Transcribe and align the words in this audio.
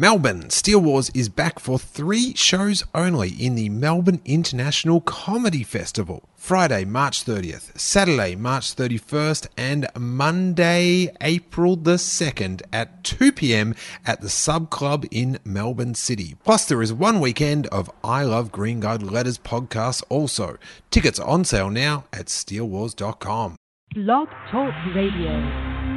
Melbourne, 0.00 0.48
Steele 0.48 0.80
Wars 0.80 1.10
is 1.12 1.28
back 1.28 1.58
for 1.58 1.76
three 1.76 2.32
shows 2.36 2.84
only 2.94 3.30
in 3.30 3.56
the 3.56 3.68
Melbourne 3.68 4.20
International 4.24 5.00
Comedy 5.00 5.64
Festival. 5.64 6.28
Friday, 6.36 6.84
March 6.84 7.24
30th, 7.24 7.76
Saturday, 7.76 8.36
March 8.36 8.76
31st, 8.76 9.48
and 9.56 9.88
Monday, 9.98 11.12
April 11.20 11.74
the 11.74 11.96
2nd 11.96 12.62
at 12.72 13.02
2 13.02 13.32
pm 13.32 13.74
at 14.06 14.20
the 14.20 14.28
Sub 14.28 14.70
Club 14.70 15.04
in 15.10 15.40
Melbourne 15.44 15.96
City. 15.96 16.36
Plus, 16.44 16.64
there 16.64 16.80
is 16.80 16.92
one 16.92 17.18
weekend 17.18 17.66
of 17.66 17.90
I 18.04 18.22
Love 18.22 18.52
Green 18.52 18.78
Guide 18.78 19.02
Letters 19.02 19.38
podcast 19.38 20.04
also. 20.08 20.58
Tickets 20.92 21.18
on 21.18 21.44
sale 21.44 21.70
now 21.70 22.04
at 22.12 22.26
steelwars.com. 22.26 23.56
Blog 23.96 24.28
Talk 24.52 24.74
Radio. 24.94 25.87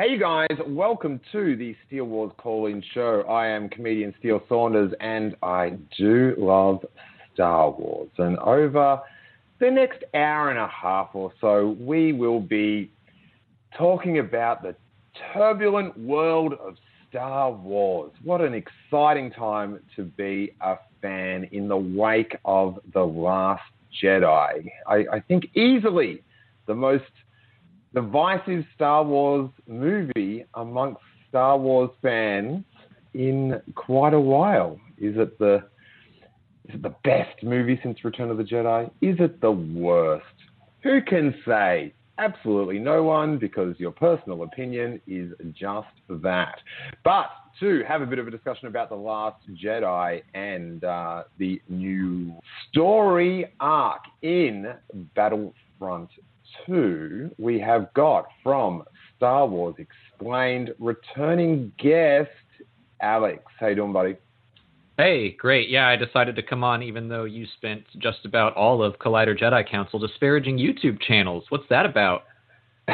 Hey, 0.00 0.12
you 0.12 0.18
guys, 0.18 0.56
welcome 0.66 1.20
to 1.30 1.56
the 1.56 1.76
Steele 1.86 2.06
Wars 2.06 2.32
Call 2.38 2.64
In 2.68 2.82
Show. 2.94 3.20
I 3.28 3.48
am 3.48 3.68
comedian 3.68 4.14
Steele 4.18 4.42
Saunders, 4.48 4.94
and 4.98 5.36
I 5.42 5.76
do 5.98 6.34
love 6.38 6.86
Star 7.34 7.70
Wars. 7.70 8.08
And 8.16 8.38
over 8.38 9.02
the 9.58 9.70
next 9.70 10.02
hour 10.14 10.48
and 10.48 10.58
a 10.58 10.68
half 10.68 11.10
or 11.12 11.34
so, 11.38 11.76
we 11.78 12.14
will 12.14 12.40
be 12.40 12.90
talking 13.76 14.20
about 14.20 14.62
the 14.62 14.74
turbulent 15.34 15.98
world 15.98 16.54
of 16.54 16.76
Star 17.10 17.52
Wars. 17.52 18.12
What 18.24 18.40
an 18.40 18.54
exciting 18.54 19.30
time 19.30 19.80
to 19.96 20.04
be 20.04 20.54
a 20.62 20.76
fan 21.02 21.46
in 21.52 21.68
the 21.68 21.76
wake 21.76 22.34
of 22.46 22.78
The 22.94 23.04
Last 23.04 23.64
Jedi. 24.02 24.66
I, 24.86 24.94
I 25.12 25.20
think 25.28 25.54
easily 25.54 26.22
the 26.66 26.74
most 26.74 27.04
divisive 27.94 28.64
Star 28.74 29.04
Wars 29.04 29.50
movie 29.66 30.44
amongst 30.54 31.00
Star 31.28 31.58
Wars 31.58 31.90
fans 32.02 32.64
in 33.14 33.60
quite 33.74 34.14
a 34.14 34.20
while. 34.20 34.78
Is 34.98 35.16
it 35.16 35.38
the 35.38 35.64
is 36.68 36.76
it 36.76 36.82
the 36.82 36.94
best 37.02 37.42
movie 37.42 37.80
since 37.82 38.04
Return 38.04 38.30
of 38.30 38.36
the 38.36 38.44
Jedi? 38.44 38.86
Is 39.00 39.16
it 39.18 39.40
the 39.40 39.50
worst? 39.50 40.24
Who 40.82 41.02
can 41.02 41.34
say? 41.46 41.92
Absolutely 42.18 42.78
no 42.78 43.02
one, 43.02 43.38
because 43.38 43.74
your 43.80 43.90
personal 43.90 44.42
opinion 44.42 45.00
is 45.06 45.32
just 45.58 45.88
that. 46.08 46.56
But 47.02 47.30
to 47.60 47.82
have 47.88 48.02
a 48.02 48.06
bit 48.06 48.18
of 48.18 48.28
a 48.28 48.30
discussion 48.30 48.68
about 48.68 48.90
The 48.90 48.94
Last 48.94 49.42
Jedi 49.62 50.22
and 50.34 50.84
uh, 50.84 51.24
the 51.38 51.60
new 51.68 52.34
story 52.68 53.46
arc 53.58 54.02
in 54.22 54.74
Battlefront 55.16 56.10
2, 56.66 57.30
we 57.38 57.58
have 57.60 57.92
got 57.94 58.26
from 58.42 58.84
Star 59.16 59.46
Wars 59.46 59.74
Explained 59.78 60.74
returning 60.78 61.72
guest 61.78 62.30
Alex. 63.00 63.42
How 63.58 63.68
you 63.68 63.76
doing, 63.76 63.92
buddy? 63.92 64.16
Hey, 64.96 65.30
great. 65.32 65.68
Yeah, 65.70 65.88
I 65.88 65.96
decided 65.96 66.36
to 66.36 66.42
come 66.42 66.62
on 66.62 66.82
even 66.82 67.08
though 67.08 67.24
you 67.24 67.46
spent 67.56 67.84
just 67.98 68.24
about 68.24 68.54
all 68.54 68.82
of 68.82 68.98
Collider 68.98 69.38
Jedi 69.38 69.68
Council 69.68 69.98
disparaging 69.98 70.58
YouTube 70.58 71.00
channels. 71.00 71.44
What's 71.48 71.64
that 71.70 71.86
about? 71.86 72.24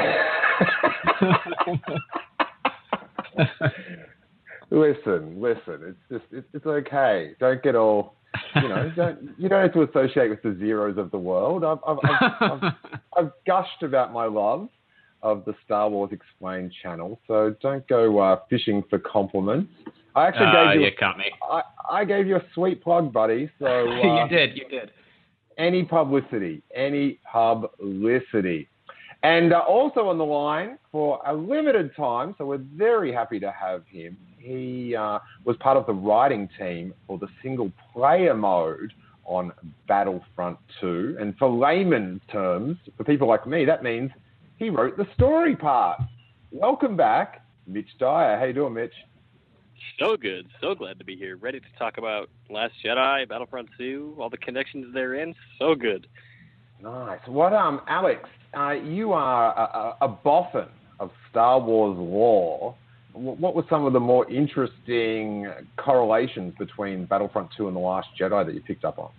listen, 4.70 5.40
listen. 5.40 5.80
It's 5.82 5.98
just 6.10 6.24
it's, 6.30 6.46
it's 6.52 6.66
okay. 6.66 7.32
Don't 7.40 7.62
get 7.62 7.74
all 7.74 8.14
you 8.54 8.68
know. 8.68 8.92
Don't 8.94 9.30
you 9.38 9.48
don't 9.48 9.62
have 9.62 9.72
to 9.74 9.82
associate 9.82 10.30
with 10.30 10.42
the 10.42 10.56
zeros 10.58 10.98
of 10.98 11.10
the 11.10 11.18
world. 11.18 11.64
I've 11.64 11.78
I've, 11.86 11.98
I've, 12.02 12.32
I've, 12.40 12.72
I've 13.16 13.32
gushed 13.46 13.82
about 13.82 14.12
my 14.12 14.26
love 14.26 14.68
of 15.22 15.44
the 15.44 15.54
Star 15.64 15.88
Wars 15.88 16.10
Explained 16.12 16.72
channel, 16.82 17.18
so 17.26 17.54
don't 17.60 17.86
go 17.88 18.18
uh, 18.18 18.40
fishing 18.48 18.84
for 18.88 18.98
compliments. 18.98 19.72
I 20.14 20.28
actually 20.28 20.46
uh, 20.46 20.72
gave 20.72 20.80
you. 20.80 20.86
you 20.86 20.92
caught 20.98 21.18
me. 21.18 21.24
I, 21.42 21.62
I 21.90 22.04
gave 22.04 22.26
you 22.26 22.36
a 22.36 22.42
sweet 22.54 22.82
plug, 22.82 23.12
buddy. 23.12 23.50
So 23.58 23.66
uh, 23.66 24.22
you 24.22 24.28
did. 24.28 24.56
You 24.56 24.68
did. 24.68 24.90
Any 25.58 25.84
publicity, 25.84 26.62
any 26.74 27.18
publicity. 27.30 28.68
And 29.22 29.52
uh, 29.52 29.58
also 29.60 30.08
on 30.08 30.18
the 30.18 30.24
line 30.24 30.78
for 30.92 31.20
a 31.26 31.34
limited 31.34 31.96
time, 31.96 32.34
so 32.38 32.46
we're 32.46 32.64
very 32.74 33.12
happy 33.12 33.40
to 33.40 33.50
have 33.50 33.82
him. 33.86 34.16
He 34.46 34.94
uh, 34.94 35.18
was 35.44 35.56
part 35.58 35.76
of 35.76 35.86
the 35.86 35.92
writing 35.92 36.48
team 36.56 36.94
for 37.08 37.18
the 37.18 37.26
single 37.42 37.72
player 37.92 38.32
mode 38.32 38.92
on 39.24 39.50
Battlefront 39.88 40.56
2. 40.80 41.16
And 41.18 41.36
for 41.36 41.50
layman 41.50 42.20
terms, 42.30 42.76
for 42.96 43.02
people 43.02 43.26
like 43.26 43.44
me, 43.44 43.64
that 43.64 43.82
means 43.82 44.12
he 44.56 44.70
wrote 44.70 44.96
the 44.96 45.06
story 45.14 45.56
part. 45.56 46.00
Welcome 46.52 46.96
back, 46.96 47.44
Mitch 47.66 47.88
Dyer. 47.98 48.38
How 48.38 48.44
you 48.44 48.52
doing, 48.52 48.74
Mitch? 48.74 48.94
So 49.98 50.16
good. 50.16 50.46
So 50.60 50.76
glad 50.76 51.00
to 51.00 51.04
be 51.04 51.16
here. 51.16 51.36
Ready 51.36 51.58
to 51.58 51.66
talk 51.76 51.98
about 51.98 52.30
Last 52.48 52.74
Jedi, 52.84 53.28
Battlefront 53.28 53.68
2, 53.76 54.14
all 54.20 54.30
the 54.30 54.36
connections 54.36 54.94
therein. 54.94 55.34
So 55.58 55.74
good. 55.74 56.06
Nice. 56.80 57.18
What, 57.26 57.52
um, 57.52 57.80
Alex, 57.88 58.28
uh, 58.56 58.70
you 58.70 59.12
are 59.12 59.52
a, 59.58 59.78
a, 59.78 59.96
a 60.02 60.08
boffin 60.08 60.68
of 61.00 61.10
Star 61.30 61.58
Wars 61.58 61.96
lore. 61.98 62.76
What 63.16 63.54
were 63.54 63.64
some 63.70 63.86
of 63.86 63.94
the 63.94 64.00
more 64.00 64.30
interesting 64.30 65.50
correlations 65.76 66.54
between 66.58 67.06
Battlefront 67.06 67.50
2 67.56 67.66
and 67.66 67.74
The 67.74 67.80
Last 67.80 68.08
Jedi 68.20 68.44
that 68.44 68.54
you 68.54 68.60
picked 68.60 68.84
up 68.84 68.98
on? 68.98 69.10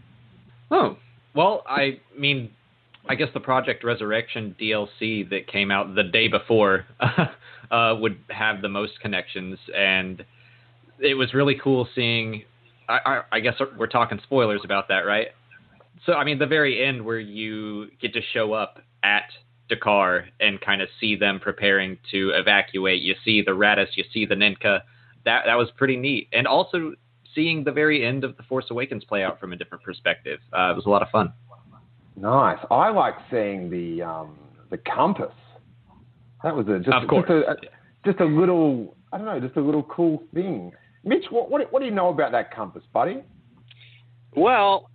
Oh, 0.69 0.97
well, 1.33 1.63
I 1.67 1.99
mean, 2.17 2.51
I 3.09 3.15
guess 3.15 3.29
the 3.33 3.39
Project 3.39 3.83
Resurrection 3.83 4.55
DLC 4.59 5.27
that 5.29 5.47
came 5.47 5.71
out 5.71 5.95
the 5.95 6.03
day 6.03 6.27
before 6.27 6.85
uh, 7.71 7.95
would 7.99 8.17
have 8.29 8.61
the 8.61 8.69
most 8.69 8.99
connections, 9.01 9.57
and 9.75 10.23
it 10.99 11.15
was 11.15 11.33
really 11.33 11.59
cool 11.63 11.87
seeing. 11.95 12.43
I, 12.89 12.99
I, 13.05 13.21
I 13.33 13.39
guess 13.39 13.55
we're 13.77 13.87
talking 13.87 14.19
spoilers 14.23 14.61
about 14.63 14.87
that, 14.89 14.99
right? 15.01 15.27
So, 16.05 16.13
I 16.13 16.23
mean, 16.23 16.39
the 16.39 16.45
very 16.45 16.85
end 16.85 17.03
where 17.03 17.19
you 17.19 17.87
get 18.01 18.13
to 18.13 18.21
show 18.33 18.53
up 18.53 18.79
at 19.03 19.25
D'Qar 19.69 20.25
and 20.39 20.59
kind 20.61 20.81
of 20.81 20.89
see 20.99 21.15
them 21.15 21.39
preparing 21.39 21.97
to 22.11 22.31
evacuate. 22.35 23.01
You 23.01 23.15
see 23.25 23.41
the 23.41 23.51
Raddus, 23.51 23.87
you 23.95 24.03
see 24.13 24.25
the 24.25 24.35
Ninka. 24.35 24.81
That 25.25 25.43
that 25.45 25.55
was 25.55 25.69
pretty 25.75 25.97
neat, 25.97 26.29
and 26.31 26.47
also 26.47 26.93
seeing 27.35 27.63
the 27.63 27.71
very 27.71 28.05
end 28.05 28.23
of 28.23 28.37
the 28.37 28.43
Force 28.43 28.65
Awakens 28.71 29.03
play 29.03 29.23
out 29.23 29.39
from 29.39 29.53
a 29.53 29.55
different 29.55 29.83
perspective. 29.83 30.39
Uh, 30.53 30.71
it 30.71 30.75
was 30.75 30.85
a 30.85 30.89
lot 30.89 31.01
of 31.01 31.09
fun. 31.09 31.33
Nice. 32.15 32.57
I 32.71 32.89
like 32.89 33.15
seeing 33.29 33.69
the 33.69 34.01
um, 34.01 34.37
the 34.69 34.77
compass. 34.77 35.33
That 36.43 36.55
was 36.55 36.67
a 36.67 36.79
just, 36.79 36.89
of 36.89 37.07
course. 37.07 37.27
just 37.27 37.63
a, 37.63 38.09
just 38.09 38.19
a 38.21 38.25
little 38.25 38.95
I 39.11 39.17
don't 39.17 39.25
know, 39.25 39.39
just 39.39 39.57
a 39.57 39.61
little 39.61 39.83
cool 39.83 40.23
thing. 40.33 40.71
Mitch, 41.03 41.25
what, 41.29 41.49
what 41.49 41.71
what 41.71 41.79
do 41.79 41.85
you 41.85 41.93
know 41.93 42.09
about 42.09 42.31
that 42.31 42.53
compass, 42.53 42.83
buddy? 42.93 43.23
Well, 44.35 44.89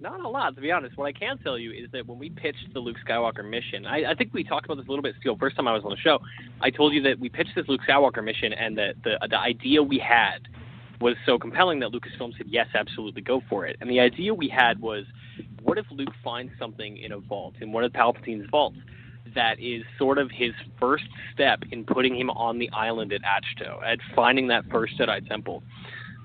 not 0.00 0.20
a 0.20 0.28
lot, 0.28 0.54
to 0.54 0.60
be 0.60 0.70
honest. 0.70 0.96
What 0.96 1.06
I 1.06 1.12
can 1.12 1.38
tell 1.38 1.58
you 1.58 1.70
is 1.70 1.90
that 1.92 2.06
when 2.06 2.18
we 2.18 2.30
pitched 2.30 2.72
the 2.72 2.80
Luke 2.80 2.96
Skywalker 3.06 3.48
mission, 3.48 3.86
I, 3.86 4.10
I 4.10 4.14
think 4.14 4.34
we 4.34 4.44
talked 4.44 4.66
about 4.66 4.76
this 4.76 4.86
a 4.86 4.90
little 4.90 5.02
bit, 5.02 5.14
Steele, 5.20 5.36
first 5.38 5.56
time 5.56 5.68
I 5.68 5.72
was 5.72 5.84
on 5.84 5.90
the 5.90 5.96
show. 5.96 6.18
I 6.60 6.70
told 6.70 6.92
you 6.92 7.02
that 7.02 7.18
we 7.18 7.28
pitched 7.28 7.54
this 7.54 7.66
Luke 7.68 7.80
Skywalker 7.88 8.22
mission 8.22 8.52
and 8.52 8.76
that 8.76 8.94
the, 9.04 9.18
the 9.30 9.38
idea 9.38 9.82
we 9.82 9.98
had 9.98 10.48
was 11.00 11.16
so 11.26 11.38
compelling 11.38 11.80
that 11.80 11.90
Lucasfilm 11.90 12.36
said, 12.36 12.46
yes, 12.48 12.66
absolutely, 12.74 13.22
go 13.22 13.42
for 13.48 13.66
it. 13.66 13.76
And 13.80 13.90
the 13.90 14.00
idea 14.00 14.32
we 14.32 14.48
had 14.48 14.80
was, 14.80 15.04
what 15.62 15.78
if 15.78 15.86
Luke 15.90 16.14
finds 16.22 16.52
something 16.58 16.96
in 16.96 17.12
a 17.12 17.18
vault, 17.18 17.54
in 17.60 17.72
one 17.72 17.84
of 17.84 17.92
Palpatine's 17.92 18.48
vaults, 18.50 18.78
that 19.34 19.58
is 19.58 19.82
sort 19.98 20.18
of 20.18 20.30
his 20.30 20.52
first 20.78 21.04
step 21.32 21.60
in 21.72 21.84
putting 21.84 22.16
him 22.16 22.30
on 22.30 22.58
the 22.58 22.70
island 22.70 23.12
at 23.12 23.22
Ahch-To, 23.22 23.84
at 23.84 23.98
finding 24.14 24.48
that 24.48 24.64
first 24.70 24.98
Jedi 24.98 25.26
temple. 25.28 25.62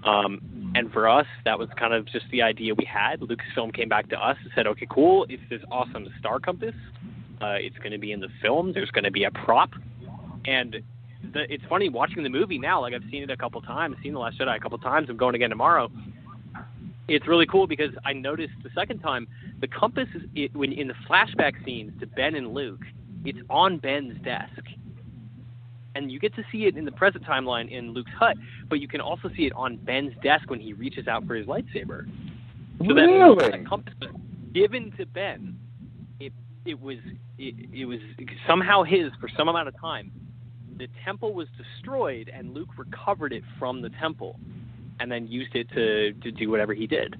Um, 0.03 0.71
and 0.75 0.91
for 0.91 1.09
us, 1.09 1.25
that 1.45 1.57
was 1.57 1.67
kind 1.77 1.93
of 1.93 2.05
just 2.05 2.25
the 2.31 2.41
idea 2.41 2.73
we 2.73 2.85
had. 2.85 3.19
Lucasfilm 3.19 3.73
came 3.73 3.89
back 3.89 4.09
to 4.09 4.17
us 4.17 4.37
and 4.41 4.51
said, 4.55 4.67
okay, 4.67 4.87
cool, 4.89 5.25
it's 5.29 5.43
this 5.49 5.61
awesome 5.71 6.07
star 6.19 6.39
compass. 6.39 6.75
Uh, 7.41 7.55
it's 7.57 7.77
going 7.77 7.91
to 7.91 7.97
be 7.97 8.11
in 8.11 8.19
the 8.19 8.29
film. 8.41 8.73
There's 8.73 8.91
going 8.91 9.03
to 9.03 9.11
be 9.11 9.23
a 9.23 9.31
prop. 9.31 9.71
And 10.45 10.77
the, 11.33 11.51
it's 11.51 11.63
funny 11.69 11.89
watching 11.89 12.23
the 12.23 12.29
movie 12.29 12.57
now. 12.57 12.81
Like 12.81 12.93
I've 12.93 13.09
seen 13.11 13.23
it 13.23 13.29
a 13.29 13.37
couple 13.37 13.61
times, 13.61 13.95
seen 14.03 14.13
the 14.13 14.19
Last 14.19 14.39
Jedi 14.39 14.55
a 14.55 14.59
couple 14.59 14.77
times. 14.77 15.07
I'm 15.09 15.17
going 15.17 15.35
again 15.35 15.49
tomorrow. 15.49 15.91
It's 17.07 17.27
really 17.27 17.47
cool 17.47 17.65
because 17.65 17.91
I 18.05 18.13
noticed 18.13 18.53
the 18.63 18.69
second 18.75 18.99
time 18.99 19.27
the 19.61 19.67
compass 19.67 20.07
is 20.15 20.21
it, 20.35 20.55
when 20.55 20.71
in 20.71 20.87
the 20.87 20.93
flashback 21.09 21.53
scenes 21.65 21.99
to 21.99 22.07
Ben 22.07 22.35
and 22.35 22.53
Luke, 22.53 22.81
it's 23.25 23.39
on 23.49 23.77
Ben's 23.77 24.21
desk, 24.23 24.61
and 25.95 26.11
you 26.11 26.19
get 26.19 26.33
to 26.35 26.43
see 26.51 26.65
it 26.65 26.77
in 26.77 26.85
the 26.85 26.91
present 26.91 27.23
timeline 27.25 27.69
in 27.71 27.93
Luke's 27.93 28.11
hut, 28.17 28.37
but 28.69 28.79
you 28.79 28.87
can 28.87 29.01
also 29.01 29.29
see 29.35 29.43
it 29.45 29.53
on 29.55 29.77
Ben's 29.77 30.13
desk 30.23 30.49
when 30.49 30.59
he 30.59 30.73
reaches 30.73 31.07
out 31.07 31.25
for 31.25 31.35
his 31.35 31.47
lightsaber. 31.47 32.05
So 32.87 32.93
that 32.93 33.01
Really? 33.01 33.51
that 33.51 33.65
compass 33.67 33.93
was 34.01 34.11
given 34.53 34.91
to 34.97 35.05
Ben. 35.05 35.57
It 36.19 36.33
it 36.65 36.79
was 36.79 36.97
it, 37.37 37.55
it 37.73 37.85
was 37.85 37.99
somehow 38.47 38.83
his 38.83 39.11
for 39.19 39.29
some 39.37 39.47
amount 39.47 39.67
of 39.67 39.79
time. 39.79 40.11
The 40.77 40.87
temple 41.03 41.33
was 41.33 41.47
destroyed, 41.57 42.31
and 42.33 42.53
Luke 42.53 42.69
recovered 42.77 43.33
it 43.33 43.43
from 43.57 43.81
the 43.81 43.89
temple. 43.89 44.39
and 45.01 45.09
then 45.11 45.27
used 45.27 45.55
it 45.55 45.67
to 45.69 46.13
to 46.23 46.31
do 46.31 46.49
whatever 46.49 46.73
he 46.73 46.85
did. 46.87 47.15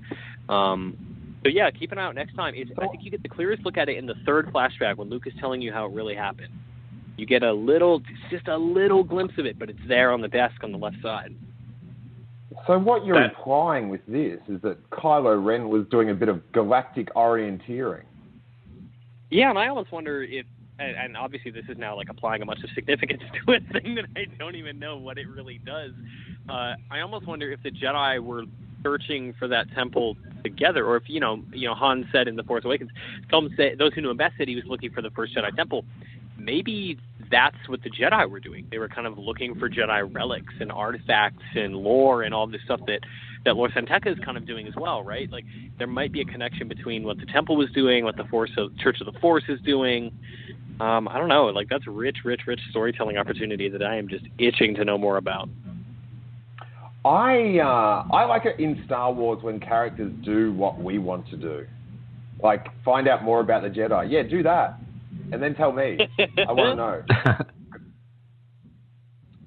Um, 0.50 0.98
so 1.44 1.50
yeah, 1.50 1.72
keep 1.72 1.92
an 1.94 1.98
eye 1.98 2.04
out 2.06 2.16
next 2.16 2.36
time. 2.36 2.54
It's, 2.56 2.70
I 2.78 2.88
think 2.88 3.04
you 3.04 3.12
get 3.12 3.24
the 3.24 3.30
clearest 3.30 3.64
look 3.64 3.78
at 3.78 3.88
it 3.88 3.98
in 3.98 4.06
the 4.06 4.16
third 4.26 4.48
flashback 4.54 4.98
when 4.98 5.10
Luke 5.10 5.26
is 5.28 5.34
telling 5.40 5.62
you 5.62 5.72
how 5.72 5.86
it 5.86 5.94
really 5.94 6.16
happened. 6.16 6.54
You 7.20 7.26
get 7.26 7.44
a 7.44 7.52
little, 7.52 8.02
just 8.30 8.48
a 8.48 8.58
little 8.58 9.04
glimpse 9.04 9.34
of 9.38 9.46
it, 9.46 9.60
but 9.60 9.70
it's 9.70 9.80
there 9.88 10.12
on 10.12 10.22
the 10.22 10.30
desk 10.30 10.64
on 10.64 10.72
the 10.72 10.78
left 10.78 11.02
side. 11.02 11.36
So 12.66 12.80
what 12.80 13.06
you're 13.06 13.20
That- 13.20 13.32
implying 13.32 13.90
with 13.90 14.06
this 14.08 14.40
is 14.48 14.62
that 14.62 14.90
Kylo 14.90 15.44
Ren 15.44 15.70
was 15.70 15.86
doing 15.88 16.10
a 16.10 16.14
bit 16.14 16.30
of 16.30 16.50
galactic 16.54 17.14
orienteering. 17.16 18.04
Yeah, 19.30 19.50
and 19.50 19.60
I 19.60 19.68
almost 19.68 19.92
wonder 19.92 20.24
if, 20.24 20.46
and, 20.80 20.96
and 20.96 21.18
obviously 21.18 21.52
this 21.52 21.66
is 21.68 21.78
now 21.78 21.96
like 21.96 22.08
applying 22.10 22.42
a 22.42 22.46
bunch 22.46 22.64
of 22.64 22.70
significance 22.72 23.22
to 23.46 23.54
a 23.54 23.60
thing 23.74 23.96
that 23.96 24.06
I 24.16 24.26
don't 24.38 24.56
even 24.56 24.80
know 24.80 24.98
what 24.98 25.18
it 25.18 25.28
really 25.28 25.60
does. 25.66 25.92
Uh, 26.48 26.76
I 26.90 27.02
almost 27.02 27.28
wonder 27.28 27.52
if 27.52 27.62
the 27.64 27.72
Jedi 27.72 28.20
were 28.24 28.46
searching 28.82 29.34
for 29.38 29.48
that 29.50 29.70
temple 29.74 30.16
together, 30.44 30.86
or 30.86 30.96
if 30.96 31.04
you 31.08 31.20
know, 31.20 31.44
you 31.52 31.68
know, 31.68 31.76
Han 31.76 32.08
said 32.14 32.30
in 32.30 32.38
the 32.38 32.44
Force 32.44 32.64
Awakens, 32.64 32.90
some 33.30 33.50
say 33.58 33.76
those 33.76 33.94
who 33.94 34.02
knew 34.02 34.10
him 34.10 34.18
best 34.18 34.36
said 34.38 34.48
he 34.48 34.56
was 34.56 34.66
looking 34.66 34.90
for 34.92 35.02
the 35.02 35.10
first 35.12 35.36
Jedi 35.36 35.54
temple. 35.56 35.84
Maybe 36.38 36.98
that's 37.32 37.58
what 37.68 37.82
the 37.84 37.90
Jedi 37.90 38.30
were 38.30 38.40
doing. 38.40 38.68
They 38.72 38.78
were 38.78 38.90
kind 38.90 39.08
of 39.08 39.18
looking 39.18 39.56
for 39.56 39.70
Jedi 39.70 40.14
relics 40.14 40.54
and 40.60 40.72
artifacts 40.72 41.44
and 41.56 41.76
lore 41.76 42.24
and 42.24 42.34
all 42.34 42.48
this 42.48 42.62
stuff 42.66 42.82
that 42.88 43.00
that 43.46 43.56
Lor 43.56 43.70
San 43.74 43.86
Tekka 43.86 44.08
is 44.12 44.20
kind 44.26 44.38
of 44.38 44.46
doing 44.46 44.68
as 44.68 44.74
well, 44.76 45.02
right? 45.02 45.32
Like 45.32 45.46
there 45.78 45.88
might 45.88 46.12
be 46.12 46.22
a 46.22 46.26
connection 46.26 46.68
between 46.68 47.04
what 47.04 47.18
the 47.18 47.26
temple 47.26 47.56
was 47.56 47.70
doing, 47.72 48.04
what 48.04 48.18
the 48.18 48.26
Force 48.26 48.52
of 48.58 48.78
Church 48.78 48.98
of 49.00 49.12
the 49.12 49.18
Force 49.20 49.46
is 49.48 49.60
doing. 49.62 50.12
Um, 50.80 51.08
I 51.08 51.18
don't 51.18 51.30
know. 51.30 51.46
Like 51.46 51.68
that's 51.70 51.88
rich, 51.88 52.18
rich, 52.26 52.42
rich 52.48 52.60
storytelling 52.70 53.18
opportunity 53.18 53.70
that 53.70 53.82
I 53.82 53.98
am 53.98 54.08
just 54.08 54.26
itching 54.38 54.76
to 54.76 54.86
know 54.86 54.98
more 54.98 55.18
about. 55.18 55.50
I 57.06 57.60
uh, 57.60 58.14
I 58.14 58.26
like 58.26 58.46
it 58.46 58.60
in 58.60 58.82
Star 58.86 59.12
Wars 59.14 59.42
when 59.42 59.60
characters 59.60 60.12
do 60.24 60.52
what 60.54 60.82
we 60.82 61.00
want 61.00 61.30
to 61.30 61.38
do, 61.38 61.66
like 62.44 62.68
find 62.84 63.08
out 63.08 63.24
more 63.24 63.40
about 63.40 63.64
the 63.64 63.70
Jedi. 63.70 64.12
Yeah, 64.12 64.24
do 64.24 64.44
that, 64.44 64.80
and 65.32 65.42
then 65.42 65.56
tell 65.56 65.72
me. 65.72 65.98
I 66.48 66.52
want 66.52 66.78
to 66.78 67.14
know. 67.26 67.46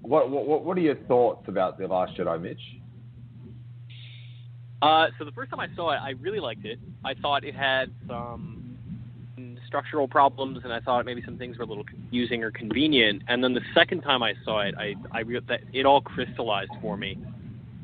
What, 0.03 0.31
what 0.31 0.65
what 0.65 0.77
are 0.77 0.81
your 0.81 0.97
thoughts 1.07 1.45
about 1.47 1.79
the 1.79 1.87
Last 1.87 2.17
Jedi, 2.17 2.43
Mitch? 2.43 2.61
Uh, 4.83 5.07
so 5.17 5.25
the 5.25 5.31
first 5.31 5.51
time 5.51 5.61
I 5.61 5.69
saw 5.77 5.93
it, 5.93 5.99
I 6.03 6.11
really 6.21 6.41
liked 6.41 6.65
it. 6.65 6.81
I 7.05 7.15
thought 7.15 7.45
it 7.45 7.55
had 7.55 7.91
some 8.09 8.77
structural 9.65 10.09
problems, 10.09 10.61
and 10.65 10.73
I 10.73 10.81
thought 10.81 11.07
maybe 11.07 11.23
some 11.25 11.39
things 11.39 11.57
were 11.57 11.65
a 11.65 11.67
little 11.67 11.85
confusing 11.85 12.43
or 12.43 12.51
convenient. 12.51 13.23
And 13.29 13.43
then 13.43 13.55
the 13.55 13.63
second 13.75 14.03
time 14.03 14.23
I 14.23 14.35
saw 14.45 14.61
it, 14.63 14.75
I 14.77 14.95
I 15.13 15.21
re- 15.21 15.41
that 15.49 15.61
it 15.73 15.87
all 15.87 16.01
crystallized 16.01 16.73
for 16.81 16.97
me, 16.97 17.17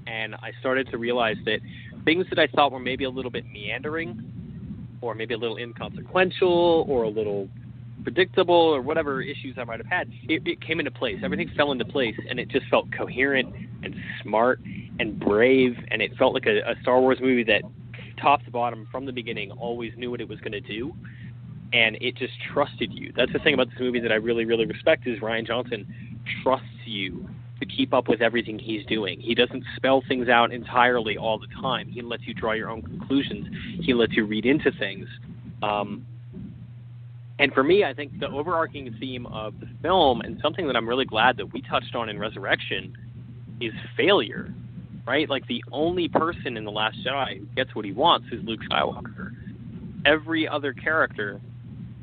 and 0.09 0.35
I 0.35 0.51
started 0.59 0.91
to 0.91 0.99
realize 0.99 1.37
that 1.45 1.61
things 2.05 2.27
that 2.31 2.39
I 2.41 2.49
thought 2.49 2.73
were 2.73 2.81
maybe 2.81 3.05
a 3.05 3.11
little 3.11 3.31
bit 3.31 3.45
meandering, 3.47 4.99
or 5.01 5.15
maybe 5.15 5.35
a 5.35 5.39
little 5.39 5.57
inconsequential, 5.57 6.85
or 6.89 7.05
a 7.05 7.09
little 7.09 7.49
predictable, 8.03 8.55
or 8.55 8.81
whatever 8.81 9.23
issues 9.23 9.57
I 9.59 9.65
might 9.65 9.79
have 9.79 9.87
had, 9.87 10.11
it, 10.29 10.43
it 10.47 10.61
came 10.61 10.79
into 10.79 10.91
place. 10.91 11.19
Everything 11.23 11.51
fell 11.57 11.73
into 11.73 11.85
place, 11.85 12.17
and 12.29 12.39
it 12.39 12.49
just 12.49 12.67
felt 12.69 12.87
coherent 12.97 13.55
and 13.83 13.95
smart 14.23 14.61
and 14.99 15.19
brave, 15.19 15.77
and 15.91 16.03
it 16.03 16.17
felt 16.17 16.35
like 16.35 16.47
a, 16.47 16.59
a 16.71 16.75
Star 16.83 17.01
Wars 17.01 17.19
movie 17.21 17.45
that, 17.45 17.63
top 18.21 18.45
to 18.45 18.51
bottom, 18.51 18.89
from 18.91 19.07
the 19.07 19.13
beginning, 19.13 19.51
always 19.53 19.93
knew 19.97 20.11
what 20.11 20.21
it 20.21 20.29
was 20.29 20.41
going 20.41 20.53
to 20.53 20.61
do, 20.61 20.93
and 21.73 21.97
it 22.01 22.17
just 22.17 22.33
trusted 22.53 22.93
you. 22.93 23.13
That's 23.17 23.33
the 23.33 23.39
thing 23.39 23.55
about 23.55 23.69
this 23.71 23.79
movie 23.79 24.01
that 24.01 24.13
I 24.13 24.17
really, 24.17 24.45
really 24.45 24.67
respect 24.67 25.07
is 25.07 25.21
Rian 25.21 25.47
Johnson 25.47 25.87
trusts 26.43 26.67
you 26.85 27.29
to 27.61 27.67
keep 27.67 27.93
up 27.93 28.09
with 28.09 28.21
everything 28.21 28.59
he's 28.59 28.85
doing. 28.87 29.21
He 29.21 29.35
doesn't 29.35 29.65
spell 29.77 30.03
things 30.07 30.29
out 30.29 30.53
entirely 30.53 31.17
all 31.17 31.39
the 31.39 31.49
time. 31.61 31.89
He 31.89 32.03
lets 32.03 32.27
you 32.27 32.35
draw 32.35 32.53
your 32.53 32.71
own 32.71 32.83
conclusions. 32.83 33.49
He 33.83 33.95
lets 33.95 34.13
you 34.13 34.25
read 34.27 34.47
into 34.47 34.71
things. 34.79 35.09
Um, 35.63 36.07
and 37.39 37.53
for 37.53 37.63
me, 37.63 37.85
I 37.85 37.95
think 37.95 38.19
the 38.19 38.29
overarching 38.29 38.95
theme 38.99 39.27
of 39.27 39.59
the 39.61 39.67
film, 39.83 40.21
and 40.23 40.39
something 40.43 40.67
that 40.67 40.77
I'm 40.77 40.89
really 40.89 41.05
glad 41.05 41.37
that 41.37 41.53
we 41.53 41.63
touched 41.63 41.95
on 41.95 42.09
in 42.09 42.19
Resurrection, 42.19 42.97
is 43.61 43.73
failure. 43.97 44.53
Right? 45.07 45.29
Like 45.29 45.47
the 45.47 45.65
only 45.73 46.09
person 46.09 46.59
in 46.59 46.65
The 46.67 46.71
Last 46.71 46.99
Jedi 47.05 47.39
who 47.39 47.47
gets 47.57 47.75
what 47.75 47.87
he 47.87 47.93
wants 47.93 48.27
is 48.31 48.41
Luke 48.45 48.61
Skywalker. 48.71 49.33
Every 50.05 50.47
other 50.47 50.75
character 50.75 51.41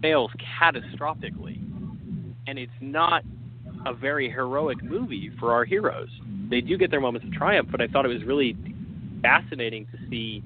fails 0.01 0.31
catastrophically. 0.59 1.59
And 2.47 2.57
it's 2.57 2.71
not 2.81 3.23
a 3.85 3.93
very 3.93 4.29
heroic 4.29 4.83
movie 4.83 5.31
for 5.39 5.53
our 5.53 5.65
heroes. 5.65 6.09
They 6.49 6.61
do 6.61 6.77
get 6.77 6.89
their 6.89 6.99
moments 6.99 7.27
of 7.27 7.33
triumph, 7.33 7.69
but 7.71 7.79
I 7.79 7.87
thought 7.87 8.05
it 8.05 8.09
was 8.09 8.23
really 8.23 8.57
fascinating 9.21 9.85
to 9.87 9.97
see 10.09 10.43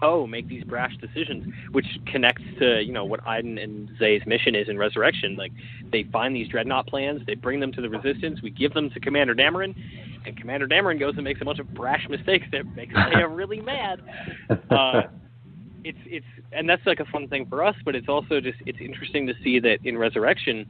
Poe 0.00 0.26
make 0.26 0.48
these 0.48 0.64
brash 0.64 0.96
decisions, 0.98 1.52
which 1.72 1.86
connects 2.06 2.42
to 2.58 2.82
you 2.82 2.92
know 2.92 3.04
what 3.04 3.26
Iden 3.26 3.58
and 3.58 3.90
Zay's 3.98 4.22
mission 4.26 4.54
is 4.54 4.68
in 4.68 4.78
Resurrection. 4.78 5.36
Like 5.36 5.52
they 5.90 6.04
find 6.12 6.34
these 6.34 6.48
dreadnought 6.48 6.86
plans, 6.86 7.22
they 7.26 7.34
bring 7.34 7.60
them 7.60 7.72
to 7.72 7.80
the 7.80 7.88
Resistance, 7.88 8.40
we 8.42 8.50
give 8.50 8.74
them 8.74 8.90
to 8.90 9.00
Commander 9.00 9.34
Dameron, 9.34 9.74
and 10.26 10.36
Commander 10.36 10.66
Dameron 10.66 10.98
goes 10.98 11.14
and 11.16 11.24
makes 11.24 11.40
a 11.40 11.44
bunch 11.44 11.58
of 11.58 11.72
brash 11.74 12.06
mistakes 12.08 12.46
that 12.52 12.64
makes 12.74 12.94
Leia 12.94 13.34
really 13.34 13.60
mad. 13.60 14.02
Uh, 14.70 15.02
it's 15.84 15.98
it's 16.04 16.26
and 16.52 16.68
that's 16.68 16.84
like 16.86 17.00
a 17.00 17.04
fun 17.06 17.28
thing 17.28 17.46
for 17.46 17.64
us, 17.64 17.76
but 17.84 17.94
it's 17.94 18.08
also 18.08 18.40
just 18.40 18.58
it's 18.66 18.78
interesting 18.80 19.26
to 19.26 19.34
see 19.42 19.58
that 19.60 19.78
in 19.84 19.96
Resurrection, 19.96 20.66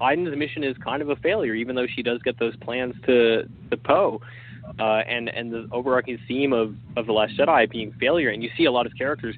Iden's 0.00 0.36
mission 0.36 0.64
is 0.64 0.76
kind 0.78 1.02
of 1.02 1.10
a 1.10 1.16
failure, 1.16 1.54
even 1.54 1.74
though 1.74 1.86
she 1.86 2.02
does 2.02 2.20
get 2.22 2.38
those 2.38 2.54
plans 2.56 2.94
to 3.06 3.44
to 3.70 3.76
Poe. 3.76 4.20
Uh, 4.78 5.02
and 5.06 5.28
and 5.28 5.52
the 5.52 5.68
overarching 5.70 6.18
theme 6.26 6.52
of 6.52 6.74
of 6.96 7.06
the 7.06 7.12
Last 7.12 7.38
Jedi 7.38 7.70
being 7.70 7.92
failure, 8.00 8.30
and 8.30 8.42
you 8.42 8.50
see 8.56 8.64
a 8.64 8.72
lot 8.72 8.86
of 8.86 8.92
characters 8.96 9.36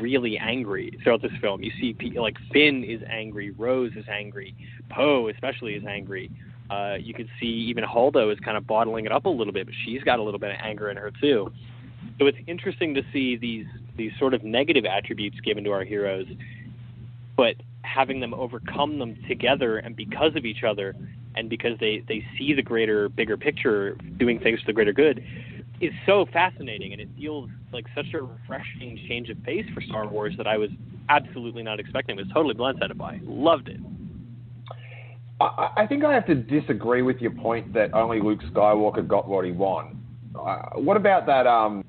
really 0.00 0.38
angry 0.38 0.96
throughout 1.02 1.20
this 1.22 1.32
film. 1.40 1.62
You 1.62 1.72
see 1.80 1.96
like 2.18 2.36
Finn 2.52 2.84
is 2.84 3.02
angry, 3.10 3.50
Rose 3.50 3.92
is 3.96 4.04
angry, 4.08 4.54
Poe 4.90 5.28
especially 5.28 5.74
is 5.74 5.84
angry. 5.84 6.30
Uh, 6.70 6.96
you 7.00 7.14
can 7.14 7.28
see 7.40 7.46
even 7.46 7.82
Holdo 7.82 8.32
is 8.32 8.38
kind 8.40 8.56
of 8.56 8.66
bottling 8.66 9.06
it 9.06 9.12
up 9.12 9.24
a 9.24 9.28
little 9.28 9.52
bit, 9.52 9.66
but 9.66 9.74
she's 9.84 10.02
got 10.02 10.18
a 10.18 10.22
little 10.22 10.38
bit 10.38 10.50
of 10.50 10.56
anger 10.62 10.90
in 10.90 10.96
her 10.96 11.10
too. 11.20 11.50
So 12.18 12.26
it's 12.26 12.38
interesting 12.46 12.94
to 12.94 13.02
see 13.12 13.36
these 13.36 13.66
these 13.96 14.12
sort 14.18 14.34
of 14.34 14.44
negative 14.44 14.84
attributes 14.84 15.40
given 15.40 15.64
to 15.64 15.72
our 15.72 15.84
heroes, 15.84 16.26
but 17.36 17.56
having 17.82 18.20
them 18.20 18.34
overcome 18.34 18.98
them 18.98 19.16
together 19.26 19.78
and 19.78 19.96
because 19.96 20.36
of 20.36 20.44
each 20.44 20.62
other 20.62 20.94
and 21.38 21.48
because 21.48 21.78
they 21.78 22.02
they 22.08 22.24
see 22.36 22.52
the 22.52 22.62
greater 22.62 23.08
bigger 23.08 23.36
picture 23.36 23.94
doing 24.18 24.40
things 24.40 24.60
for 24.60 24.66
the 24.66 24.72
greater 24.72 24.92
good 24.92 25.24
is 25.80 25.92
so 26.06 26.26
fascinating 26.32 26.92
and 26.92 27.00
it 27.00 27.08
feels 27.16 27.48
like 27.72 27.86
such 27.94 28.06
a 28.12 28.20
refreshing 28.20 28.98
change 29.08 29.30
of 29.30 29.40
pace 29.44 29.64
for 29.72 29.80
Star 29.80 30.08
Wars 30.08 30.34
that 30.36 30.46
I 30.46 30.56
was 30.56 30.70
absolutely 31.08 31.62
not 31.62 31.78
expecting. 31.78 32.16
was 32.16 32.26
totally 32.34 32.54
blindsided 32.54 32.96
by. 32.96 33.20
Loved 33.22 33.68
it. 33.68 33.78
I, 35.40 35.70
I 35.76 35.86
think 35.86 36.04
I 36.04 36.12
have 36.12 36.26
to 36.26 36.34
disagree 36.34 37.02
with 37.02 37.18
your 37.18 37.30
point 37.30 37.72
that 37.74 37.94
only 37.94 38.20
Luke 38.20 38.40
Skywalker 38.52 39.06
got 39.06 39.28
what 39.28 39.44
he 39.44 39.52
wanted. 39.52 39.96
Uh, 40.34 40.62
what 40.74 40.96
about 40.96 41.26
that 41.26 41.46
um, 41.46 41.84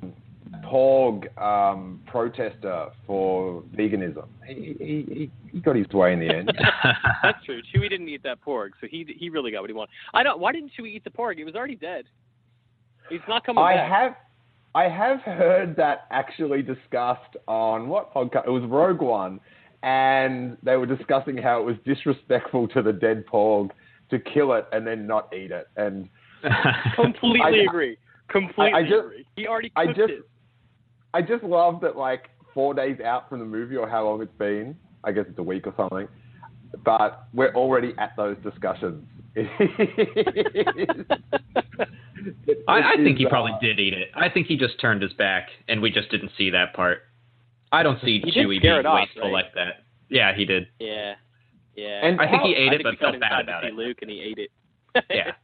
Porg 0.69 1.35
um, 1.41 2.01
protester 2.05 2.87
for 3.07 3.63
veganism? 3.75 4.27
He, 4.45 4.75
he, 4.79 5.31
he, 5.51 5.59
got 5.59 5.75
his 5.75 5.87
way 5.89 6.13
in 6.13 6.19
the 6.19 6.29
end. 6.29 6.51
That's 7.23 7.43
true. 7.45 7.61
Chewie 7.73 7.89
didn't 7.89 8.07
eat 8.09 8.21
that 8.23 8.39
porg, 8.45 8.69
so 8.79 8.87
he 8.89 9.05
he 9.17 9.29
really 9.29 9.51
got 9.51 9.61
what 9.61 9.69
he 9.69 9.73
wanted. 9.73 9.91
I 10.13 10.23
don't. 10.23 10.39
Why 10.39 10.51
didn't 10.51 10.71
Chewie 10.77 10.93
eat 10.95 11.03
the 11.03 11.09
porg? 11.09 11.37
It 11.39 11.45
was 11.45 11.55
already 11.55 11.75
dead. 11.75 12.05
He's 13.09 13.19
not 13.27 13.43
coming 13.45 13.63
I 13.63 13.75
back. 13.75 13.89
have 13.91 14.15
I 14.75 14.83
have 14.83 15.21
heard 15.21 15.75
that 15.77 16.05
actually 16.11 16.61
discussed 16.61 17.35
on 17.47 17.87
what 17.89 18.13
podcast? 18.13 18.45
It 18.45 18.51
was 18.51 18.63
Rogue 18.67 19.01
One, 19.01 19.39
and 19.81 20.57
they 20.61 20.75
were 20.75 20.85
discussing 20.85 21.37
how 21.37 21.59
it 21.61 21.65
was 21.65 21.75
disrespectful 21.85 22.67
to 22.69 22.81
the 22.83 22.93
dead 22.93 23.25
Porg 23.25 23.71
to 24.11 24.19
kill 24.19 24.53
it 24.53 24.67
and 24.71 24.85
then 24.85 25.07
not 25.07 25.33
eat 25.33 25.51
it. 25.51 25.67
And 25.77 26.07
Completely 26.95 27.41
I- 27.43 27.63
agree. 27.67 27.97
Completely 28.29 28.73
I 28.73 28.83
just- 28.83 28.93
agree. 29.05 29.25
He 29.35 29.47
already 29.47 29.71
I 29.75 29.85
cooked 29.87 29.97
just 29.97 30.11
it. 30.11 30.29
I 31.13 31.21
just 31.21 31.43
love 31.43 31.81
that 31.81 31.95
like 31.97 32.29
four 32.53 32.73
days 32.73 32.99
out 33.01 33.29
from 33.29 33.39
the 33.39 33.45
movie 33.45 33.75
or 33.75 33.87
how 33.89 34.05
long 34.05 34.21
it's 34.21 34.31
been. 34.37 34.75
I 35.03 35.11
guess 35.11 35.25
it's 35.29 35.39
a 35.39 35.43
week 35.43 35.65
or 35.67 35.73
something. 35.77 36.07
But 36.83 37.25
we're 37.33 37.53
already 37.55 37.93
at 37.97 38.15
those 38.17 38.37
discussions. 38.43 39.05
I, 42.67 42.93
I 42.93 42.95
think 42.97 43.17
he 43.17 43.23
It 43.23 43.27
is, 43.27 43.29
probably 43.29 43.53
did 43.61 43.79
eat 43.79 43.93
it. 43.93 44.09
I 44.15 44.29
think 44.29 44.47
he 44.47 44.57
just 44.57 44.79
turned 44.79 45.01
his 45.01 45.13
back, 45.13 45.47
and 45.67 45.81
we 45.81 45.89
just 45.91 46.09
didn't 46.11 46.31
see 46.37 46.49
that 46.51 46.73
part. 46.73 47.03
I 47.71 47.83
don't 47.83 47.99
see 48.01 48.19
He 48.23 48.31
did 48.31 48.45
Chewie 48.47 48.57
scare 48.59 48.73
being 48.75 48.79
it 48.81 48.85
off, 48.85 48.99
wasteful 48.99 49.23
right? 49.23 49.31
like 49.31 49.53
that. 49.55 49.83
Yeah, 50.09 50.35
he 50.35 50.45
did. 50.45 50.67
Yeah. 50.79 51.13
Yeah. 51.75 52.05
And 52.05 52.19
I 52.19 52.29
think 52.29 52.41
he 52.43 52.53
ate 52.55 52.69
I 52.71 52.75
it, 52.75 52.77
think 52.77 52.83
but 52.83 52.91
he 52.91 52.97
got 52.97 53.11
felt 53.11 53.19
bad 53.21 53.41
about 53.41 53.61
to 53.61 53.67
it. 53.67 53.71
see 53.71 53.77
Luke, 53.77 53.97
and 54.01 54.11
he 54.11 54.21
ate 54.21 54.37
it. 54.37 54.51
Yeah. 55.09 55.31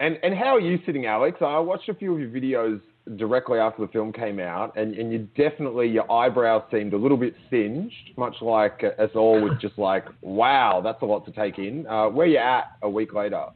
And 0.00 0.18
and 0.24 0.34
how 0.34 0.56
are 0.56 0.60
you 0.60 0.80
sitting, 0.84 1.06
Alex? 1.06 1.38
I 1.40 1.56
watched 1.60 1.88
a 1.88 1.94
few 1.94 2.12
of 2.14 2.18
your 2.20 2.28
videos 2.28 2.80
directly 3.16 3.58
after 3.58 3.82
the 3.82 3.92
film 3.92 4.12
came 4.12 4.40
out, 4.40 4.76
and, 4.76 4.94
and 4.94 5.12
you 5.12 5.28
definitely 5.36 5.88
your 5.88 6.10
eyebrows 6.10 6.62
seemed 6.70 6.94
a 6.94 6.96
little 6.96 7.18
bit 7.18 7.34
singed, 7.50 8.10
much 8.16 8.34
like 8.40 8.82
uh, 8.82 9.02
us 9.02 9.10
all 9.14 9.40
was 9.40 9.52
just 9.60 9.78
like, 9.78 10.06
wow, 10.22 10.80
that's 10.82 11.02
a 11.02 11.04
lot 11.04 11.24
to 11.26 11.32
take 11.32 11.58
in. 11.58 11.86
Uh, 11.86 12.08
where 12.08 12.26
you 12.26 12.38
at 12.38 12.72
a 12.82 12.88
week 12.88 13.12
later? 13.12 13.46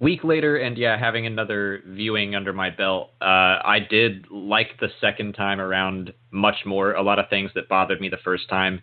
week 0.00 0.24
later, 0.24 0.56
and 0.56 0.76
yeah, 0.76 0.98
having 0.98 1.26
another 1.26 1.82
viewing 1.86 2.34
under 2.34 2.52
my 2.52 2.70
belt, 2.70 3.10
uh, 3.20 3.24
I 3.64 3.78
did 3.88 4.26
like 4.30 4.78
the 4.80 4.88
second 5.00 5.34
time 5.34 5.60
around 5.60 6.12
much 6.30 6.66
more. 6.66 6.92
A 6.92 7.02
lot 7.02 7.18
of 7.18 7.28
things 7.30 7.50
that 7.54 7.68
bothered 7.68 8.00
me 8.00 8.08
the 8.08 8.18
first 8.18 8.48
time 8.48 8.82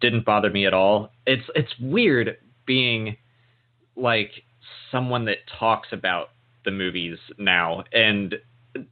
didn't 0.00 0.24
bother 0.24 0.50
me 0.50 0.66
at 0.66 0.74
all. 0.74 1.10
It's 1.26 1.48
it's 1.54 1.72
weird 1.80 2.36
being 2.66 3.16
like 3.96 4.30
someone 4.90 5.24
that 5.26 5.38
talks 5.58 5.88
about 5.92 6.28
the 6.64 6.70
movies 6.70 7.18
now, 7.38 7.84
and 7.92 8.34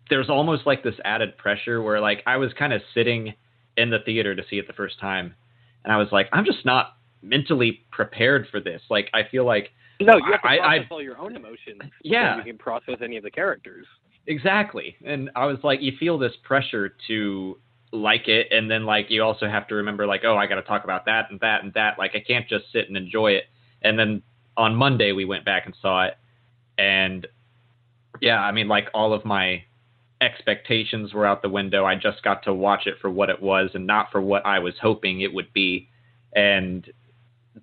there's 0.09 0.29
almost 0.29 0.67
like 0.67 0.83
this 0.83 0.95
added 1.05 1.37
pressure 1.39 1.83
where 1.83 2.01
like 2.01 2.23
I 2.27 2.37
was 2.37 2.53
kind 2.59 2.73
of 2.73 2.83
sitting 2.95 3.35
in 3.77 3.91
the 3.91 3.99
theater 4.05 4.35
to 4.35 4.43
see 4.51 4.57
it 4.59 4.67
the 4.67 4.73
first 4.75 4.99
time, 5.01 5.35
and 5.85 5.93
I 5.93 5.97
was 5.97 6.09
like, 6.13 6.29
I'm 6.33 6.45
just 6.45 6.65
not 6.65 6.97
mentally 7.23 7.81
prepared 7.91 8.47
for 8.51 8.61
this. 8.61 8.83
Like 8.91 9.09
I 9.15 9.23
feel 9.31 9.45
like 9.47 9.71
no, 10.01 10.17
you 10.17 10.25
have 10.33 10.43
to 10.43 10.49
I- 10.49 10.57
process 10.59 10.87
I- 10.91 10.95
all 10.95 11.03
your 11.03 11.19
own 11.19 11.37
emotions. 11.37 11.81
Yeah. 12.03 12.37
you 12.39 12.43
can 12.43 12.59
process 12.59 12.97
any 13.03 13.17
of 13.19 13.23
the 13.23 13.31
characters. 13.31 13.87
Exactly. 14.27 14.97
And 15.05 15.31
I 15.35 15.47
was 15.47 15.59
like, 15.63 15.81
you 15.83 15.93
feel 15.99 16.19
this 16.19 16.33
pressure 16.43 16.95
to 17.09 17.59
like 17.93 18.29
it. 18.29 18.47
And 18.53 18.71
then, 18.71 18.85
like, 18.87 19.07
you 19.11 19.23
also 19.23 19.49
have 19.49 19.67
to 19.69 19.75
remember, 19.75 20.07
like, 20.07 20.25
oh, 20.25 20.37
I 20.37 20.47
got 20.47 20.55
to 20.57 20.63
talk 20.63 20.85
about 20.85 21.05
that 21.07 21.31
and 21.31 21.41
that 21.41 21.65
and 21.65 21.73
that. 21.75 21.99
Like, 21.99 22.13
I 22.15 22.21
can't 22.21 22.49
just 22.49 22.67
sit 22.73 22.87
and 22.89 22.97
enjoy 22.97 23.33
it. 23.33 23.45
And 23.83 23.99
then 23.99 24.23
on 24.57 24.75
Monday, 24.77 25.13
we 25.13 25.25
went 25.25 25.45
back 25.45 25.67
and 25.67 25.75
saw 25.83 26.05
it. 26.07 26.15
And 26.79 27.27
yeah, 28.21 28.41
I 28.41 28.53
mean, 28.53 28.69
like, 28.69 28.89
all 28.95 29.13
of 29.13 29.25
my 29.25 29.65
expectations 30.21 31.15
were 31.15 31.27
out 31.27 31.43
the 31.43 31.49
window. 31.49 31.85
I 31.85 31.95
just 31.95 32.23
got 32.23 32.43
to 32.45 32.55
watch 32.55 32.87
it 32.87 32.95
for 33.01 33.11
what 33.11 33.31
it 33.31 33.41
was 33.41 33.71
and 33.75 33.87
not 33.87 34.11
for 34.13 34.21
what 34.21 34.45
I 34.45 34.59
was 34.59 34.75
hoping 34.81 35.21
it 35.21 35.33
would 35.33 35.53
be. 35.53 35.89
And 36.35 36.87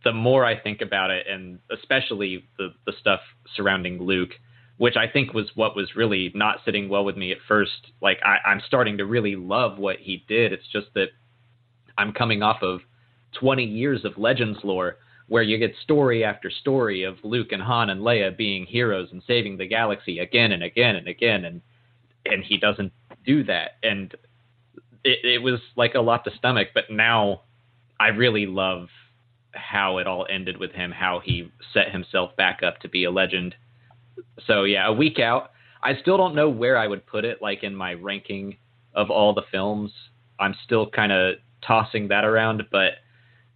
the 0.04 0.14
more 0.14 0.44
I 0.44 0.60
think 0.60 0.82
about 0.82 1.12
it, 1.12 1.28
and 1.28 1.60
especially 1.72 2.48
the, 2.58 2.74
the 2.86 2.94
stuff 3.00 3.22
surrounding 3.56 4.02
Luke, 4.02 4.32
which 4.78 4.96
I 4.96 5.08
think 5.08 5.34
was 5.34 5.50
what 5.56 5.76
was 5.76 5.96
really 5.96 6.32
not 6.36 6.60
sitting 6.66 6.90
well 6.90 7.06
with 7.06 7.18
me 7.18 7.32
at 7.32 7.38
first. 7.48 7.92
Like 8.02 8.20
I, 8.24 8.38
I'm 8.48 8.62
starting 8.66 8.98
to 8.98 9.06
really 9.06 9.36
love 9.36 9.78
what 9.78 9.98
he 10.00 10.24
did. 10.28 10.52
It's 10.52 10.68
just 10.72 10.88
that 10.96 11.10
I'm 11.98 12.12
coming 12.12 12.44
off 12.44 12.62
of 12.62 12.82
20 13.40 13.64
years 13.64 14.06
of 14.06 14.18
Legends 14.18 14.60
lore 14.64 14.98
where 15.28 15.44
you 15.44 15.58
get 15.58 15.74
story 15.84 16.24
after 16.24 16.50
story 16.50 17.04
of 17.04 17.18
Luke 17.24 17.52
and 17.52 17.62
Han 17.62 17.90
and 17.90 18.02
Leia 18.02 18.36
being 18.36 18.66
heroes 18.66 19.10
and 19.12 19.22
saving 19.28 19.58
the 19.58 19.68
galaxy 19.68 20.20
again 20.20 20.54
and 20.54 20.64
again 20.64 20.96
and 20.96 21.08
again 21.08 21.46
and 21.46 21.62
and 22.32 22.44
he 22.44 22.58
doesn't 22.58 22.92
do 23.26 23.44
that 23.44 23.72
and 23.84 24.14
it, 25.04 25.20
it 25.24 25.42
was 25.42 25.60
like 25.76 25.96
a 25.96 26.02
lot 26.02 26.24
to 26.24 26.32
stomach 26.38 26.70
but 26.74 26.86
now 26.90 27.42
I 28.00 28.10
really 28.10 28.46
love 28.46 28.88
how 29.54 29.98
it 29.98 30.08
all 30.08 30.28
ended 30.30 30.58
with 30.58 30.72
him 30.72 30.92
how 30.92 31.22
he 31.24 31.52
set 31.74 31.92
himself 31.92 32.36
back 32.36 32.62
up 32.64 32.80
to 32.82 32.90
be 32.90 33.04
a 33.04 33.12
legend 33.12 33.56
so 34.46 34.64
yeah, 34.64 34.88
a 34.88 34.94
week 34.94 35.20
out. 35.20 35.52
I 35.82 35.96
still 36.02 36.18
don't 36.18 36.36
know 36.36 36.50
where 36.50 36.78
I 36.78 36.88
would 36.88 37.06
put 37.06 37.26
it, 37.26 37.42
like 37.42 37.64
in 37.64 37.76
my 37.76 37.94
ranking 37.94 38.58
of 38.94 39.10
all 39.10 39.34
the 39.34 39.44
films. 39.52 39.92
I'm 40.40 40.56
still 40.66 40.90
kind 40.90 41.12
of 41.12 41.36
tossing 41.66 42.08
that 42.10 42.26
around, 42.26 42.64
but 42.72 42.94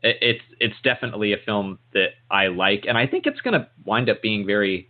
it, 0.02 0.18
it's 0.22 0.44
it's 0.60 0.76
definitely 0.84 1.34
a 1.34 1.38
film 1.46 1.80
that 1.94 2.10
I 2.30 2.48
like, 2.48 2.86
and 2.88 2.98
I 2.98 3.08
think 3.08 3.26
it's 3.26 3.42
going 3.42 3.60
to 3.60 3.68
wind 3.86 4.10
up 4.10 4.22
being 4.22 4.46
very 4.46 4.90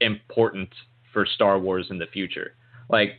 important 0.00 0.70
for 1.12 1.26
Star 1.26 1.58
Wars 1.58 1.86
in 1.90 1.98
the 1.98 2.06
future. 2.06 2.54
Like, 2.88 3.12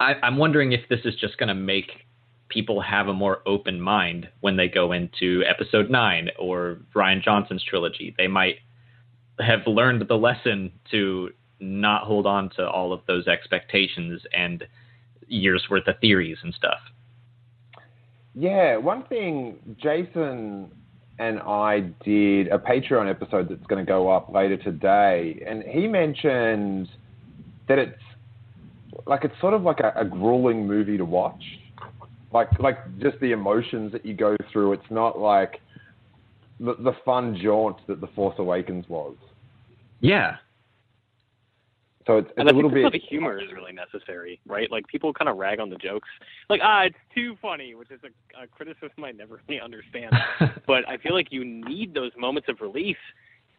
I, 0.00 0.14
I'm 0.22 0.36
wondering 0.36 0.72
if 0.72 0.88
this 0.88 1.00
is 1.04 1.14
just 1.16 1.38
going 1.38 1.48
to 1.48 1.54
make 1.54 2.06
people 2.48 2.80
have 2.80 3.08
a 3.08 3.12
more 3.12 3.42
open 3.46 3.80
mind 3.80 4.28
when 4.40 4.56
they 4.56 4.68
go 4.68 4.92
into 4.92 5.42
Episode 5.46 5.90
Nine 5.90 6.30
or 6.38 6.78
Rian 6.94 7.22
Johnson's 7.22 7.62
trilogy. 7.62 8.14
They 8.16 8.26
might 8.26 8.56
have 9.40 9.66
learned 9.66 10.06
the 10.08 10.16
lesson 10.16 10.72
to 10.90 11.30
not 11.60 12.04
hold 12.04 12.26
on 12.26 12.50
to 12.50 12.68
all 12.68 12.92
of 12.92 13.00
those 13.06 13.26
expectations 13.26 14.22
and 14.32 14.64
years 15.26 15.66
worth 15.70 15.86
of 15.86 15.98
theories 16.00 16.38
and 16.42 16.54
stuff. 16.54 16.78
Yeah, 18.34 18.76
one 18.76 19.04
thing 19.04 19.58
Jason 19.82 20.70
and 21.18 21.40
I 21.40 21.80
did 22.04 22.48
a 22.48 22.58
Patreon 22.58 23.10
episode 23.10 23.48
that's 23.48 23.66
going 23.66 23.84
to 23.84 23.88
go 23.88 24.08
up 24.08 24.32
later 24.32 24.56
today, 24.56 25.42
and 25.46 25.64
he 25.64 25.88
mentioned 25.88 26.88
that 27.66 27.78
it's 27.78 28.00
like 29.06 29.24
it's 29.24 29.34
sort 29.40 29.54
of 29.54 29.62
like 29.62 29.80
a, 29.80 29.92
a 29.96 30.04
grueling 30.04 30.66
movie 30.66 30.96
to 30.96 31.04
watch, 31.04 31.42
like 32.32 32.48
like 32.58 32.78
just 32.98 33.18
the 33.20 33.32
emotions 33.32 33.92
that 33.92 34.04
you 34.04 34.14
go 34.14 34.36
through. 34.52 34.72
It's 34.72 34.90
not 34.90 35.18
like 35.18 35.60
the, 36.60 36.74
the 36.74 36.92
fun 37.04 37.38
jaunt 37.42 37.78
that 37.86 38.00
The 38.00 38.08
Force 38.08 38.36
Awakens 38.38 38.88
was. 38.88 39.16
Yeah. 40.00 40.36
So 42.06 42.16
it's, 42.16 42.28
it's 42.30 42.38
and 42.38 42.48
a 42.48 42.52
I 42.52 42.54
little 42.54 42.70
think 42.70 42.80
bit. 42.80 42.86
of 42.86 42.92
the 42.92 42.98
humor 42.98 43.38
is 43.38 43.52
really 43.52 43.72
necessary, 43.72 44.40
right? 44.46 44.70
Like 44.70 44.86
people 44.88 45.12
kind 45.12 45.28
of 45.28 45.36
rag 45.36 45.60
on 45.60 45.68
the 45.68 45.76
jokes, 45.76 46.08
like 46.48 46.60
ah, 46.64 46.84
it's 46.84 46.96
too 47.14 47.36
funny, 47.42 47.74
which 47.74 47.90
is 47.90 48.00
a, 48.02 48.44
a 48.44 48.46
criticism 48.46 49.04
I 49.04 49.12
never 49.12 49.40
really 49.46 49.60
understand. 49.64 50.14
but 50.66 50.88
I 50.88 50.96
feel 50.96 51.12
like 51.12 51.28
you 51.30 51.44
need 51.44 51.92
those 51.92 52.12
moments 52.16 52.48
of 52.48 52.62
relief, 52.62 52.96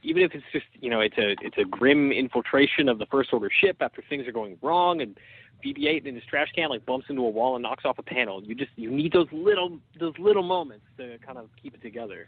even 0.02 0.24
if 0.24 0.34
it's 0.34 0.46
just 0.52 0.66
you 0.80 0.90
know 0.90 1.02
it's 1.02 1.18
a 1.18 1.36
it's 1.42 1.58
a 1.58 1.66
grim 1.66 2.12
infiltration 2.12 2.90
of 2.90 3.00
the 3.00 3.06
First 3.08 3.34
Order 3.34 3.50
ship 3.62 3.78
after 3.82 4.04
things 4.10 4.28
are 4.28 4.32
going 4.32 4.58
wrong, 4.62 5.02
and 5.02 5.18
BB-8 5.64 6.06
in 6.06 6.16
his 6.16 6.24
trash 6.26 6.50
can 6.56 6.70
like 6.70 6.86
bumps 6.86 7.08
into 7.10 7.22
a 7.24 7.30
wall 7.30 7.56
and 7.56 7.64
knocks 7.64 7.86
off 7.86 8.00
a 8.00 8.04
panel. 8.04 8.44
You 8.44 8.56
just 8.56 8.72
you 8.76 8.90
need 8.90 9.14
those 9.14 9.28
little 9.32 9.80
those 10.00 10.14
little 10.18 10.44
moments 10.44 10.86
to 10.98 11.18
kind 11.26 11.38
of 11.38 11.50
keep 11.62 11.74
it 11.76 11.82
together. 11.82 12.28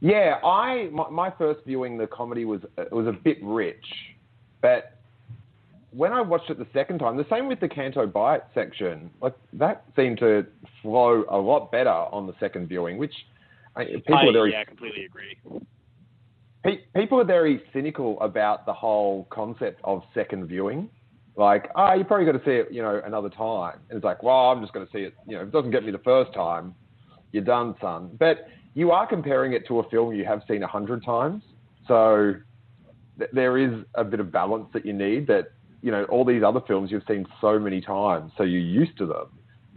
Yeah, 0.00 0.38
I 0.44 0.88
my, 0.92 1.08
my 1.10 1.30
first 1.30 1.60
viewing 1.66 1.98
the 1.98 2.06
comedy 2.06 2.44
was 2.44 2.60
it 2.76 2.92
was 2.92 3.06
a 3.06 3.12
bit 3.12 3.38
rich, 3.42 3.84
but 4.60 4.92
when 5.92 6.12
I 6.12 6.20
watched 6.20 6.50
it 6.50 6.58
the 6.58 6.66
second 6.74 6.98
time, 6.98 7.16
the 7.16 7.26
same 7.30 7.48
with 7.48 7.58
the 7.58 7.68
Canto 7.68 8.06
Bight 8.06 8.42
section, 8.54 9.10
like 9.22 9.34
that 9.54 9.84
seemed 9.96 10.18
to 10.18 10.46
flow 10.82 11.24
a 11.30 11.38
lot 11.38 11.72
better 11.72 11.88
on 11.88 12.26
the 12.26 12.34
second 12.38 12.68
viewing, 12.68 12.98
which 12.98 13.14
I, 13.74 13.84
people 13.84 14.14
I, 14.14 14.26
are 14.26 14.32
very 14.32 14.52
yeah, 14.52 14.60
I 14.60 14.64
completely 14.64 15.06
agree. 15.06 15.38
Pe- 16.66 16.84
people 16.94 17.20
are 17.20 17.24
very 17.24 17.62
cynical 17.72 18.20
about 18.20 18.66
the 18.66 18.72
whole 18.72 19.26
concept 19.30 19.80
of 19.84 20.02
second 20.14 20.46
viewing. 20.46 20.88
Like, 21.36 21.70
ah, 21.76 21.94
you 21.94 22.04
probably 22.04 22.26
got 22.26 22.32
to 22.32 22.44
see 22.44 22.56
it, 22.56 22.72
you 22.72 22.82
know, 22.82 23.00
another 23.04 23.28
time. 23.28 23.78
And 23.88 23.96
it's 23.96 24.04
like, 24.04 24.22
well, 24.22 24.50
I'm 24.50 24.60
just 24.62 24.72
going 24.72 24.86
to 24.86 24.92
see 24.92 25.00
it. 25.00 25.14
You 25.26 25.36
know, 25.36 25.42
if 25.42 25.48
it 25.48 25.52
doesn't 25.52 25.70
get 25.70 25.84
me 25.84 25.92
the 25.92 25.98
first 25.98 26.32
time, 26.32 26.74
you're 27.32 27.44
done, 27.44 27.74
son. 27.80 28.16
But 28.18 28.48
you 28.74 28.90
are 28.90 29.06
comparing 29.06 29.52
it 29.52 29.66
to 29.68 29.80
a 29.80 29.88
film 29.90 30.14
you 30.14 30.24
have 30.24 30.42
seen 30.48 30.62
a 30.62 30.66
hundred 30.66 31.04
times, 31.04 31.42
so 31.86 32.34
th- 33.18 33.30
there 33.32 33.58
is 33.58 33.84
a 33.94 34.04
bit 34.04 34.20
of 34.20 34.32
balance 34.32 34.68
that 34.72 34.86
you 34.86 34.92
need. 34.92 35.26
That 35.26 35.52
you 35.82 35.90
know, 35.90 36.04
all 36.04 36.24
these 36.24 36.42
other 36.42 36.60
films 36.66 36.90
you've 36.90 37.04
seen 37.06 37.26
so 37.40 37.58
many 37.58 37.80
times, 37.80 38.32
so 38.36 38.44
you're 38.44 38.60
used 38.60 38.96
to 38.98 39.06
them. 39.06 39.26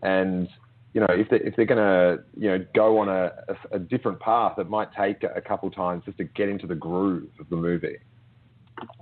And 0.01 0.47
you 0.93 1.01
know, 1.01 1.07
if 1.09 1.29
they 1.29 1.37
if 1.37 1.55
they're 1.55 1.65
going 1.65 1.77
to 1.77 2.23
you 2.37 2.49
know 2.49 2.65
go 2.73 2.97
on 2.97 3.09
a, 3.09 3.31
a, 3.47 3.75
a 3.75 3.79
different 3.79 4.19
path, 4.19 4.57
it 4.57 4.69
might 4.69 4.89
take 4.93 5.23
a 5.23 5.41
couple 5.41 5.69
times 5.69 6.03
just 6.05 6.17
to 6.17 6.23
get 6.23 6.49
into 6.49 6.67
the 6.67 6.75
groove 6.75 7.29
of 7.39 7.49
the 7.49 7.55
movie. 7.55 7.97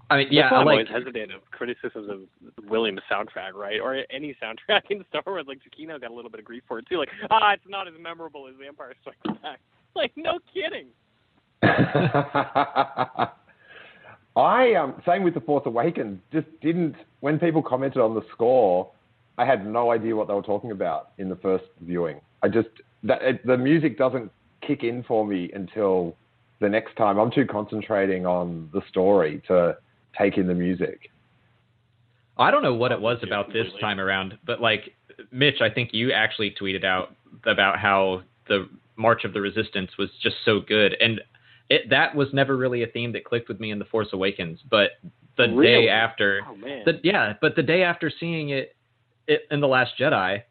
I 0.09 0.17
mean, 0.17 0.27
yeah, 0.31 0.49
I 0.49 0.57
I'm 0.57 0.65
like. 0.65 0.73
always 0.73 0.87
hesitant 0.87 1.33
of 1.33 1.41
criticisms 1.51 2.09
of 2.09 2.69
Williams' 2.69 3.01
soundtrack, 3.11 3.53
right? 3.53 3.79
Or 3.79 4.03
any 4.09 4.35
soundtrack 4.41 4.83
in 4.89 5.03
Star 5.09 5.23
Wars. 5.25 5.45
Like 5.47 5.59
Giacchino 5.59 5.99
got 5.99 6.11
a 6.11 6.13
little 6.13 6.31
bit 6.31 6.39
of 6.39 6.45
grief 6.45 6.63
for 6.67 6.79
it 6.79 6.87
too. 6.87 6.97
Like, 6.97 7.09
ah, 7.29 7.53
it's 7.53 7.63
not 7.67 7.87
as 7.87 7.93
memorable 7.99 8.47
as 8.47 8.55
The 8.59 8.67
Empire 8.67 8.93
Strikes 9.01 9.41
Back. 9.41 9.59
Like, 9.95 10.11
no 10.15 10.37
kidding. 10.53 10.89
I 11.63 13.31
um 14.75 15.01
same 15.07 15.23
with 15.23 15.33
the 15.33 15.41
Force 15.41 15.63
Awakens. 15.65 16.19
Just 16.31 16.45
didn't 16.61 16.93
when 17.21 17.39
people 17.39 17.63
commented 17.63 17.99
on 17.99 18.13
the 18.13 18.21
score, 18.31 18.91
I 19.37 19.45
had 19.45 19.65
no 19.65 19.91
idea 19.91 20.15
what 20.15 20.27
they 20.27 20.33
were 20.33 20.41
talking 20.41 20.71
about 20.71 21.11
in 21.17 21.29
the 21.29 21.35
first 21.37 21.65
viewing. 21.81 22.19
I 22.41 22.47
just 22.47 22.69
that 23.03 23.21
it, 23.21 23.45
the 23.45 23.57
music 23.57 23.97
doesn't 23.97 24.31
kick 24.65 24.83
in 24.83 25.03
for 25.03 25.25
me 25.25 25.51
until 25.53 26.15
the 26.59 26.69
next 26.69 26.95
time. 26.95 27.19
I'm 27.19 27.31
too 27.31 27.45
concentrating 27.45 28.25
on 28.25 28.69
the 28.73 28.81
story 28.89 29.41
to 29.47 29.77
take 30.17 30.37
in 30.37 30.47
the 30.47 30.55
music. 30.55 31.11
I 32.37 32.51
don't 32.51 32.63
know 32.63 32.73
what 32.73 32.91
it 32.91 32.99
was 32.99 33.17
about 33.23 33.51
this 33.51 33.67
time 33.79 33.99
around, 33.99 34.37
but 34.45 34.61
like 34.61 34.93
Mitch, 35.31 35.61
I 35.61 35.69
think 35.69 35.89
you 35.93 36.11
actually 36.11 36.53
tweeted 36.59 36.83
out 36.83 37.15
about 37.45 37.79
how 37.79 38.23
the 38.47 38.69
March 38.95 39.23
of 39.23 39.33
the 39.33 39.41
Resistance 39.41 39.91
was 39.97 40.09
just 40.21 40.35
so 40.45 40.59
good, 40.59 40.95
and 40.99 41.21
it, 41.69 41.89
that 41.89 42.15
was 42.15 42.27
never 42.33 42.55
really 42.55 42.83
a 42.83 42.87
theme 42.87 43.11
that 43.13 43.25
clicked 43.25 43.49
with 43.49 43.59
me 43.59 43.71
in 43.71 43.79
the 43.79 43.85
Force 43.85 44.07
Awakens. 44.13 44.59
But 44.69 44.91
the 45.37 45.49
Really? 45.49 45.85
day 45.85 45.89
after, 45.89 46.41
Oh 46.49 46.55
man. 46.55 46.83
the, 46.85 46.99
yeah, 47.03 47.33
but 47.41 47.55
the 47.55 47.63
day 47.63 47.83
after 47.83 48.11
seeing 48.19 48.49
it, 48.49 48.75
it 49.27 49.41
in 49.51 49.59
the 49.59 49.67
Last 49.67 49.93
Jedi, 49.99 50.41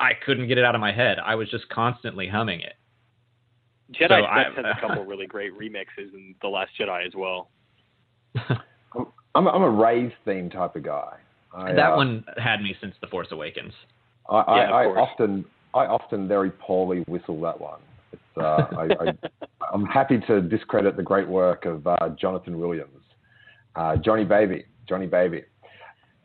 I 0.00 0.10
couldn't 0.24 0.48
get 0.48 0.58
it 0.58 0.64
out 0.64 0.74
of 0.74 0.80
my 0.80 0.92
head. 0.92 1.18
I 1.24 1.34
was 1.34 1.48
just 1.50 1.68
constantly 1.68 2.28
humming 2.28 2.60
it. 2.60 2.74
Jedi 3.92 4.08
so 4.08 4.26
Fest 4.26 4.26
I- 4.30 4.44
has 4.68 4.76
a 4.76 4.80
couple 4.86 5.04
really 5.04 5.26
great 5.26 5.52
remixes 5.58 6.12
in 6.14 6.34
The 6.42 6.48
Last 6.48 6.70
Jedi 6.78 7.06
as 7.06 7.12
well. 7.14 7.50
I'm 8.36 8.58
I'm, 9.34 9.46
I'm 9.48 9.62
a 9.62 9.70
rave 9.70 10.12
theme 10.24 10.50
type 10.50 10.76
of 10.76 10.82
guy. 10.82 11.16
I, 11.56 11.72
that 11.72 11.92
uh, 11.92 11.96
one 11.96 12.24
had 12.36 12.60
me 12.62 12.74
since 12.80 12.94
the 13.00 13.06
Force 13.06 13.28
Awakens. 13.30 13.72
I, 14.28 14.36
I, 14.38 14.56
Yeah, 14.56 14.68
of 14.68 14.74
I 14.74 14.84
often 15.00 15.44
I 15.74 15.86
often 15.86 16.26
very 16.28 16.50
poorly 16.50 17.00
whistle 17.08 17.40
that 17.42 17.60
one. 17.60 17.80
It's, 18.12 18.22
uh, 18.36 18.66
I, 18.76 18.88
I, 19.00 19.46
I'm 19.72 19.84
happy 19.86 20.18
to 20.26 20.40
discredit 20.40 20.96
the 20.96 21.02
great 21.02 21.28
work 21.28 21.64
of 21.64 21.86
uh, 21.86 22.10
Jonathan 22.20 22.58
Williams. 22.58 23.02
uh, 23.76 23.96
Johnny 23.96 24.24
Baby. 24.24 24.64
Johnny 24.88 25.06
Baby. 25.06 25.42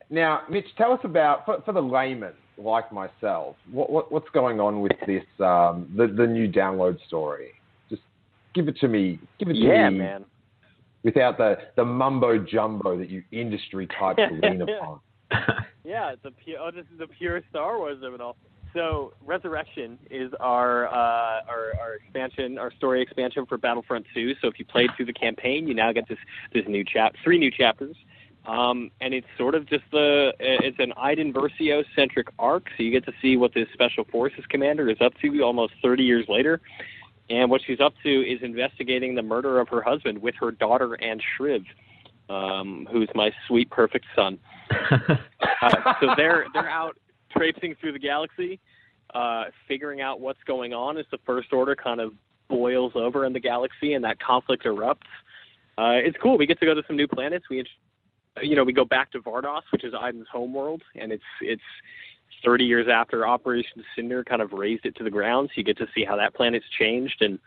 Now, 0.10 0.42
Mitch, 0.50 0.66
tell 0.78 0.92
us 0.92 1.00
about 1.04 1.46
for, 1.46 1.62
for 1.62 1.74
the 1.74 1.82
layman 1.82 2.34
like 2.58 2.92
myself, 2.92 3.56
what, 3.72 3.90
what, 3.90 4.12
what's 4.12 4.30
going 4.32 4.60
on 4.60 4.82
with 4.82 4.92
this 5.08 5.24
um, 5.40 5.92
the 5.96 6.08
the 6.08 6.28
new 6.28 6.52
download 6.52 6.98
story? 7.08 7.52
Just 7.90 8.02
give 8.54 8.68
it 8.68 8.78
to 8.78 8.88
me. 8.88 9.20
Give 9.40 9.50
it 9.50 9.54
to 9.54 9.60
yeah, 9.60 9.90
me. 9.90 10.00
man. 10.00 10.26
Without 11.04 11.38
the, 11.38 11.58
the 11.78 11.86
mumbo 11.86 12.38
jumbo 12.38 12.98
that 12.98 13.10
you 13.10 13.24
industry 13.32 13.88
types 13.98 14.20
lean 14.44 14.62
upon. 14.62 15.00
yeah, 15.86 16.12
it's 16.12 16.26
a 16.26 16.32
pure. 16.32 16.60
Oh, 16.60 16.72
this 16.72 16.86
is 16.94 17.00
a 17.02 17.08
pure 17.08 17.42
Star 17.50 17.78
Wars 17.78 18.04
of 18.04 18.14
it 18.14 18.22
all. 18.22 18.36
So, 18.74 19.14
Resurrection 19.26 19.98
is 20.12 20.32
our 20.40 20.88
uh, 20.88 21.42
our 21.48 21.74
our 21.80 21.94
expansion, 21.96 22.58
our 22.58 22.72
story 22.74 23.02
expansion 23.02 23.46
for 23.46 23.58
Battlefront 23.58 24.06
2. 24.14 24.34
So, 24.42 24.48
if 24.48 24.60
you 24.60 24.66
played 24.66 24.90
through 24.98 25.06
the 25.06 25.14
campaign, 25.14 25.68
you 25.68 25.74
now 25.74 25.92
get 25.92 26.08
this 26.10 26.20
this 26.54 26.66
new 26.68 26.84
chap, 26.84 27.16
three 27.24 27.40
new 27.40 27.52
chapters. 27.52 27.96
Um, 28.46 28.90
and 29.02 29.14
it's 29.14 29.28
sort 29.38 29.54
of 29.54 29.68
just 29.68 29.84
the 29.92 30.34
it's 30.40 30.80
an 30.80 30.94
Iden 30.98 31.34
Versio 31.34 31.84
centric 31.96 32.28
arc, 32.40 32.70
so 32.76 32.84
you 32.84 32.92
get 32.92 33.06
to 33.06 33.14
see 33.22 33.38
what 33.38 33.54
this 33.54 33.68
special 33.74 34.06
forces 34.06 34.44
commander 34.50 34.90
is 34.90 34.98
up 35.02 35.14
to 35.22 35.42
almost 35.42 35.74
30 35.84 36.04
years 36.04 36.26
later. 36.28 36.62
And 37.30 37.52
what 37.52 37.62
she's 37.66 37.80
up 37.80 37.94
to 38.04 38.10
is 38.10 38.42
investigating 38.42 39.14
the 39.14 39.22
murder 39.22 39.60
of 39.60 39.70
her 39.70 39.82
husband 39.82 40.20
with 40.20 40.36
her 40.40 40.52
daughter 40.52 40.96
and 40.96 41.22
Shriv, 41.38 41.64
um, 42.28 42.88
who's 42.92 43.10
my 43.14 43.32
sweet 43.48 43.70
perfect 43.70 44.06
son. 44.16 44.40
uh, 44.72 45.94
so 46.00 46.08
they're 46.18 46.46
they're 46.54 46.70
out 46.70 46.98
traipsing 47.32 47.76
through 47.80 47.92
the 47.92 48.00
galaxy, 48.00 48.60
uh, 49.14 49.46
figuring 49.68 50.02
out 50.02 50.20
what's 50.22 50.42
going 50.48 50.74
on 50.74 50.98
as 50.98 51.06
the 51.12 51.20
First 51.26 51.54
Order 51.54 51.76
kind 51.76 52.00
of 52.00 52.14
boils 52.48 52.94
over 52.96 53.26
in 53.26 53.34
the 53.34 53.40
galaxy 53.40 53.94
and 53.94 54.04
that 54.04 54.20
conflict 54.20 54.66
erupts. 54.66 55.02
Uh, 55.78 55.96
it's 56.04 56.18
cool. 56.22 56.38
We 56.38 56.46
get 56.46 56.60
to 56.60 56.66
go 56.66 56.74
to 56.74 56.82
some 56.88 56.98
new 56.98 57.08
planets. 57.08 57.46
We 57.50 57.64
you 58.42 58.56
know, 58.56 58.64
we 58.64 58.74
go 58.74 58.86
back 58.86 59.12
to 59.12 59.20
Vardos, 59.20 59.62
which 59.72 59.84
is 59.84 59.94
Iden's 60.00 60.28
homeworld, 60.32 60.82
and 60.96 61.12
it's 61.12 61.24
it's 61.42 61.62
30 62.44 62.66
years 62.66 62.88
after 62.92 63.28
Operation 63.28 63.84
Cinder 63.96 64.24
kind 64.24 64.42
of 64.42 64.54
razed 64.54 64.86
it 64.86 64.96
to 64.96 65.04
the 65.04 65.10
ground. 65.10 65.50
So 65.50 65.54
you 65.58 65.64
get 65.64 65.78
to 65.78 65.88
see 65.94 66.06
how 66.06 66.16
that 66.18 66.34
planet's 66.34 66.66
changed, 66.78 67.22
and 67.22 67.40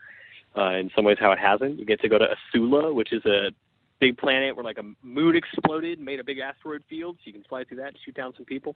uh, 0.57 0.71
in 0.71 0.91
some 0.95 1.05
ways 1.05 1.17
how 1.19 1.31
it 1.31 1.39
hasn't. 1.39 1.79
You 1.79 1.85
get 1.85 2.01
to 2.01 2.09
go 2.09 2.17
to 2.17 2.27
Asula, 2.55 2.93
which 2.93 3.11
is 3.11 3.25
a 3.25 3.49
big 3.99 4.17
planet 4.17 4.55
where 4.55 4.63
like 4.65 4.77
a 4.77 5.05
moon 5.05 5.35
exploded, 5.35 5.99
made 5.99 6.19
a 6.19 6.23
big 6.23 6.39
asteroid 6.39 6.83
field, 6.89 7.17
so 7.17 7.21
you 7.25 7.33
can 7.33 7.43
fly 7.43 7.63
through 7.63 7.77
that, 7.77 7.93
shoot 8.03 8.15
down 8.15 8.33
some 8.35 8.45
people. 8.45 8.75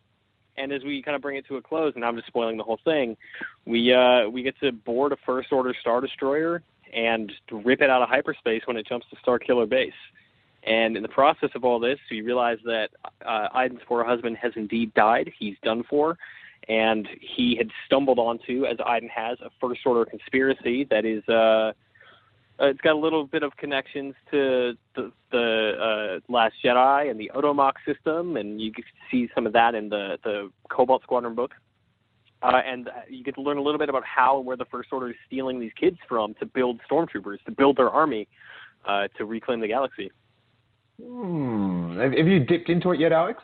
And 0.55 0.71
as 0.71 0.83
we 0.83 1.03
kind 1.03 1.15
of 1.15 1.21
bring 1.21 1.37
it 1.37 1.45
to 1.47 1.57
a 1.57 1.61
close, 1.61 1.93
and 1.95 2.03
I'm 2.03 2.15
just 2.15 2.27
spoiling 2.27 2.57
the 2.57 2.63
whole 2.63 2.79
thing, 2.83 3.15
we 3.65 3.93
uh, 3.93 4.27
we 4.29 4.41
get 4.41 4.59
to 4.61 4.71
board 4.71 5.11
a 5.11 5.17
First 5.25 5.51
Order 5.51 5.75
Star 5.79 6.01
Destroyer 6.01 6.63
and 6.93 7.31
rip 7.51 7.81
it 7.81 7.89
out 7.89 8.01
of 8.01 8.09
hyperspace 8.09 8.63
when 8.65 8.77
it 8.77 8.87
jumps 8.87 9.05
to 9.11 9.17
Star 9.21 9.37
Killer 9.37 9.65
Base. 9.65 9.93
And 10.67 10.97
in 10.97 11.03
the 11.03 11.09
process 11.09 11.49
of 11.55 11.63
all 11.63 11.79
this, 11.79 11.97
we 12.11 12.21
realize 12.21 12.57
that 12.65 12.89
uh, 13.25 13.47
Iden's 13.53 13.79
poor 13.87 14.03
husband 14.03 14.35
has 14.41 14.51
indeed 14.55 14.93
died. 14.93 15.31
He's 15.39 15.55
done 15.63 15.83
for. 15.89 16.17
And 16.67 17.07
he 17.21 17.55
had 17.55 17.69
stumbled 17.85 18.19
onto, 18.19 18.65
as 18.65 18.77
Iden 18.85 19.07
has, 19.07 19.37
a 19.39 19.49
first 19.61 19.81
order 19.85 20.03
conspiracy 20.03 20.85
that 20.89 21.05
is, 21.05 21.23
uh, 21.29 21.71
uh, 22.59 22.65
it's 22.65 22.81
got 22.81 22.93
a 22.93 22.99
little 22.99 23.25
bit 23.25 23.43
of 23.43 23.55
connections 23.55 24.13
to 24.31 24.73
the, 24.95 25.11
the 25.31 26.19
uh, 26.19 26.31
Last 26.31 26.55
Jedi 26.61 27.09
and 27.09 27.17
the 27.17 27.31
Odomok 27.33 27.73
system, 27.85 28.35
and 28.35 28.59
you 28.59 28.73
can 28.73 28.83
see 29.09 29.29
some 29.33 29.47
of 29.47 29.53
that 29.53 29.75
in 29.75 29.87
the, 29.87 30.17
the 30.25 30.51
Cobalt 30.69 31.03
Squadron 31.03 31.35
book. 31.35 31.53
Uh, 32.41 32.61
and 32.65 32.89
you 33.09 33.23
get 33.23 33.35
to 33.35 33.41
learn 33.41 33.57
a 33.57 33.61
little 33.61 33.79
bit 33.79 33.89
about 33.89 34.03
how 34.03 34.37
and 34.37 34.45
where 34.45 34.57
the 34.57 34.65
First 34.65 34.89
Order 34.91 35.09
is 35.09 35.15
stealing 35.25 35.59
these 35.59 35.71
kids 35.79 35.97
from 36.09 36.33
to 36.35 36.45
build 36.45 36.81
stormtroopers, 36.91 37.41
to 37.45 37.51
build 37.51 37.77
their 37.77 37.89
army, 37.89 38.27
uh, 38.85 39.07
to 39.17 39.25
reclaim 39.25 39.61
the 39.61 39.67
galaxy. 39.67 40.11
Hmm. 41.01 41.99
Have 41.99 42.13
you 42.13 42.39
dipped 42.39 42.69
into 42.69 42.91
it 42.91 42.99
yet, 42.99 43.11
Alex? 43.11 43.43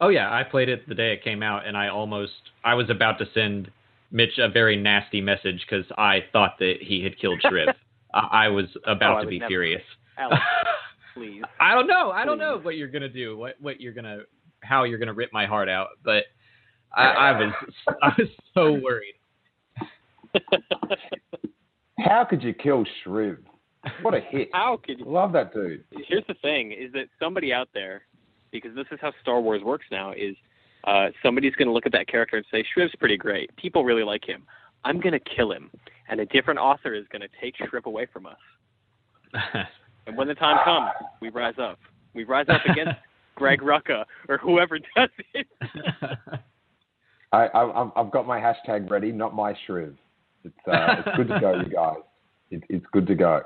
Oh 0.00 0.08
yeah, 0.08 0.32
I 0.32 0.42
played 0.42 0.68
it 0.68 0.86
the 0.88 0.94
day 0.94 1.12
it 1.12 1.22
came 1.22 1.42
out, 1.42 1.66
and 1.66 1.76
I 1.76 1.88
almost 1.88 2.32
I 2.64 2.74
was 2.74 2.90
about 2.90 3.18
to 3.18 3.26
send 3.32 3.70
Mitch 4.10 4.38
a 4.38 4.48
very 4.48 4.76
nasty 4.76 5.20
message 5.20 5.64
because 5.68 5.86
I 5.96 6.24
thought 6.32 6.58
that 6.58 6.74
he 6.80 7.02
had 7.02 7.18
killed 7.18 7.40
Shriv. 7.44 7.72
I, 8.14 8.44
I 8.44 8.48
was 8.48 8.66
about 8.86 9.18
oh, 9.18 9.22
to 9.22 9.28
be 9.28 9.38
never, 9.38 9.48
furious. 9.48 9.82
Alex, 10.18 10.42
please. 11.14 11.42
I 11.60 11.74
don't 11.74 11.86
know. 11.86 12.10
I 12.10 12.24
don't 12.24 12.38
know 12.38 12.58
what 12.58 12.76
you're 12.76 12.88
gonna 12.88 13.08
do. 13.08 13.36
What 13.38 13.54
what 13.60 13.80
you're 13.80 13.94
gonna 13.94 14.20
how 14.60 14.84
you're 14.84 14.98
gonna 14.98 15.14
rip 15.14 15.32
my 15.32 15.46
heart 15.46 15.68
out. 15.68 15.90
But 16.04 16.24
I, 16.94 17.04
I 17.04 17.32
was 17.32 17.52
I 18.02 18.12
was 18.18 18.28
so 18.54 18.72
worried. 18.72 19.14
How 21.98 22.24
could 22.24 22.42
you 22.42 22.52
kill 22.52 22.84
Shriv? 23.04 23.38
What 24.02 24.14
a 24.14 24.20
hit. 24.20 24.48
How 24.52 24.78
could 24.84 25.00
you? 25.00 25.04
Love 25.06 25.32
that 25.32 25.52
dude. 25.52 25.84
Here's 25.90 26.26
the 26.28 26.34
thing: 26.34 26.72
is 26.72 26.92
that 26.92 27.06
somebody 27.18 27.52
out 27.52 27.68
there, 27.74 28.02
because 28.50 28.74
this 28.74 28.86
is 28.90 28.98
how 29.00 29.12
Star 29.20 29.40
Wars 29.40 29.62
works 29.62 29.86
now, 29.90 30.12
is 30.12 30.36
uh, 30.84 31.08
somebody's 31.22 31.54
going 31.54 31.68
to 31.68 31.72
look 31.72 31.86
at 31.86 31.92
that 31.92 32.08
character 32.08 32.36
and 32.36 32.46
say, 32.50 32.64
"Shriv's 32.76 32.94
pretty 32.96 33.16
great. 33.16 33.54
People 33.56 33.84
really 33.84 34.04
like 34.04 34.24
him. 34.24 34.44
I'm 34.84 35.00
going 35.00 35.12
to 35.12 35.20
kill 35.20 35.52
him." 35.52 35.70
And 36.08 36.20
a 36.20 36.26
different 36.26 36.60
author 36.60 36.94
is 36.94 37.06
going 37.10 37.22
to 37.22 37.28
take 37.40 37.54
Shriv 37.56 37.84
away 37.84 38.06
from 38.12 38.26
us. 38.26 39.64
And 40.06 40.16
when 40.16 40.28
the 40.28 40.34
time 40.34 40.58
comes, 40.64 40.90
we 41.20 41.30
rise 41.30 41.54
up. 41.60 41.78
We 42.14 42.24
rise 42.24 42.46
up 42.48 42.60
against 42.68 42.98
Greg 43.34 43.60
Rucka 43.60 44.04
or 44.28 44.38
whoever 44.38 44.78
does 44.96 45.10
it. 45.34 45.46
I, 47.32 47.46
I, 47.46 47.90
I've 47.96 48.10
got 48.10 48.26
my 48.26 48.38
hashtag 48.38 48.90
ready, 48.90 49.12
not 49.12 49.34
my 49.34 49.54
Shriv. 49.66 49.94
It's, 50.44 50.54
uh, 50.66 50.96
it's 51.06 51.16
good 51.16 51.28
to 51.28 51.40
go, 51.40 51.54
you 51.54 51.70
guys. 51.70 51.96
It, 52.52 52.62
it's 52.68 52.86
good 52.92 53.06
to 53.06 53.14
go. 53.14 53.42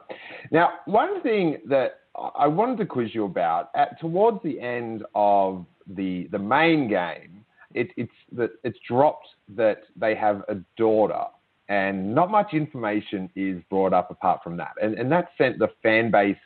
Now, 0.51 0.71
one 0.87 1.23
thing 1.23 1.59
that 1.69 2.01
I 2.35 2.47
wanted 2.47 2.79
to 2.79 2.87
quiz 2.87 3.15
you 3.15 3.25
about 3.25 3.71
at, 3.75 3.99
towards 4.01 4.43
the 4.43 4.61
end 4.61 5.05
of 5.15 5.65
the 5.87 6.29
the 6.33 6.39
main 6.39 6.89
game, 6.89 7.45
it, 7.75 7.89
it's 7.97 8.13
that 8.33 8.51
it's 8.65 8.79
dropped 8.87 9.29
that 9.55 9.83
they 9.97 10.15
have 10.15 10.43
a 10.49 10.57
daughter, 10.77 11.25
and 11.69 12.15
not 12.15 12.31
much 12.31 12.53
information 12.53 13.31
is 13.37 13.63
brought 13.71 13.93
up 13.93 14.11
apart 14.11 14.43
from 14.43 14.57
that, 14.57 14.73
and 14.83 14.95
and 14.99 15.11
that 15.13 15.29
sent 15.39 15.59
the 15.59 15.69
fan 15.83 16.11
base 16.11 16.37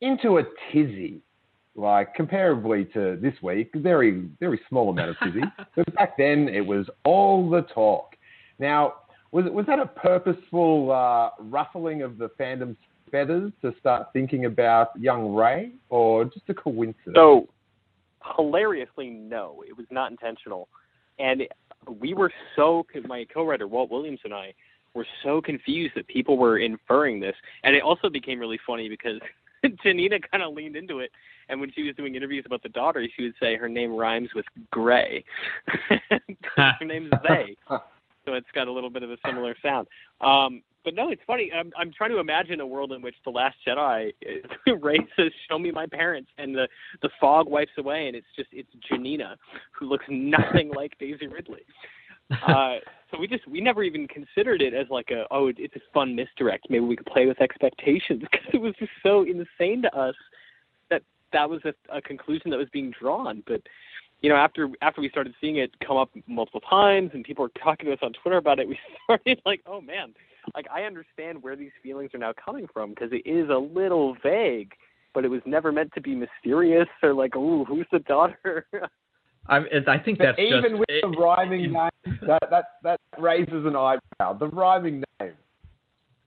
into 0.00 0.38
a 0.38 0.42
tizzy. 0.72 1.22
Like 1.74 2.14
comparably 2.14 2.92
to 2.92 3.18
this 3.22 3.32
week, 3.42 3.70
very 3.74 4.28
very 4.40 4.60
small 4.68 4.90
amount 4.90 5.10
of 5.10 5.16
tizzy. 5.24 5.40
but 5.76 5.94
back 5.94 6.18
then, 6.18 6.48
it 6.48 6.66
was 6.66 6.86
all 7.04 7.48
the 7.48 7.62
talk. 7.62 8.16
Now, 8.58 8.94
was 9.32 9.46
was 9.50 9.66
that 9.66 9.78
a 9.78 9.86
purposeful 9.86 10.92
uh, 10.92 11.30
ruffling 11.40 12.02
of 12.02 12.18
the 12.18 12.28
fandom's 12.38 12.76
feathers 13.10 13.52
to 13.62 13.74
start 13.78 14.08
thinking 14.12 14.46
about 14.46 14.88
young 14.98 15.34
Rey, 15.34 15.72
or 15.90 16.24
just 16.24 16.48
a 16.48 16.54
coincidence? 16.54 17.14
So, 17.14 17.48
hilariously, 18.36 19.10
no, 19.10 19.62
it 19.68 19.76
was 19.76 19.86
not 19.90 20.10
intentional. 20.10 20.68
And 21.18 21.42
we 22.00 22.14
were 22.14 22.32
so, 22.56 22.86
my 23.06 23.26
co 23.32 23.44
writer, 23.44 23.68
Walt 23.68 23.90
Williams, 23.90 24.20
and 24.24 24.32
I 24.32 24.54
were 24.94 25.06
so 25.22 25.40
confused 25.40 25.94
that 25.96 26.06
people 26.08 26.36
were 26.36 26.58
inferring 26.58 27.20
this. 27.20 27.34
And 27.64 27.74
it 27.74 27.82
also 27.82 28.08
became 28.08 28.38
really 28.38 28.60
funny 28.66 28.88
because 28.88 29.20
Janina 29.82 30.16
kind 30.30 30.42
of 30.42 30.54
leaned 30.54 30.76
into 30.76 31.00
it. 31.00 31.10
And 31.48 31.60
when 31.60 31.72
she 31.72 31.82
was 31.82 31.94
doing 31.96 32.14
interviews 32.14 32.44
about 32.46 32.62
the 32.62 32.68
daughter, 32.70 33.06
she 33.16 33.24
would 33.24 33.34
say 33.40 33.56
her 33.56 33.68
name 33.68 33.94
rhymes 33.94 34.30
with 34.34 34.46
Gray. 34.70 35.24
her 36.56 36.84
name's 36.84 37.10
They. 37.28 37.56
So 38.32 38.36
it's 38.36 38.50
got 38.54 38.66
a 38.66 38.72
little 38.72 38.88
bit 38.88 39.02
of 39.02 39.10
a 39.10 39.18
similar 39.26 39.54
sound. 39.62 39.86
Um, 40.22 40.62
but 40.84 40.94
no, 40.94 41.10
it's 41.10 41.20
funny. 41.26 41.50
I'm, 41.54 41.70
I'm 41.76 41.92
trying 41.92 42.10
to 42.10 42.18
imagine 42.18 42.60
a 42.60 42.66
world 42.66 42.92
in 42.92 43.02
which 43.02 43.14
the 43.24 43.30
Last 43.30 43.56
Jedi, 43.66 44.12
Rey 44.80 44.98
says, 45.16 45.30
"Show 45.48 45.58
me 45.58 45.70
my 45.70 45.86
parents," 45.86 46.30
and 46.38 46.54
the 46.54 46.66
the 47.02 47.10
fog 47.20 47.46
wipes 47.46 47.72
away, 47.76 48.06
and 48.06 48.16
it's 48.16 48.26
just 48.34 48.48
it's 48.52 48.70
Janina, 48.88 49.36
who 49.78 49.86
looks 49.86 50.06
nothing 50.08 50.72
like 50.76 50.98
Daisy 50.98 51.26
Ridley. 51.26 51.60
Uh, 52.46 52.76
so 53.10 53.18
we 53.20 53.28
just 53.28 53.46
we 53.46 53.60
never 53.60 53.82
even 53.82 54.08
considered 54.08 54.62
it 54.62 54.72
as 54.72 54.86
like 54.88 55.10
a 55.10 55.26
oh 55.30 55.52
it's 55.54 55.76
a 55.76 55.80
fun 55.92 56.16
misdirect. 56.16 56.68
Maybe 56.70 56.84
we 56.84 56.96
could 56.96 57.06
play 57.06 57.26
with 57.26 57.40
expectations 57.42 58.22
because 58.32 58.46
it 58.54 58.60
was 58.60 58.74
just 58.78 58.92
so 59.02 59.24
insane 59.24 59.82
to 59.82 59.94
us 59.94 60.14
that 60.88 61.02
that 61.34 61.50
was 61.50 61.60
a, 61.66 61.74
a 61.94 62.00
conclusion 62.00 62.50
that 62.50 62.58
was 62.58 62.68
being 62.72 62.94
drawn. 62.98 63.42
But 63.46 63.60
you 64.22 64.28
know, 64.28 64.36
after 64.36 64.68
after 64.80 65.00
we 65.00 65.08
started 65.08 65.34
seeing 65.40 65.56
it 65.56 65.72
come 65.86 65.96
up 65.96 66.10
multiple 66.26 66.60
times 66.60 67.10
and 67.12 67.24
people 67.24 67.44
were 67.44 67.50
talking 67.62 67.86
to 67.86 67.92
us 67.92 67.98
on 68.02 68.12
Twitter 68.22 68.36
about 68.38 68.58
it, 68.58 68.68
we 68.68 68.78
started 69.04 69.40
like, 69.44 69.60
oh 69.66 69.80
man, 69.80 70.14
like 70.54 70.66
I 70.72 70.82
understand 70.82 71.42
where 71.42 71.56
these 71.56 71.72
feelings 71.82 72.10
are 72.14 72.18
now 72.18 72.32
coming 72.42 72.66
from 72.72 72.90
because 72.90 73.10
it 73.12 73.28
is 73.28 73.50
a 73.50 73.58
little 73.58 74.16
vague, 74.22 74.72
but 75.12 75.24
it 75.24 75.28
was 75.28 75.40
never 75.44 75.72
meant 75.72 75.92
to 75.94 76.00
be 76.00 76.14
mysterious 76.14 76.88
or 77.02 77.12
like, 77.14 77.36
ooh, 77.36 77.64
who's 77.64 77.86
the 77.92 77.98
daughter? 78.00 78.66
I, 79.48 79.56
I 79.88 79.98
think 79.98 80.18
that's 80.18 80.36
But 80.36 80.42
even 80.42 80.62
just 80.62 80.74
with 80.78 80.88
it- 80.88 81.02
the 81.02 81.08
rhyming 81.08 81.72
name, 81.72 82.18
that, 82.28 82.42
that 82.50 82.64
that 82.84 83.00
raises 83.18 83.66
an 83.66 83.74
eyebrow. 83.74 84.34
The 84.38 84.46
rhyming 84.48 85.02
name. 85.20 85.32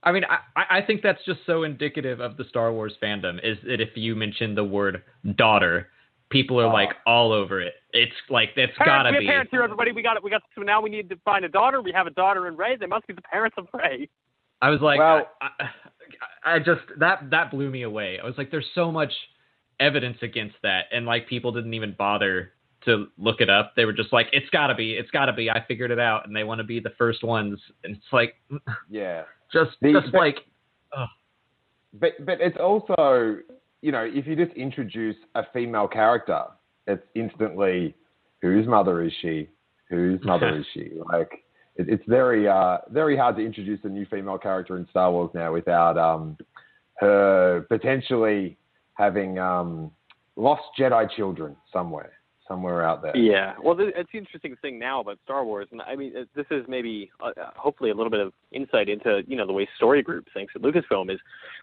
I 0.02 0.12
mean, 0.12 0.24
I, 0.54 0.78
I 0.78 0.82
think 0.82 1.02
that's 1.02 1.24
just 1.24 1.40
so 1.46 1.64
indicative 1.64 2.20
of 2.20 2.36
the 2.36 2.44
Star 2.44 2.72
Wars 2.72 2.92
fandom. 3.02 3.38
Is 3.42 3.56
that 3.66 3.80
if 3.80 3.96
you 3.96 4.14
mention 4.14 4.54
the 4.54 4.62
word 4.62 5.02
daughter, 5.36 5.88
people 6.30 6.60
are 6.60 6.66
Oh. 6.66 6.72
like 6.72 6.90
uh-huh. 6.90 7.10
all 7.10 7.32
over 7.32 7.60
it. 7.60 7.74
It's 7.92 8.12
like 8.30 8.50
that's 8.56 8.72
parents, 8.76 8.86
gotta 9.04 9.10
we 9.10 9.14
have 9.16 9.20
be. 9.20 9.26
parents 9.26 9.50
here, 9.50 9.62
everybody. 9.62 9.92
We 9.92 10.02
got 10.02 10.16
it. 10.16 10.22
We 10.24 10.30
got. 10.30 10.42
So 10.54 10.62
now 10.62 10.80
we 10.82 10.90
need 10.90 11.08
to 11.10 11.16
find 11.24 11.44
a 11.44 11.48
daughter. 11.48 11.80
We 11.82 11.92
have 11.92 12.06
a 12.06 12.10
daughter 12.10 12.46
in 12.48 12.56
Rey. 12.56 12.76
They 12.76 12.86
must 12.86 13.06
be 13.06 13.14
the 13.14 13.22
parents 13.22 13.56
of 13.58 13.66
Rey. 13.72 14.08
I 14.62 14.70
was 14.70 14.80
like, 14.80 14.98
Well- 14.98 15.28
I, 15.40 15.48
I, 16.44 16.54
I 16.54 16.58
just 16.58 16.82
that 16.98 17.30
that 17.30 17.50
blew 17.50 17.70
me 17.70 17.82
away. 17.82 18.18
I 18.22 18.24
was 18.26 18.34
like, 18.38 18.50
there's 18.50 18.66
so 18.74 18.90
much 18.92 19.12
evidence 19.80 20.16
against 20.22 20.56
that, 20.62 20.84
and 20.92 21.04
like 21.06 21.28
people 21.28 21.52
didn't 21.52 21.74
even 21.74 21.94
bother 21.98 22.52
to 22.84 23.06
look 23.18 23.40
it 23.40 23.50
up. 23.50 23.72
They 23.74 23.84
were 23.84 23.92
just 23.92 24.12
like, 24.12 24.28
"It's 24.32 24.48
gotta 24.50 24.74
be, 24.74 24.92
it's 24.94 25.10
gotta 25.10 25.32
be." 25.32 25.50
I 25.50 25.64
figured 25.66 25.90
it 25.90 25.98
out, 25.98 26.26
and 26.26 26.34
they 26.36 26.44
want 26.44 26.58
to 26.58 26.64
be 26.64 26.78
the 26.80 26.92
first 26.96 27.24
ones. 27.24 27.58
And 27.84 27.96
it's 27.96 28.12
like, 28.12 28.34
Yeah. 28.88 29.24
just 29.52 29.72
The- 29.82 29.92
just 29.92 30.12
but- 30.12 30.18
like, 30.18 30.36
But 31.92 32.12
but 32.24 32.40
it's 32.40 32.56
also 32.58 33.38
you 33.86 33.92
know 33.92 34.02
if 34.02 34.26
you 34.26 34.34
just 34.34 34.54
introduce 34.56 35.14
a 35.36 35.44
female 35.52 35.86
character, 35.86 36.42
it's 36.88 37.04
instantly 37.14 37.94
whose 38.42 38.66
mother 38.66 39.00
is 39.00 39.12
she? 39.22 39.48
Whose 39.88 40.18
mother 40.24 40.56
is 40.58 40.66
she? 40.74 40.90
Like 41.12 41.30
it, 41.76 41.88
it's 41.88 42.02
very 42.08 42.48
uh, 42.48 42.78
very 42.90 43.16
hard 43.16 43.36
to 43.36 43.46
introduce 43.46 43.78
a 43.84 43.88
new 43.88 44.04
female 44.06 44.38
character 44.38 44.76
in 44.76 44.88
Star 44.90 45.12
Wars 45.12 45.30
now 45.34 45.52
without 45.52 45.96
um, 45.96 46.36
her 46.98 47.64
potentially 47.68 48.58
having 48.94 49.38
um, 49.38 49.92
lost 50.34 50.64
Jedi 50.76 51.08
children 51.12 51.54
somewhere 51.72 52.14
somewhere 52.48 52.82
out 52.82 53.02
there. 53.02 53.16
Yeah, 53.16 53.54
well, 53.62 53.76
th- 53.76 53.94
it's 53.96 54.10
the 54.12 54.18
interesting 54.18 54.56
thing 54.62 54.78
now 54.78 55.00
about 55.00 55.18
Star 55.24 55.44
Wars, 55.44 55.68
and 55.72 55.82
I 55.82 55.96
mean, 55.96 56.12
this 56.34 56.46
is 56.50 56.64
maybe 56.68 57.10
uh, 57.20 57.30
uh, 57.40 57.50
hopefully 57.56 57.90
a 57.90 57.94
little 57.94 58.10
bit 58.10 58.20
of 58.20 58.32
insight 58.52 58.88
into 58.88 59.22
you 59.26 59.36
know 59.36 59.46
the 59.46 59.52
way 59.52 59.68
story 59.76 60.02
group 60.02 60.26
thinks 60.32 60.52
at 60.56 60.62
Lucasfilm 60.62 61.12
is 61.12 61.18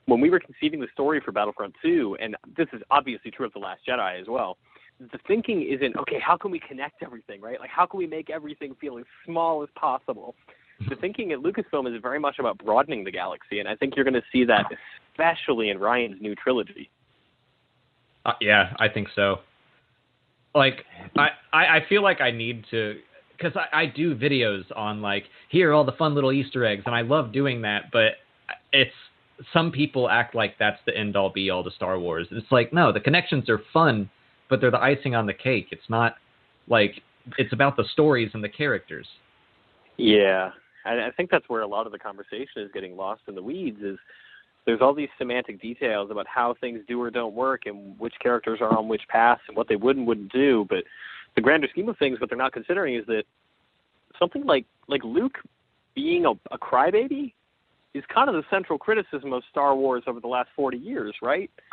when 0.05 0.21
we 0.21 0.29
were 0.29 0.39
conceiving 0.39 0.79
the 0.79 0.87
story 0.93 1.21
for 1.23 1.31
Battlefront 1.31 1.73
2, 1.81 2.17
and 2.19 2.35
this 2.57 2.67
is 2.73 2.81
obviously 2.91 3.31
true 3.31 3.45
of 3.45 3.53
the 3.53 3.59
Last 3.59 3.81
Jedi 3.87 4.19
as 4.19 4.27
well. 4.27 4.57
The 4.99 5.19
thinking 5.27 5.63
isn't 5.63 5.95
okay. 5.97 6.19
How 6.19 6.37
can 6.37 6.51
we 6.51 6.59
connect 6.59 7.03
everything, 7.03 7.41
right? 7.41 7.59
Like, 7.59 7.71
how 7.71 7.85
can 7.85 7.97
we 7.97 8.07
make 8.07 8.29
everything 8.29 8.75
feel 8.79 8.97
as 8.97 9.05
small 9.25 9.63
as 9.63 9.69
possible? 9.75 10.35
The 10.89 10.95
thinking 10.95 11.31
at 11.31 11.39
Lucasfilm 11.39 11.93
is 11.93 12.01
very 12.01 12.19
much 12.19 12.39
about 12.39 12.57
broadening 12.57 13.03
the 13.03 13.11
galaxy, 13.11 13.59
and 13.59 13.69
I 13.69 13.75
think 13.75 13.95
you're 13.95 14.05
going 14.05 14.13
to 14.15 14.23
see 14.31 14.43
that, 14.45 14.65
especially 15.11 15.69
in 15.69 15.79
Ryan's 15.79 16.21
new 16.21 16.35
trilogy. 16.35 16.89
Uh, 18.25 18.33
yeah, 18.39 18.73
I 18.79 18.87
think 18.89 19.09
so. 19.15 19.39
Like, 20.55 20.85
I, 21.17 21.29
I, 21.51 21.79
feel 21.89 22.03
like 22.03 22.21
I 22.21 22.31
need 22.31 22.65
to, 22.71 22.99
because 23.35 23.53
I, 23.55 23.81
I 23.81 23.85
do 23.87 24.15
videos 24.15 24.63
on, 24.75 25.01
like, 25.01 25.25
here 25.49 25.71
are 25.71 25.73
all 25.73 25.83
the 25.83 25.93
fun 25.93 26.13
little 26.13 26.31
Easter 26.31 26.65
eggs, 26.65 26.83
and 26.85 26.93
I 26.93 27.01
love 27.01 27.31
doing 27.31 27.61
that, 27.63 27.85
but 27.91 28.13
it's, 28.71 28.93
some 29.51 29.71
people 29.71 30.09
act 30.09 30.35
like 30.35 30.55
that's 30.59 30.79
the 30.85 30.95
end 30.95 31.15
all 31.15 31.31
be 31.31 31.49
all 31.49 31.63
to 31.63 31.71
Star 31.71 31.99
Wars. 31.99 32.27
It's 32.31 32.51
like, 32.51 32.71
no, 32.71 32.91
the 32.91 32.99
connections 32.99 33.49
are 33.49 33.61
fun, 33.73 34.09
but 34.49 34.61
they're 34.61 34.71
the 34.71 34.81
icing 34.81 35.15
on 35.15 35.25
the 35.25 35.33
cake. 35.33 35.69
It's 35.71 35.89
not, 35.89 36.17
like, 36.67 37.01
it's 37.37 37.53
about 37.53 37.75
the 37.75 37.85
stories 37.93 38.29
and 38.33 38.43
the 38.43 38.49
characters. 38.49 39.07
Yeah, 39.97 40.51
I 40.85 41.09
think 41.15 41.29
that's 41.29 41.47
where 41.47 41.61
a 41.61 41.67
lot 41.67 41.85
of 41.85 41.91
the 41.91 41.99
conversation 41.99 42.61
is 42.61 42.69
getting 42.73 42.97
lost 42.97 43.21
in 43.27 43.35
the 43.35 43.43
weeds. 43.43 43.79
Is 43.81 43.97
there's 44.65 44.81
all 44.81 44.93
these 44.93 45.09
semantic 45.17 45.61
details 45.61 46.09
about 46.11 46.25
how 46.27 46.55
things 46.59 46.79
do 46.87 47.01
or 47.01 47.09
don't 47.09 47.33
work, 47.33 47.65
and 47.65 47.97
which 47.99 48.13
characters 48.21 48.59
are 48.61 48.75
on 48.77 48.87
which 48.87 49.01
paths, 49.09 49.41
and 49.47 49.57
what 49.57 49.67
they 49.67 49.75
would 49.75 49.97
and 49.97 50.07
wouldn't 50.07 50.31
do. 50.31 50.65
But 50.69 50.83
the 51.35 51.41
grander 51.41 51.67
scheme 51.69 51.89
of 51.89 51.97
things, 51.97 52.19
what 52.19 52.29
they're 52.29 52.37
not 52.37 52.53
considering 52.53 52.95
is 52.95 53.05
that 53.07 53.23
something 54.19 54.45
like 54.45 54.65
like 54.87 55.03
Luke 55.03 55.37
being 55.95 56.25
a, 56.25 56.31
a 56.51 56.57
crybaby 56.57 57.33
is 57.93 58.03
kind 58.13 58.29
of 58.29 58.35
the 58.35 58.43
central 58.49 58.79
criticism 58.79 59.33
of 59.33 59.43
Star 59.51 59.75
Wars 59.75 60.03
over 60.07 60.19
the 60.19 60.27
last 60.27 60.49
40 60.55 60.77
years, 60.77 61.13
right? 61.21 61.51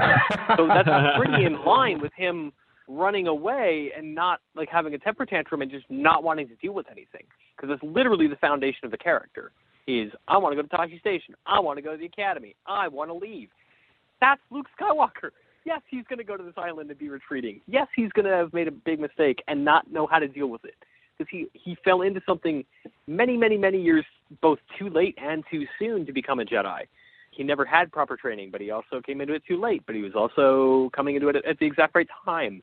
so 0.56 0.66
that's 0.66 0.88
pretty 1.16 1.44
in 1.44 1.64
line 1.64 2.00
with 2.00 2.12
him 2.14 2.52
running 2.88 3.26
away 3.26 3.92
and 3.96 4.14
not 4.14 4.40
like 4.54 4.68
having 4.68 4.92
a 4.94 4.98
temper 4.98 5.24
tantrum 5.24 5.62
and 5.62 5.70
just 5.70 5.86
not 5.88 6.22
wanting 6.22 6.48
to 6.48 6.54
deal 6.56 6.72
with 6.72 6.86
anything 6.90 7.22
because 7.56 7.70
that's 7.70 7.94
literally 7.94 8.26
the 8.26 8.36
foundation 8.36 8.84
of 8.84 8.90
the 8.90 8.98
character 8.98 9.52
is 9.86 10.12
I 10.28 10.38
want 10.38 10.56
to 10.56 10.62
go 10.62 10.66
to 10.66 10.76
Tosche 10.76 10.98
Station. 11.00 11.34
I 11.46 11.60
want 11.60 11.78
to 11.78 11.82
go 11.82 11.92
to 11.92 11.98
the 11.98 12.06
academy. 12.06 12.56
I 12.66 12.88
want 12.88 13.10
to 13.10 13.14
leave. 13.14 13.48
That's 14.20 14.40
Luke 14.50 14.66
Skywalker. 14.80 15.30
Yes, 15.64 15.80
he's 15.90 16.04
going 16.08 16.18
to 16.18 16.24
go 16.24 16.36
to 16.36 16.42
this 16.42 16.54
island 16.56 16.90
and 16.90 16.98
be 16.98 17.08
retreating. 17.08 17.60
Yes, 17.66 17.86
he's 17.94 18.10
going 18.12 18.24
to 18.24 18.32
have 18.32 18.52
made 18.52 18.68
a 18.68 18.72
big 18.72 18.98
mistake 18.98 19.42
and 19.48 19.64
not 19.64 19.90
know 19.90 20.06
how 20.06 20.18
to 20.18 20.28
deal 20.28 20.46
with 20.48 20.64
it 20.64 20.74
because 21.20 21.30
he 21.30 21.48
he 21.52 21.76
fell 21.84 22.02
into 22.02 22.20
something 22.26 22.64
many 23.06 23.36
many 23.36 23.58
many 23.58 23.80
years 23.80 24.04
both 24.40 24.58
too 24.78 24.88
late 24.88 25.16
and 25.22 25.44
too 25.50 25.64
soon 25.78 26.06
to 26.06 26.12
become 26.12 26.40
a 26.40 26.44
Jedi. 26.44 26.82
He 27.30 27.44
never 27.44 27.64
had 27.64 27.92
proper 27.92 28.16
training, 28.16 28.50
but 28.50 28.60
he 28.60 28.70
also 28.70 29.00
came 29.04 29.20
into 29.20 29.34
it 29.34 29.42
too 29.46 29.60
late. 29.60 29.82
But 29.86 29.94
he 29.94 30.02
was 30.02 30.12
also 30.14 30.90
coming 30.94 31.14
into 31.14 31.28
it 31.28 31.36
at, 31.36 31.44
at 31.44 31.58
the 31.58 31.66
exact 31.66 31.94
right 31.94 32.08
time. 32.24 32.62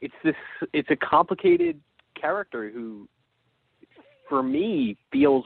It's 0.00 0.14
this. 0.24 0.34
It's 0.72 0.88
a 0.90 0.96
complicated 0.96 1.80
character 2.18 2.70
who, 2.70 3.08
for 4.28 4.42
me, 4.42 4.96
feels 5.12 5.44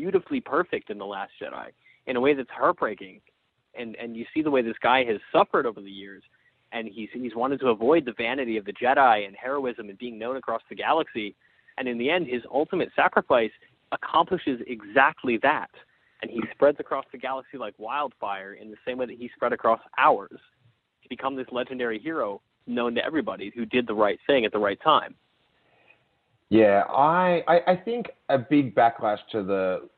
beautifully 0.00 0.40
perfect 0.40 0.88
in 0.88 0.96
the 0.96 1.04
Last 1.04 1.32
Jedi 1.40 1.68
in 2.06 2.16
a 2.16 2.20
way 2.20 2.32
that's 2.34 2.50
heartbreaking. 2.50 3.20
And 3.78 3.94
and 3.96 4.16
you 4.16 4.24
see 4.34 4.42
the 4.42 4.50
way 4.50 4.62
this 4.62 4.80
guy 4.82 5.04
has 5.04 5.18
suffered 5.30 5.66
over 5.66 5.80
the 5.80 5.90
years, 5.90 6.22
and 6.72 6.88
he's 6.88 7.08
he's 7.12 7.36
wanted 7.36 7.60
to 7.60 7.68
avoid 7.68 8.04
the 8.04 8.14
vanity 8.16 8.56
of 8.56 8.64
the 8.64 8.72
Jedi 8.72 9.26
and 9.26 9.36
heroism 9.36 9.90
and 9.90 9.98
being 9.98 10.18
known 10.18 10.36
across 10.36 10.62
the 10.68 10.74
galaxy. 10.74 11.36
And 11.78 11.86
in 11.86 11.98
the 11.98 12.10
end, 12.10 12.26
his 12.26 12.42
ultimate 12.52 12.90
sacrifice 12.96 13.52
accomplishes 13.92 14.60
exactly 14.66 15.38
that. 15.42 15.70
And 16.22 16.30
he 16.30 16.42
spreads 16.52 16.78
across 16.80 17.04
the 17.12 17.18
galaxy 17.18 17.58
like 17.58 17.74
wildfire 17.78 18.54
in 18.54 18.70
the 18.70 18.76
same 18.86 18.98
way 18.98 19.06
that 19.06 19.16
he 19.16 19.30
spread 19.34 19.52
across 19.52 19.80
ours 19.96 20.40
to 21.02 21.08
become 21.08 21.36
this 21.36 21.46
legendary 21.52 21.98
hero 21.98 22.42
known 22.66 22.94
to 22.96 23.04
everybody 23.04 23.52
who 23.54 23.64
did 23.64 23.86
the 23.86 23.94
right 23.94 24.18
thing 24.26 24.44
at 24.44 24.52
the 24.52 24.58
right 24.58 24.80
time. 24.82 25.14
Yeah, 26.50 26.82
I, 26.88 27.44
I 27.46 27.60
I 27.68 27.76
think 27.76 28.06
a 28.28 28.36
big 28.36 28.74
backlash 28.74 29.20
to 29.32 29.42
the 29.44 29.88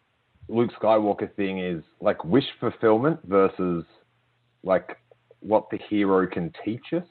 Luke 0.48 0.70
Skywalker 0.80 1.34
thing 1.34 1.58
is 1.58 1.82
like 2.00 2.22
wish 2.24 2.44
fulfillment 2.60 3.18
versus 3.24 3.84
like 4.62 4.98
what 5.40 5.70
the 5.70 5.78
hero 5.88 6.26
can 6.26 6.52
teach 6.64 6.92
us 6.92 7.04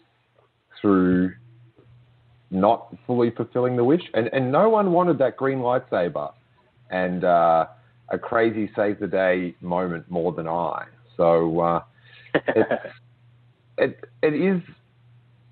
through 0.79 1.33
not 2.51 2.95
fully 3.07 3.31
fulfilling 3.31 3.75
the 3.75 3.83
wish. 3.83 4.03
And 4.13 4.29
and 4.31 4.51
no 4.51 4.69
one 4.69 4.91
wanted 4.91 5.17
that 5.19 5.37
green 5.37 5.59
lightsaber 5.59 6.33
and 6.91 7.23
uh, 7.23 7.65
a 8.09 8.19
crazy 8.19 8.69
save 8.75 8.99
the 8.99 9.07
day 9.07 9.55
moment 9.59 10.09
more 10.09 10.31
than 10.33 10.47
I. 10.47 10.85
So 11.17 11.59
uh, 11.59 11.83
it 13.77 13.99
it 14.21 14.33
is 14.33 14.61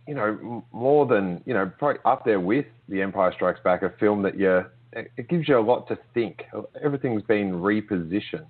you 0.10 0.16
know 0.16 0.64
more 0.72 1.06
than 1.06 1.42
you 1.46 1.54
know 1.54 1.72
probably 1.78 2.02
up 2.04 2.26
there 2.26 2.40
with 2.40 2.66
the 2.90 3.02
Empire 3.02 3.32
Strikes 3.36 3.60
Back, 3.64 3.84
a 3.84 3.94
film 4.00 4.24
that 4.24 4.38
you 4.38 4.66
it 4.92 5.30
gives 5.30 5.48
you 5.48 5.58
a 5.58 5.62
lot 5.62 5.88
to 5.88 5.98
think. 6.16 6.42
Everything's 6.84 7.22
been 7.22 7.52
repositioned. 7.52 8.48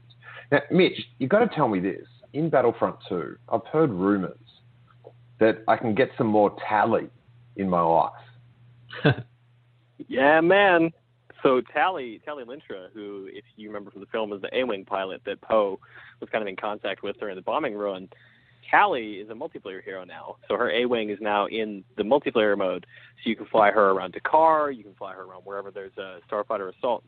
Now, 0.54 0.62
Mitch, 0.72 0.98
you've 1.17 1.30
got 1.30 1.39
to 1.39 1.54
tell 1.54 1.67
me 1.67 1.82
this: 1.82 2.08
in 2.32 2.50
Battlefront 2.50 2.95
Two, 3.10 3.36
I've 3.50 3.65
heard 3.72 3.91
rumors 3.91 4.38
that 5.41 5.63
I 5.67 5.76
can 5.76 5.93
get 5.93 6.10
some 6.17 6.28
more 6.28 6.56
Tallie 6.67 7.10
in 7.58 7.69
my 7.69 7.82
life. 7.82 8.13
Yeah, 10.08 10.39
man. 10.39 10.91
So 11.43 11.62
Tallie 11.74 12.22
Tallie 12.26 12.45
Lintra, 12.45 12.88
who, 12.93 13.30
if 13.32 13.43
you 13.58 13.67
remember 13.67 13.91
from 13.91 14.00
the 14.00 14.08
film, 14.08 14.30
was 14.30 14.41
the 14.41 14.58
A-wing 14.58 14.86
pilot 14.86 15.22
that 15.26 15.41
Poe 15.41 15.80
was 16.22 16.30
kind 16.30 16.41
of 16.41 16.48
in 16.48 16.56
contact 16.56 17.04
with 17.04 17.19
during 17.19 17.36
the 17.36 17.41
bombing 17.41 17.76
run. 17.76 18.08
Tallie 18.69 19.13
is 19.13 19.29
a 19.29 19.34
multiplayer 19.34 19.84
hero 19.84 20.03
now, 20.03 20.36
so 20.47 20.55
her 20.55 20.69
A-wing 20.71 21.10
is 21.10 21.19
now 21.21 21.47
in 21.47 21.84
the 21.97 22.03
multiplayer 22.03 22.58
mode. 22.58 22.86
So 23.23 23.29
you 23.29 23.36
can 23.36 23.45
fly 23.47 23.71
her 23.71 23.91
around 23.91 24.13
D'Qar, 24.13 24.75
you 24.75 24.84
can 24.84 24.93
fly 24.95 25.13
her 25.13 25.23
around 25.23 25.41
wherever 25.43 25.71
there's 25.71 25.97
a 25.97 26.19
starfighter 26.29 26.71
assault. 26.75 27.03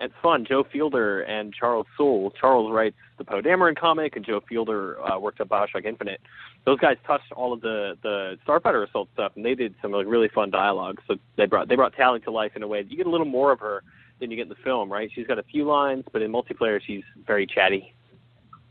It's 0.00 0.14
fun. 0.22 0.44
Joe 0.44 0.64
Fielder 0.72 1.22
and 1.22 1.54
Charles 1.54 1.86
Soule. 1.96 2.32
Charles 2.32 2.72
writes 2.72 2.96
the 3.16 3.24
Poe 3.24 3.40
Dameron 3.40 3.76
comic, 3.76 4.16
and 4.16 4.24
Joe 4.24 4.40
Fielder 4.48 5.00
uh, 5.00 5.20
worked 5.20 5.40
at 5.40 5.48
Bioshock 5.48 5.84
Infinite. 5.84 6.20
Those 6.66 6.80
guys 6.80 6.96
touched 7.06 7.30
all 7.30 7.52
of 7.52 7.60
the 7.60 7.96
the 8.02 8.36
Starfighter 8.46 8.88
Assault 8.88 9.08
stuff, 9.14 9.32
and 9.36 9.44
they 9.44 9.54
did 9.54 9.74
some 9.80 9.92
like 9.92 10.06
really 10.08 10.28
fun 10.34 10.50
dialogue. 10.50 11.00
So 11.06 11.14
they 11.36 11.46
brought 11.46 11.68
they 11.68 11.76
brought 11.76 11.94
Tallie 11.94 12.20
to 12.20 12.32
life 12.32 12.52
in 12.56 12.64
a 12.64 12.68
way 12.68 12.82
that 12.82 12.90
you 12.90 12.96
get 12.96 13.06
a 13.06 13.10
little 13.10 13.26
more 13.26 13.52
of 13.52 13.60
her 13.60 13.84
than 14.18 14.32
you 14.32 14.36
get 14.36 14.44
in 14.44 14.48
the 14.48 14.56
film, 14.64 14.90
right? 14.90 15.08
She's 15.14 15.28
got 15.28 15.38
a 15.38 15.44
few 15.44 15.64
lines, 15.64 16.04
but 16.12 16.22
in 16.22 16.32
multiplayer 16.32 16.80
she's 16.84 17.04
very 17.24 17.46
chatty. 17.46 17.94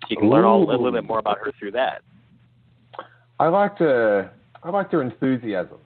You 0.10 0.18
can 0.18 0.30
learn 0.30 0.44
all, 0.44 0.62
a 0.62 0.70
little 0.70 0.92
bit 0.92 1.06
more 1.06 1.20
about 1.20 1.38
her 1.40 1.54
through 1.58 1.72
that. 1.72 2.02
I 3.44 3.50
liked 3.50 3.80
her. 3.80 4.32
I 4.64 4.70
liked 4.70 4.94
her 4.94 5.02
enthusiasm. 5.02 5.78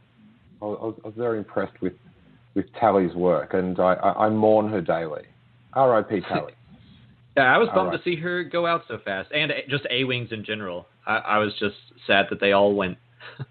I 0.61 0.65
was, 0.65 0.99
I 1.03 1.07
was 1.07 1.15
very 1.17 1.39
impressed 1.39 1.81
with 1.81 1.93
with 2.53 2.65
Tallie's 2.79 3.15
work, 3.15 3.55
and 3.55 3.79
I, 3.79 3.93
I, 3.93 4.25
I 4.25 4.29
mourn 4.29 4.69
her 4.69 4.81
daily. 4.81 5.23
R.I.P. 5.73 6.21
Tally. 6.27 6.53
Yeah, 7.35 7.53
I 7.53 7.57
was 7.57 7.69
bummed 7.73 7.91
to 7.93 8.01
see 8.03 8.15
her 8.15 8.43
go 8.43 8.67
out 8.67 8.83
so 8.87 8.99
fast, 9.03 9.31
and 9.31 9.51
just 9.69 9.87
A 9.89 10.03
wings 10.03 10.29
in 10.31 10.45
general. 10.45 10.85
I, 11.07 11.17
I 11.17 11.37
was 11.39 11.53
just 11.59 11.75
sad 12.05 12.27
that 12.29 12.39
they 12.39 12.51
all 12.51 12.75
went. 12.75 12.97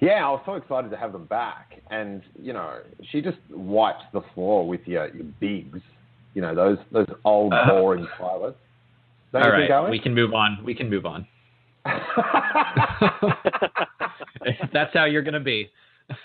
Yeah, 0.00 0.24
I 0.26 0.30
was 0.30 0.40
so 0.46 0.54
excited 0.54 0.92
to 0.92 0.96
have 0.96 1.12
them 1.12 1.26
back, 1.26 1.72
and 1.90 2.22
you 2.40 2.52
know, 2.52 2.78
she 3.10 3.20
just 3.20 3.38
wiped 3.50 4.04
the 4.12 4.22
floor 4.32 4.66
with 4.66 4.80
your, 4.86 5.12
your 5.12 5.26
bigs. 5.40 5.80
You 6.34 6.40
know, 6.42 6.54
those 6.54 6.78
those 6.92 7.08
old 7.24 7.52
Uh, 7.52 7.66
boring 7.66 8.06
pilots. 8.16 8.56
Don't 9.32 9.42
all 9.42 9.50
right, 9.50 9.90
we 9.90 9.98
can 9.98 10.14
move 10.14 10.34
on. 10.34 10.62
We 10.64 10.74
can 10.74 10.88
move 10.88 11.04
on. 11.04 11.26
That's 14.72 14.92
how 14.94 15.04
you're 15.04 15.22
gonna 15.22 15.40
be. 15.40 15.70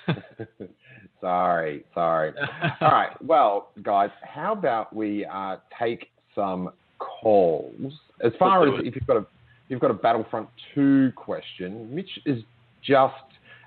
sorry, 1.22 1.84
sorry. 1.94 2.34
All 2.82 2.92
right. 2.92 3.24
Well, 3.24 3.70
guys, 3.84 4.10
how 4.22 4.54
about 4.54 4.96
we 4.96 5.26
uh, 5.26 5.58
take 5.80 6.10
some 6.36 6.72
calls? 7.00 7.94
As 8.24 8.32
far 8.40 8.68
as 8.68 8.74
if 8.84 8.96
you've 8.96 9.08
got 9.08 9.18
a 9.18 9.26
you've 9.70 9.82
got 9.82 9.92
a 9.92 9.96
Battlefront 9.96 10.50
2 10.76 11.12
question. 11.16 11.94
Mitch 11.94 12.20
is 12.26 12.42
just 12.84 13.14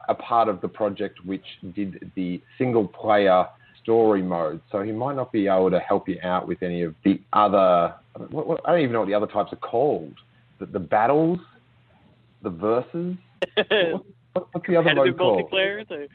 a 0.09 0.15
part 0.15 0.49
of 0.49 0.61
the 0.61 0.69
project 0.69 1.25
which 1.25 1.45
did 1.75 2.11
the 2.17 2.41
single 2.59 2.89
player 2.89 3.47
story 3.83 4.23
mode, 4.23 4.61
so 4.71 4.83
he 4.83 4.93
might 4.93 5.17
not 5.17 5.33
be 5.33 5.47
able 5.47 5.71
to 5.71 5.81
help 5.81 6.09
you 6.09 6.19
out 6.23 6.47
with 6.47 6.63
any 6.63 6.83
of 6.83 6.95
the 7.05 7.21
other. 7.33 7.95
I 8.17 8.19
don't 8.19 8.81
even 8.81 8.93
know 8.93 9.01
what 9.01 9.09
the 9.09 9.15
other 9.15 9.27
types 9.27 9.53
are 9.53 9.57
called. 9.57 10.15
The, 10.59 10.67
the 10.67 10.79
battles, 10.79 11.39
the 12.43 12.51
verses. 12.51 13.17
What, 14.33 14.47
what's 14.53 14.67
the 14.69 14.77
other 14.77 14.91
competitive 14.91 15.19
mode 15.19 15.19
called? 15.19 15.51
multiplayer, 15.51 15.89
the, 15.89 16.07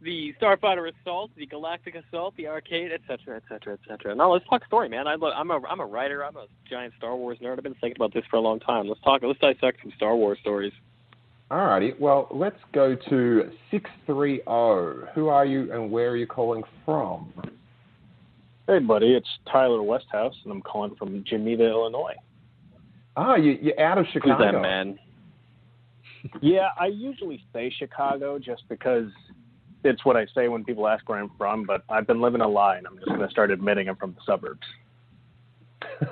the 0.00 0.32
Starfighter 0.40 0.90
Assault, 0.90 1.30
the 1.36 1.44
Galactic 1.44 1.96
Assault, 1.96 2.34
the 2.38 2.46
arcade, 2.46 2.92
etc., 2.92 3.36
etc., 3.36 3.74
etc. 3.74 4.14
No, 4.14 4.32
let's 4.32 4.46
talk 4.48 4.64
story, 4.64 4.88
man. 4.88 5.06
I 5.06 5.16
lo- 5.16 5.32
I'm 5.32 5.50
a 5.50 5.60
I'm 5.68 5.80
a 5.80 5.84
writer. 5.84 6.24
I'm 6.24 6.36
a 6.36 6.46
giant 6.68 6.94
Star 6.96 7.14
Wars 7.14 7.36
nerd. 7.42 7.58
I've 7.58 7.64
been 7.64 7.74
thinking 7.74 7.96
about 7.96 8.14
this 8.14 8.24
for 8.30 8.36
a 8.36 8.40
long 8.40 8.58
time. 8.60 8.88
Let's 8.88 9.02
talk. 9.02 9.20
Let's 9.22 9.38
dissect 9.38 9.80
some 9.82 9.92
Star 9.96 10.16
Wars 10.16 10.38
stories. 10.40 10.72
Alrighty, 11.50 11.98
well, 11.98 12.28
let's 12.30 12.58
go 12.72 12.94
to 12.94 13.50
630. 13.70 14.42
Who 15.14 15.28
are 15.28 15.46
you 15.46 15.72
and 15.72 15.90
where 15.90 16.10
are 16.10 16.16
you 16.16 16.26
calling 16.26 16.62
from? 16.84 17.32
Hey, 18.66 18.80
buddy, 18.80 19.14
it's 19.14 19.28
Tyler 19.50 19.82
Westhouse, 19.82 20.34
and 20.44 20.52
I'm 20.52 20.60
calling 20.60 20.94
from 20.96 21.24
Geneva, 21.24 21.64
Illinois. 21.64 22.16
Ah, 23.16 23.36
you, 23.36 23.58
you're 23.62 23.80
out 23.80 23.96
of 23.96 24.04
Chicago. 24.12 24.34
Who's 24.36 24.52
that 24.52 24.60
man? 24.60 24.98
Yeah, 26.40 26.68
I 26.78 26.86
usually 26.86 27.44
say 27.52 27.72
Chicago 27.78 28.38
just 28.38 28.62
because 28.68 29.10
it's 29.84 30.04
what 30.04 30.16
I 30.16 30.26
say 30.34 30.48
when 30.48 30.64
people 30.64 30.88
ask 30.88 31.08
where 31.08 31.18
I'm 31.18 31.30
from, 31.38 31.64
but 31.64 31.84
I've 31.88 32.06
been 32.06 32.20
living 32.20 32.40
a 32.40 32.48
lie, 32.48 32.76
and 32.76 32.86
I'm 32.86 32.96
just 32.96 33.08
going 33.08 33.20
to 33.20 33.30
start 33.30 33.50
admitting 33.50 33.88
I'm 33.88 33.96
from 33.96 34.14
the 34.14 34.20
suburbs. 34.26 34.66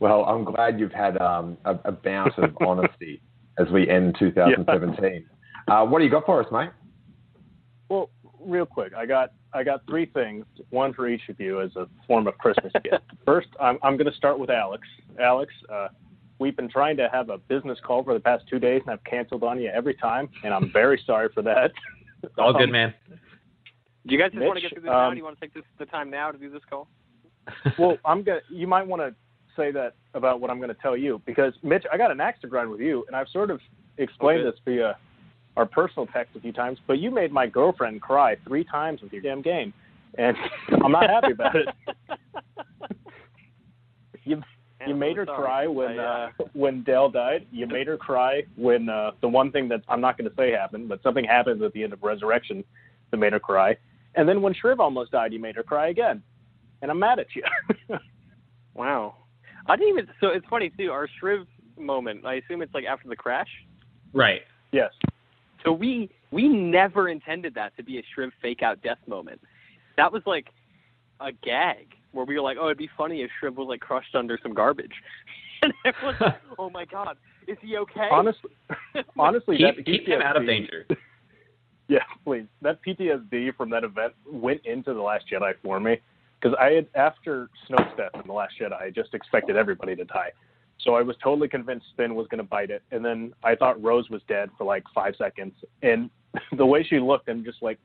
Well, 0.00 0.24
I'm 0.24 0.44
glad 0.44 0.80
you've 0.80 0.92
had 0.92 1.20
um, 1.20 1.56
a, 1.64 1.78
a 1.84 1.92
bout 1.92 2.38
of 2.38 2.56
honesty 2.66 3.20
as 3.58 3.68
we 3.68 3.88
end 3.88 4.16
2017. 4.18 5.26
Uh, 5.68 5.84
what 5.84 5.98
do 5.98 6.04
you 6.04 6.10
got 6.10 6.26
for 6.26 6.42
us, 6.42 6.50
mate? 6.50 6.70
Well, 7.88 8.10
real 8.40 8.66
quick, 8.66 8.92
I 8.94 9.06
got 9.06 9.32
I 9.54 9.62
got 9.62 9.82
three 9.86 10.06
things, 10.06 10.46
one 10.70 10.94
for 10.94 11.08
each 11.08 11.28
of 11.28 11.38
you 11.38 11.60
as 11.60 11.76
a 11.76 11.86
form 12.06 12.26
of 12.26 12.36
Christmas 12.38 12.72
gift. 12.82 13.04
First, 13.26 13.48
I'm 13.60 13.78
I'm 13.82 13.96
going 13.96 14.10
to 14.10 14.16
start 14.16 14.38
with 14.38 14.50
Alex. 14.50 14.86
Alex, 15.20 15.52
uh, 15.72 15.88
we've 16.42 16.56
been 16.56 16.68
trying 16.68 16.96
to 16.98 17.08
have 17.10 17.30
a 17.30 17.38
business 17.38 17.78
call 17.86 18.02
for 18.04 18.12
the 18.12 18.20
past 18.20 18.44
two 18.50 18.58
days, 18.58 18.82
and 18.84 18.90
I've 18.92 19.04
canceled 19.04 19.44
on 19.44 19.60
you 19.60 19.70
every 19.70 19.94
time, 19.94 20.28
and 20.44 20.52
I'm 20.52 20.70
very 20.72 21.00
sorry 21.06 21.28
for 21.32 21.40
that. 21.42 21.70
All 22.36 22.52
good, 22.52 22.64
Um, 22.64 22.72
man. 22.72 22.94
Do 24.06 24.12
you 24.14 24.18
guys 24.18 24.32
just 24.32 24.44
want 24.44 24.56
to 24.56 24.60
get 24.60 24.72
through 24.72 24.82
this 24.82 24.88
now? 24.90 25.06
um, 25.06 25.12
Do 25.14 25.18
you 25.18 25.24
want 25.24 25.38
to 25.38 25.40
take 25.40 25.54
this 25.54 25.62
the 25.78 25.86
time 25.86 26.10
now 26.10 26.32
to 26.32 26.36
do 26.38 26.50
this 26.50 26.62
call? 26.68 26.88
well, 27.78 27.96
I'm 28.04 28.22
gonna. 28.24 28.40
You 28.50 28.66
might 28.66 28.86
want 28.86 29.00
to 29.02 29.14
say 29.56 29.70
that 29.70 29.94
about 30.14 30.40
what 30.40 30.50
I'm 30.50 30.56
going 30.58 30.70
to 30.70 30.80
tell 30.82 30.96
you 30.96 31.20
because 31.24 31.52
Mitch, 31.62 31.84
I 31.92 31.96
got 31.96 32.10
an 32.10 32.20
axe 32.20 32.40
to 32.42 32.48
grind 32.48 32.68
with 32.70 32.80
you, 32.80 33.04
and 33.06 33.14
I've 33.14 33.28
sort 33.28 33.50
of 33.50 33.60
explained 33.98 34.40
Okay. 34.40 34.50
this 34.50 34.60
via 34.64 34.96
our 35.56 35.66
personal 35.66 36.06
text 36.06 36.34
a 36.36 36.40
few 36.40 36.52
times. 36.52 36.78
But 36.86 36.98
you 36.98 37.10
made 37.10 37.30
my 37.32 37.46
girlfriend 37.46 38.00
cry 38.02 38.36
three 38.46 38.64
times 38.64 39.02
with 39.02 39.12
your 39.12 39.22
damn 39.22 39.40
game, 39.42 39.72
and 40.18 40.36
I'm 40.84 40.90
not 40.92 41.08
happy 41.08 41.32
about 41.32 41.54
it. 41.56 41.68
You 44.24 44.36
Man, 44.36 44.44
you 44.88 44.94
made 44.94 45.16
her 45.16 45.26
sorry. 45.26 45.42
cry 45.42 45.66
when 45.66 45.98
I, 45.98 46.24
uh, 46.24 46.30
when 46.52 46.82
Del 46.82 47.10
died. 47.10 47.46
You 47.50 47.66
made 47.66 47.86
her 47.86 47.96
cry 47.96 48.42
when 48.56 48.88
uh, 48.88 49.12
the 49.20 49.28
one 49.28 49.52
thing 49.52 49.68
that 49.68 49.82
I'm 49.88 50.00
not 50.00 50.18
going 50.18 50.28
to 50.28 50.36
say 50.36 50.50
happened, 50.50 50.88
but 50.88 51.02
something 51.02 51.24
happened 51.24 51.62
at 51.62 51.72
the 51.72 51.82
end 51.84 51.92
of 51.92 52.02
Resurrection 52.02 52.64
that 53.10 53.16
made 53.16 53.32
her 53.32 53.40
cry. 53.40 53.76
And 54.14 54.28
then 54.28 54.42
when 54.42 54.54
Shriv 54.54 54.78
almost 54.78 55.12
died, 55.12 55.32
you 55.32 55.38
made 55.38 55.56
her 55.56 55.62
cry 55.62 55.88
again. 55.88 56.22
And 56.82 56.90
I'm 56.90 56.98
mad 56.98 57.18
at 57.18 57.26
you. 57.34 57.42
Wow. 58.74 59.16
I 59.66 59.76
didn't 59.76 59.90
even. 59.90 60.08
So 60.20 60.28
it's 60.28 60.46
funny 60.48 60.70
too. 60.76 60.90
Our 60.90 61.08
Shriv 61.22 61.46
moment. 61.78 62.24
I 62.24 62.34
assume 62.34 62.62
it's 62.62 62.74
like 62.74 62.84
after 62.84 63.08
the 63.08 63.16
crash. 63.16 63.48
Right. 64.12 64.42
yes. 64.72 64.92
So 65.64 65.72
we 65.72 66.10
we 66.30 66.48
never 66.48 67.08
intended 67.08 67.54
that 67.54 67.76
to 67.76 67.82
be 67.82 67.98
a 67.98 68.02
Shriv 68.02 68.30
fake 68.40 68.62
out 68.62 68.82
death 68.82 68.98
moment. 69.06 69.40
That 69.96 70.12
was 70.12 70.22
like 70.26 70.46
a 71.20 71.32
gag 71.32 71.94
where 72.12 72.24
we 72.24 72.34
were 72.34 72.40
like, 72.40 72.56
oh, 72.60 72.66
it'd 72.66 72.78
be 72.78 72.90
funny 72.96 73.22
if 73.22 73.30
Shriv 73.42 73.54
was 73.56 73.68
like 73.68 73.80
crushed 73.80 74.14
under 74.14 74.38
some 74.42 74.54
garbage, 74.54 74.92
and 75.62 75.72
everyone's 75.84 76.20
like, 76.20 76.40
oh 76.58 76.70
my 76.70 76.84
god, 76.84 77.16
is 77.48 77.58
he 77.60 77.76
okay? 77.78 78.08
Honestly, 78.10 78.50
honestly, 79.18 79.56
Keep, 79.56 79.76
that 79.76 79.86
keep 79.86 80.06
him 80.06 80.22
out 80.22 80.36
of 80.36 80.46
danger. 80.46 80.86
Yeah, 81.88 81.98
please. 82.24 82.46
That 82.62 82.78
PTSD 82.86 83.54
from 83.56 83.68
that 83.70 83.84
event 83.84 84.14
went 84.26 84.64
into 84.64 84.94
the 84.94 85.00
Last 85.00 85.24
Jedi 85.30 85.52
for 85.62 85.78
me 85.80 86.00
because 86.40 86.56
I 86.58 86.70
had 86.70 86.86
after 86.94 87.48
Snoke's 87.68 87.96
death 87.96 88.12
in 88.14 88.26
the 88.26 88.32
Last 88.32 88.54
Jedi, 88.60 88.80
I 88.80 88.90
just 88.90 89.14
expected 89.14 89.56
everybody 89.56 89.94
to 89.96 90.04
die. 90.04 90.30
So 90.80 90.94
I 90.94 91.02
was 91.02 91.16
totally 91.22 91.48
convinced 91.48 91.86
Finn 91.96 92.14
was 92.14 92.26
going 92.28 92.38
to 92.38 92.48
bite 92.48 92.70
it, 92.70 92.82
and 92.90 93.04
then 93.04 93.32
I 93.44 93.54
thought 93.54 93.80
Rose 93.82 94.08
was 94.10 94.22
dead 94.26 94.50
for 94.58 94.64
like 94.64 94.84
five 94.94 95.14
seconds, 95.16 95.52
and 95.82 96.10
the 96.56 96.66
way 96.66 96.82
she 96.82 96.98
looked, 96.98 97.28
and 97.28 97.44
just 97.44 97.62
like 97.62 97.78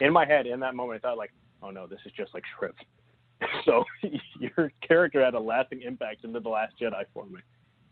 in 0.00 0.12
my 0.12 0.26
head 0.26 0.46
in 0.46 0.60
that 0.60 0.74
moment, 0.74 1.02
I 1.02 1.08
thought 1.08 1.18
like, 1.18 1.32
oh 1.62 1.70
no, 1.70 1.86
this 1.86 2.00
is 2.04 2.12
just 2.16 2.34
like 2.34 2.42
Shriv. 2.58 2.72
So 3.64 3.84
your 4.38 4.72
character 4.86 5.24
had 5.24 5.34
a 5.34 5.40
lasting 5.40 5.82
impact 5.82 6.24
into 6.24 6.40
the 6.40 6.48
Last 6.48 6.74
Jedi 6.80 7.04
for 7.14 7.26
me. 7.26 7.40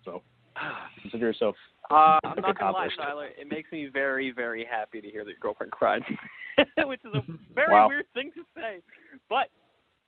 So 0.04 0.22
consider 1.02 1.26
yourself 1.26 1.56
Uh, 1.90 2.18
I'm 2.24 2.40
not 2.42 2.58
gonna 2.58 2.72
lie. 2.72 2.88
Tyler. 2.96 3.28
It 3.38 3.48
makes 3.48 3.70
me 3.72 3.88
very, 3.92 4.30
very 4.30 4.64
happy 4.64 5.00
to 5.00 5.08
hear 5.08 5.24
that 5.24 5.30
your 5.30 5.38
girlfriend 5.40 5.72
cried, 5.72 6.02
which 6.78 7.00
is 7.04 7.12
a 7.14 7.22
very 7.54 7.72
Wow. 7.72 7.88
weird 7.88 8.06
thing 8.14 8.30
to 8.34 8.42
say. 8.54 8.80
But 9.28 9.48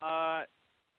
uh, 0.06 0.42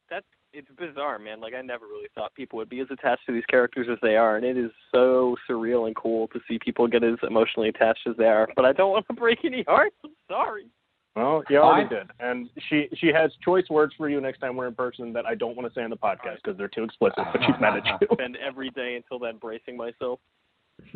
that's 0.09 0.25
it's 0.53 0.67
bizarre, 0.77 1.17
man. 1.19 1.41
Like 1.41 1.53
I 1.55 1.61
never 1.61 1.85
really 1.87 2.09
thought 2.13 2.33
people 2.35 2.57
would 2.57 2.69
be 2.69 2.79
as 2.79 2.87
attached 2.91 3.25
to 3.25 3.33
these 3.33 3.45
characters 3.49 3.87
as 3.91 3.97
they 4.01 4.15
are, 4.17 4.37
and 4.37 4.45
it 4.45 4.57
is 4.57 4.71
so 4.93 5.35
surreal 5.49 5.87
and 5.87 5.95
cool 5.95 6.27
to 6.29 6.39
see 6.47 6.59
people 6.59 6.87
get 6.87 7.03
as 7.03 7.15
emotionally 7.27 7.69
attached 7.69 8.05
as 8.07 8.15
they 8.17 8.25
are. 8.25 8.47
But 8.55 8.65
I 8.65 8.71
don't 8.73 8.91
want 8.91 9.07
to 9.07 9.13
break 9.13 9.39
any 9.43 9.63
hearts. 9.67 9.95
I'm 10.05 10.11
sorry. 10.29 10.65
Well, 11.15 11.43
you 11.49 11.57
already 11.57 11.85
I- 11.85 11.99
did, 11.99 12.11
and 12.19 12.49
she 12.69 12.87
she 12.95 13.07
has 13.07 13.31
choice 13.45 13.65
words 13.69 13.93
for 13.97 14.09
you 14.09 14.19
next 14.19 14.39
time 14.39 14.55
we're 14.55 14.67
in 14.67 14.73
person 14.73 15.13
that 15.13 15.25
I 15.25 15.35
don't 15.35 15.55
want 15.55 15.71
to 15.71 15.79
say 15.79 15.83
on 15.83 15.91
the 15.91 15.97
podcast 15.97 16.37
because 16.43 16.57
they're 16.57 16.67
too 16.67 16.83
explicit. 16.83 17.19
But 17.31 17.41
she's 17.45 17.55
mad 17.61 17.77
at 17.77 18.01
you. 18.01 18.07
Spend 18.13 18.37
every 18.37 18.71
day 18.71 18.95
until 18.95 19.19
then 19.19 19.37
bracing 19.37 19.77
myself. 19.77 20.19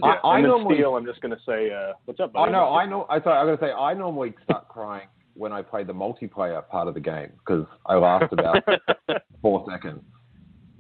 I, 0.02 0.08
I 0.24 0.36
and 0.38 0.46
then 0.46 0.50
normally, 0.50 0.76
Steele, 0.78 0.96
I'm 0.96 1.06
just 1.06 1.22
gonna 1.22 1.38
say, 1.46 1.72
uh, 1.72 1.94
what's 2.06 2.20
up, 2.20 2.32
I 2.36 2.50
know, 2.50 2.70
I 2.74 2.88
know. 2.88 3.06
I 3.10 3.22
sorry, 3.22 3.38
I'm 3.38 3.46
going 3.46 3.58
to 3.60 3.64
say 3.64 3.72
I 3.72 3.94
normally 3.94 4.34
start 4.44 4.68
crying 4.70 5.08
when 5.36 5.54
I 5.54 5.62
play 5.62 5.84
the 5.84 5.94
multiplayer 5.94 6.68
part 6.68 6.88
of 6.88 6.96
the 6.96 7.00
game 7.00 7.32
because 7.38 7.66
I 7.86 7.96
last 7.96 8.34
about 8.34 8.64
four 9.42 9.66
seconds. 9.70 10.02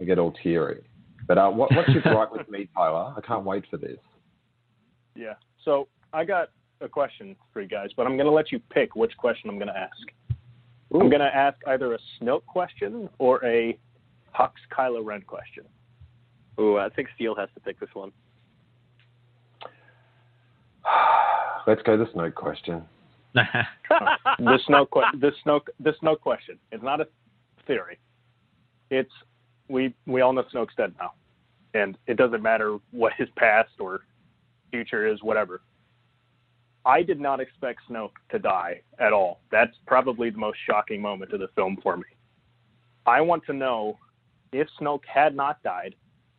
I 0.01 0.03
get 0.03 0.17
all 0.17 0.33
teary. 0.43 0.81
But 1.27 1.37
uh, 1.37 1.49
what, 1.49 1.73
what's 1.75 1.89
your 1.89 2.01
gripe 2.01 2.31
with 2.31 2.49
me, 2.49 2.69
Tyler? 2.75 3.13
I 3.15 3.21
can't 3.21 3.43
wait 3.43 3.65
for 3.69 3.77
this. 3.77 3.97
Yeah. 5.15 5.33
So 5.63 5.87
I 6.13 6.23
got 6.23 6.49
a 6.81 6.87
question 6.87 7.35
for 7.53 7.61
you 7.61 7.67
guys, 7.67 7.89
but 7.95 8.05
I'm 8.05 8.17
gonna 8.17 8.31
let 8.31 8.51
you 8.51 8.59
pick 8.59 8.95
which 8.95 9.15
question 9.17 9.49
I'm 9.49 9.59
gonna 9.59 9.73
ask. 9.75 10.37
I'm 10.93 11.09
gonna 11.09 11.31
ask 11.33 11.57
either 11.67 11.93
a 11.93 11.99
Snoke 12.19 12.45
question 12.45 13.09
or 13.19 13.43
a 13.45 13.77
Hux 14.37 14.51
Kylo 14.75 15.03
Ren 15.03 15.21
question. 15.21 15.63
Ooh, 16.59 16.77
I 16.77 16.89
think 16.89 17.09
Steele 17.15 17.35
has 17.35 17.49
to 17.53 17.59
pick 17.59 17.79
this 17.79 17.89
one. 17.93 18.11
Let's 21.67 21.81
go 21.83 21.97
to 21.97 22.05
the 22.05 22.09
Snoke 22.11 22.35
question. 22.35 22.83
the 23.33 24.59
Snoke, 24.67 24.89
que- 24.91 25.19
the 25.19 25.31
Snoke, 25.45 25.67
the 25.79 25.93
Snoke 26.01 26.21
question. 26.21 26.57
It's 26.71 26.83
not 26.83 27.01
a 27.01 27.07
theory. 27.67 27.99
It's 28.89 29.11
we 29.67 29.93
we 30.05 30.21
all 30.21 30.33
know 30.33 30.43
Snoke's 30.53 30.73
dead 30.77 30.93
now, 30.99 31.13
and 31.73 31.97
it 32.07 32.17
doesn't 32.17 32.41
matter 32.41 32.77
what 32.91 33.13
his 33.17 33.27
past 33.35 33.71
or 33.79 34.01
future 34.71 35.05
is, 35.07 35.21
whatever. 35.21 35.61
I 36.87 37.03
did 37.03 37.19
not 37.19 37.41
expect 37.41 37.81
Snoke 37.89 38.13
to 38.31 38.39
die 38.39 38.81
at 38.97 39.11
all. 39.11 39.41
That's 39.51 39.75
probably 39.85 40.29
the 40.29 40.37
most 40.37 40.57
shocking 40.65 41.01
moment 41.01 41.33
of 41.33 41.41
the 41.41 41.49
film 41.53 41.77
for 41.83 41.97
me. 41.97 42.05
I 43.05 43.19
want 43.19 43.45
to 43.47 43.53
know 43.53 43.99
if 44.53 44.69
Snoke 44.79 45.03
had 45.05 45.35
not 45.35 45.61
died, 45.63 45.95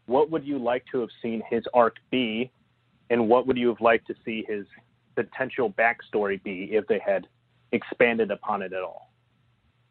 what 0.06 0.30
would 0.30 0.46
you 0.46 0.58
like 0.58 0.84
to 0.90 1.00
have 1.00 1.10
seen 1.22 1.42
his 1.50 1.64
arc 1.74 1.96
be, 2.10 2.50
and 3.10 3.28
what 3.28 3.46
would 3.46 3.58
you 3.58 3.68
have 3.68 3.80
liked 3.82 4.06
to 4.06 4.14
see 4.24 4.42
his 4.48 4.64
potential 5.16 5.70
backstory 5.70 6.42
be 6.42 6.70
if 6.72 6.86
they 6.86 7.00
had 7.04 7.26
expanded 7.72 8.30
upon 8.30 8.62
it 8.62 8.72
at 8.72 8.82
all? 8.82 9.12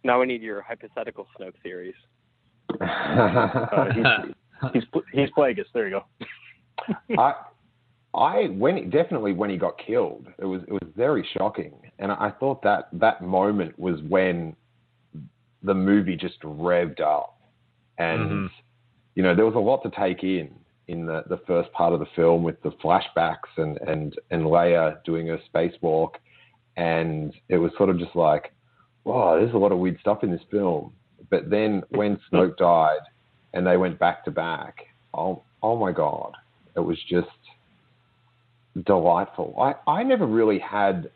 Now 0.03 0.19
we 0.19 0.25
need 0.25 0.41
your 0.41 0.61
hypothetical 0.63 1.27
Snoke 1.39 1.53
theories. 1.61 1.95
Uh, 2.79 3.93
he's, 3.93 4.33
he's 4.73 4.83
he's 5.13 5.29
Plagueis. 5.37 5.65
There 5.73 5.87
you 5.87 5.99
go. 5.99 6.05
I, 7.17 7.33
I 8.17 8.47
when 8.47 8.89
definitely 8.89 9.33
when 9.33 9.49
he 9.49 9.57
got 9.57 9.77
killed, 9.77 10.27
it 10.39 10.45
was 10.45 10.61
it 10.63 10.71
was 10.71 10.81
very 10.95 11.27
shocking, 11.37 11.73
and 11.99 12.11
I 12.11 12.31
thought 12.39 12.61
that 12.63 12.89
that 12.93 13.21
moment 13.21 13.77
was 13.77 14.01
when 14.03 14.55
the 15.63 15.73
movie 15.73 16.15
just 16.15 16.39
revved 16.41 17.01
up, 17.01 17.39
and 17.97 18.29
Mhm. 18.29 18.49
you 19.15 19.23
know 19.23 19.35
there 19.35 19.45
was 19.45 19.55
a 19.55 19.59
lot 19.59 19.83
to 19.83 19.89
take 19.91 20.23
in 20.23 20.49
in 20.87 21.05
the, 21.05 21.23
the 21.27 21.37
first 21.39 21.71
part 21.73 21.91
of 21.93 21.99
the 21.99 22.05
film 22.15 22.43
with 22.43 22.61
the 22.61 22.71
flashbacks 22.71 23.51
and 23.57 23.77
and 23.81 24.17
and 24.31 24.43
Leia 24.43 25.03
doing 25.03 25.27
her 25.27 25.39
spacewalk, 25.53 26.11
and 26.77 27.33
it 27.49 27.57
was 27.57 27.71
sort 27.77 27.89
of 27.89 27.97
just 27.99 28.15
like, 28.15 28.53
wow, 29.03 29.35
there's 29.37 29.53
a 29.53 29.57
lot 29.57 29.71
of 29.71 29.79
weird 29.79 29.99
stuff 29.99 30.23
in 30.23 30.31
this 30.31 30.43
film. 30.49 30.93
But 31.29 31.49
then 31.49 31.83
when 31.89 32.19
Snoke 32.31 32.57
died, 32.57 33.01
and 33.53 33.65
they 33.67 33.77
went 33.77 33.99
back 33.99 34.23
to 34.25 34.31
back, 34.31 34.85
oh 35.13 35.43
oh 35.61 35.75
my 35.75 35.91
god, 35.91 36.33
It 36.75 36.81
was 36.81 37.01
just 37.03 37.27
delightful. 38.85 39.55
I, 39.59 39.75
I 39.89 40.03
never 40.03 40.25
really 40.25 40.59
had 40.59 41.09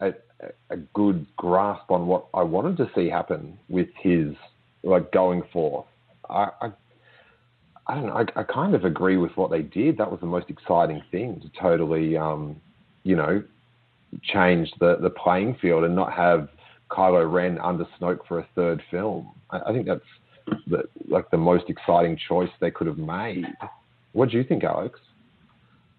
a, 0.00 0.14
a 0.70 0.76
good 0.76 1.26
grasp 1.36 1.90
on 1.90 2.06
what 2.06 2.26
I 2.34 2.42
wanted 2.42 2.76
to 2.78 2.90
see 2.94 3.08
happen 3.08 3.58
with 3.68 3.88
his 4.00 4.34
like 4.82 5.12
going 5.12 5.42
forth. 5.52 5.86
I, 6.28 6.48
I, 6.60 6.72
I 7.86 7.94
don't 7.94 8.06
know. 8.06 8.16
I, 8.16 8.40
I 8.40 8.42
kind 8.44 8.74
of 8.74 8.84
agree 8.84 9.16
with 9.16 9.36
what 9.36 9.50
they 9.50 9.62
did. 9.62 9.98
That 9.98 10.10
was 10.10 10.20
the 10.20 10.26
most 10.26 10.48
exciting 10.48 11.02
thing 11.10 11.40
to 11.40 11.60
totally, 11.60 12.16
um, 12.16 12.56
you 13.02 13.16
know, 13.16 13.42
change 14.22 14.70
the 14.80 14.96
the 15.00 15.10
playing 15.10 15.56
field 15.60 15.84
and 15.84 15.94
not 15.94 16.12
have 16.12 16.48
Kylo 16.90 17.30
Ren 17.30 17.58
under 17.58 17.86
Snoke 17.98 18.26
for 18.26 18.38
a 18.38 18.46
third 18.54 18.82
film. 18.90 19.32
I, 19.50 19.60
I 19.66 19.72
think 19.72 19.86
that's 19.86 20.00
the, 20.66 20.84
like 21.08 21.30
the 21.30 21.36
most 21.36 21.68
exciting 21.68 22.18
choice 22.28 22.50
they 22.60 22.70
could 22.70 22.86
have 22.86 22.98
made. 22.98 23.46
What 24.12 24.30
do 24.30 24.36
you 24.36 24.44
think, 24.44 24.64
Alex? 24.64 25.00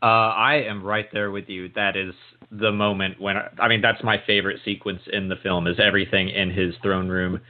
Uh, 0.02 0.06
I 0.06 0.64
am 0.68 0.84
right 0.84 1.08
there 1.12 1.32
with 1.32 1.50
you. 1.50 1.70
That 1.76 1.96
is 1.96 2.14
the 2.52 2.72
moment 2.72 3.20
when 3.20 3.38
I, 3.38 3.50
I 3.60 3.68
mean 3.68 3.82
that's 3.82 4.04
my 4.04 4.22
favorite 4.26 4.60
sequence 4.64 5.02
in 5.12 5.30
the 5.30 5.36
film 5.42 5.68
is 5.68 5.80
everything 5.80 6.30
in 6.30 6.52
his 6.52 6.76
throne 6.82 7.08
room 7.08 7.42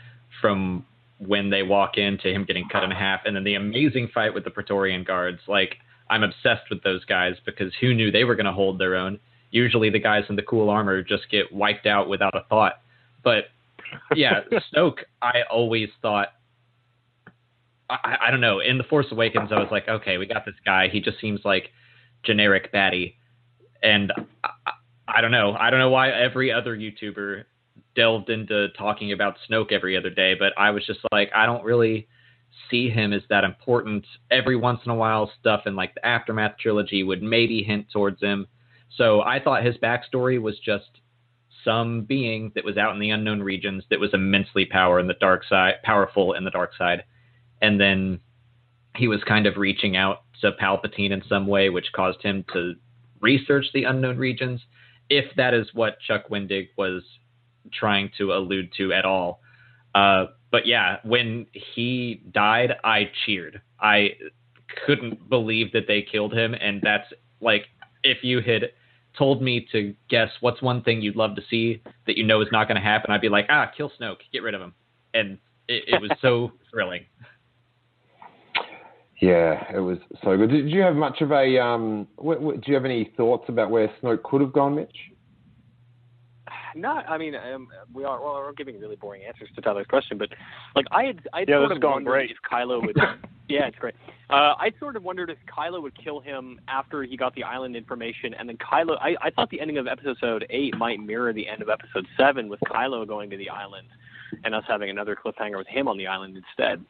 from 0.42 0.86
when 1.20 1.50
they 1.50 1.64
walk 1.64 1.98
in 1.98 2.18
to 2.20 2.32
him 2.32 2.46
getting 2.46 2.68
cut 2.70 2.84
in 2.84 2.92
half 2.92 3.22
and 3.26 3.36
then 3.36 3.44
the 3.44 3.56
amazing 3.56 4.10
fight 4.14 4.34
with 4.34 4.44
the 4.44 4.50
Praetorian 4.50 5.04
guards. 5.04 5.40
Like 5.48 5.76
I'm 6.10 6.24
obsessed 6.24 6.70
with 6.70 6.84
those 6.84 7.04
guys 7.06 7.34
because 7.46 7.74
who 7.82 7.94
knew 7.94 8.12
they 8.12 8.24
were 8.24 8.36
going 8.36 8.46
to 8.46 8.54
hold 8.54 8.80
their 8.80 8.96
own? 8.96 9.20
Usually 9.52 9.90
the 9.90 10.00
guys 10.00 10.24
in 10.30 10.36
the 10.36 10.42
cool 10.42 10.70
armor 10.70 11.02
just 11.02 11.30
get 11.30 11.52
wiped 11.52 11.86
out 11.86 12.10
without 12.10 12.36
a 12.36 12.44
thought. 12.50 12.82
But 13.24 13.46
yeah, 14.16 14.42
Snoke, 14.74 15.00
I 15.22 15.42
always 15.50 15.90
thought 16.02 16.30
I, 17.90 18.18
I 18.28 18.32
don't 18.32 18.42
know. 18.42 18.60
In 18.60 18.78
The 18.78 18.84
Force 18.84 19.08
Awakens, 19.12 19.52
I 19.52 19.60
was 19.60 19.70
like, 19.72 19.88
okay, 19.88 20.18
we 20.18 20.26
got 20.26 20.46
this 20.46 20.56
guy. 20.66 20.88
He 20.92 21.00
just 21.00 21.20
seems 21.20 21.42
like 21.46 21.70
generic 22.26 22.72
baddie, 22.74 23.16
and 23.84 24.12
I, 24.44 24.72
I 25.08 25.22
don't 25.22 25.32
know. 25.32 25.54
I 25.54 25.70
don't 25.70 25.80
know 25.80 25.90
why 25.90 26.12
every 26.12 26.52
other 26.52 26.76
YouTuber 26.76 27.44
delved 27.96 28.30
into 28.30 28.70
talking 28.78 29.12
about 29.12 29.38
Snoke 29.50 29.72
every 29.72 29.96
other 29.96 30.10
day, 30.10 30.34
but 30.38 30.54
I 30.58 30.72
was 30.72 30.86
just 30.86 31.00
like, 31.12 31.32
I 31.34 31.46
don't 31.46 31.64
really 31.64 32.08
see 32.70 32.90
him 32.90 33.14
as 33.14 33.22
that 33.30 33.44
important. 33.44 34.06
Every 34.32 34.56
once 34.56 34.82
in 34.86 34.92
a 34.92 34.96
while, 34.96 35.32
stuff 35.40 35.64
in 35.66 35.76
like 35.76 35.94
the 35.96 36.06
Aftermath 36.06 36.58
trilogy 36.60 37.04
would 37.04 37.22
maybe 37.22 37.64
hint 37.64 37.88
towards 37.92 38.22
him. 38.22 38.48
So 38.98 39.22
I 39.22 39.40
thought 39.40 39.64
his 39.66 39.78
backstory 39.78 40.42
was 40.42 40.58
just 40.60 40.90
some 41.64 42.04
being 42.04 42.52
that 42.56 42.64
was 42.64 42.78
out 42.78 42.94
in 42.94 43.00
the 43.00 43.10
unknown 43.10 43.42
regions 43.42 43.84
that 43.90 44.00
was 44.00 44.14
immensely 44.14 44.66
power 44.66 45.00
in 45.00 45.08
the 45.08 45.16
dark 45.16 45.44
side, 45.46 45.76
powerful 45.84 46.34
in 46.34 46.44
the 46.44 46.52
dark 46.52 46.72
side, 46.78 47.04
and 47.62 47.80
then 47.80 48.20
he 48.96 49.08
was 49.08 49.24
kind 49.28 49.46
of 49.46 49.58
reaching 49.58 49.96
out 49.96 50.24
to 50.42 50.52
Palpatine 50.52 51.12
in 51.12 51.24
some 51.28 51.48
way, 51.48 51.70
which 51.70 51.92
caused 51.94 52.22
him 52.22 52.46
to 52.54 52.74
research 53.22 53.66
the 53.74 53.84
unknown 53.84 54.18
regions. 54.18 54.62
If 55.10 55.26
that 55.38 55.54
is 55.54 55.68
what 55.74 56.00
Chuck 56.00 56.30
Wendig 56.30 56.70
was 56.78 57.04
trying 57.74 58.12
to 58.18 58.34
allude 58.34 58.72
to 58.78 58.94
at 58.94 59.06
all. 59.06 59.40
Uh, 59.94 60.26
but 60.52 60.66
yeah, 60.66 60.98
when 61.04 61.48
he 61.76 62.22
died, 62.32 62.74
I 62.84 63.10
cheered. 63.26 63.62
I 63.80 64.12
couldn't 64.86 65.30
believe 65.30 65.72
that 65.74 65.88
they 65.88 66.02
killed 66.02 66.34
him, 66.34 66.54
and 66.54 66.82
that's 66.82 67.12
like 67.40 67.66
if 68.04 68.24
you 68.24 68.42
had 68.42 68.72
told 69.18 69.42
me 69.42 69.68
to 69.72 69.96
guess 70.10 70.30
what's 70.42 70.62
one 70.62 70.82
thing 70.84 71.02
you'd 71.02 71.16
love 71.16 71.36
to 71.36 71.42
see 71.50 71.82
that 72.08 72.18
you 72.18 72.26
know 72.26 72.42
is 72.42 72.50
not 72.52 72.68
going 72.68 72.76
to 72.76 72.82
happen, 72.82 73.12
I'd 73.12 73.22
be 73.22 73.30
like, 73.30 73.46
ah, 73.50 73.72
kill 73.76 73.92
Snoke, 74.00 74.18
get 74.34 74.44
rid 74.44 74.54
of 74.54 74.62
him, 74.62 74.74
and 75.14 75.38
it, 75.68 75.84
it 75.88 76.02
was 76.02 76.12
so 76.22 76.52
thrilling. 76.72 77.06
Yeah, 79.22 79.64
it 79.74 79.80
was 79.80 79.98
so 80.24 80.36
good. 80.36 80.50
Did 80.50 80.70
you 80.70 80.82
have 80.82 80.96
much 80.96 81.22
of 81.22 81.32
a? 81.32 81.58
Um, 81.58 82.08
what, 82.18 82.42
what, 82.42 82.62
do 82.62 82.64
you 82.68 82.74
have 82.76 82.86
any 82.86 83.12
thoughts 83.16 83.46
about 83.48 83.70
where 83.70 83.90
Snoke 84.02 84.24
could 84.24 84.42
have 84.42 84.52
gone, 84.52 84.76
Mitch? 84.76 84.96
No, 86.76 86.90
I 86.90 87.18
mean, 87.18 87.36
um, 87.36 87.70
we 87.94 88.04
are 88.04 88.22
well, 88.22 88.34
we're 88.34 88.52
giving 88.52 88.78
really 88.82 88.98
boring 88.98 89.24
answers 89.24 89.48
to 89.56 89.62
Tyler's 89.62 89.88
question, 89.88 90.18
but 90.18 90.28
like 90.76 90.86
I 90.92 91.06
had, 91.06 91.22
I 91.32 91.40
Yeah, 91.48 91.60
sort 91.60 91.70
this 91.70 91.72
of 91.72 91.78
is 91.78 91.82
going 91.82 91.94
wondered 91.94 92.12
great. 92.12 92.32
if 92.32 92.38
Kylo 92.50 92.86
would. 92.86 92.98
yeah, 93.48 93.68
it's 93.68 93.78
great. 93.78 93.96
Uh, 94.30 94.56
I 94.60 94.72
sort 94.80 94.98
of 94.98 95.04
wondered 95.04 95.30
if 95.30 95.38
Kylo 95.48 95.82
would 95.82 95.96
kill 95.98 96.20
him 96.20 96.60
after 96.68 97.04
he 97.04 97.16
got 97.16 97.34
the 97.36 97.44
island 97.44 97.78
information, 97.78 98.34
and 98.34 98.50
then 98.50 98.58
Kylo. 98.58 98.98
I, 99.00 99.16
I 99.22 99.30
thought 99.30 99.50
the 99.52 99.62
ending 99.62 99.78
of 99.78 99.88
Episode 99.88 100.46
Eight 100.50 100.78
might 100.78 101.00
mirror 101.00 101.32
the 101.32 101.48
end 101.48 101.62
of 101.62 101.70
Episode 101.70 102.06
Seven, 102.18 102.50
with 102.50 102.60
Kylo 102.68 103.08
going 103.08 103.30
to 103.30 103.38
the 103.38 103.50
island, 103.50 103.88
and 104.44 104.54
us 104.54 104.66
having 104.68 104.90
another 104.90 105.16
cliffhanger 105.16 105.58
with 105.58 105.68
him 105.68 105.88
on 105.88 105.98
the 105.98 106.08
island 106.08 106.36
instead. 106.36 106.84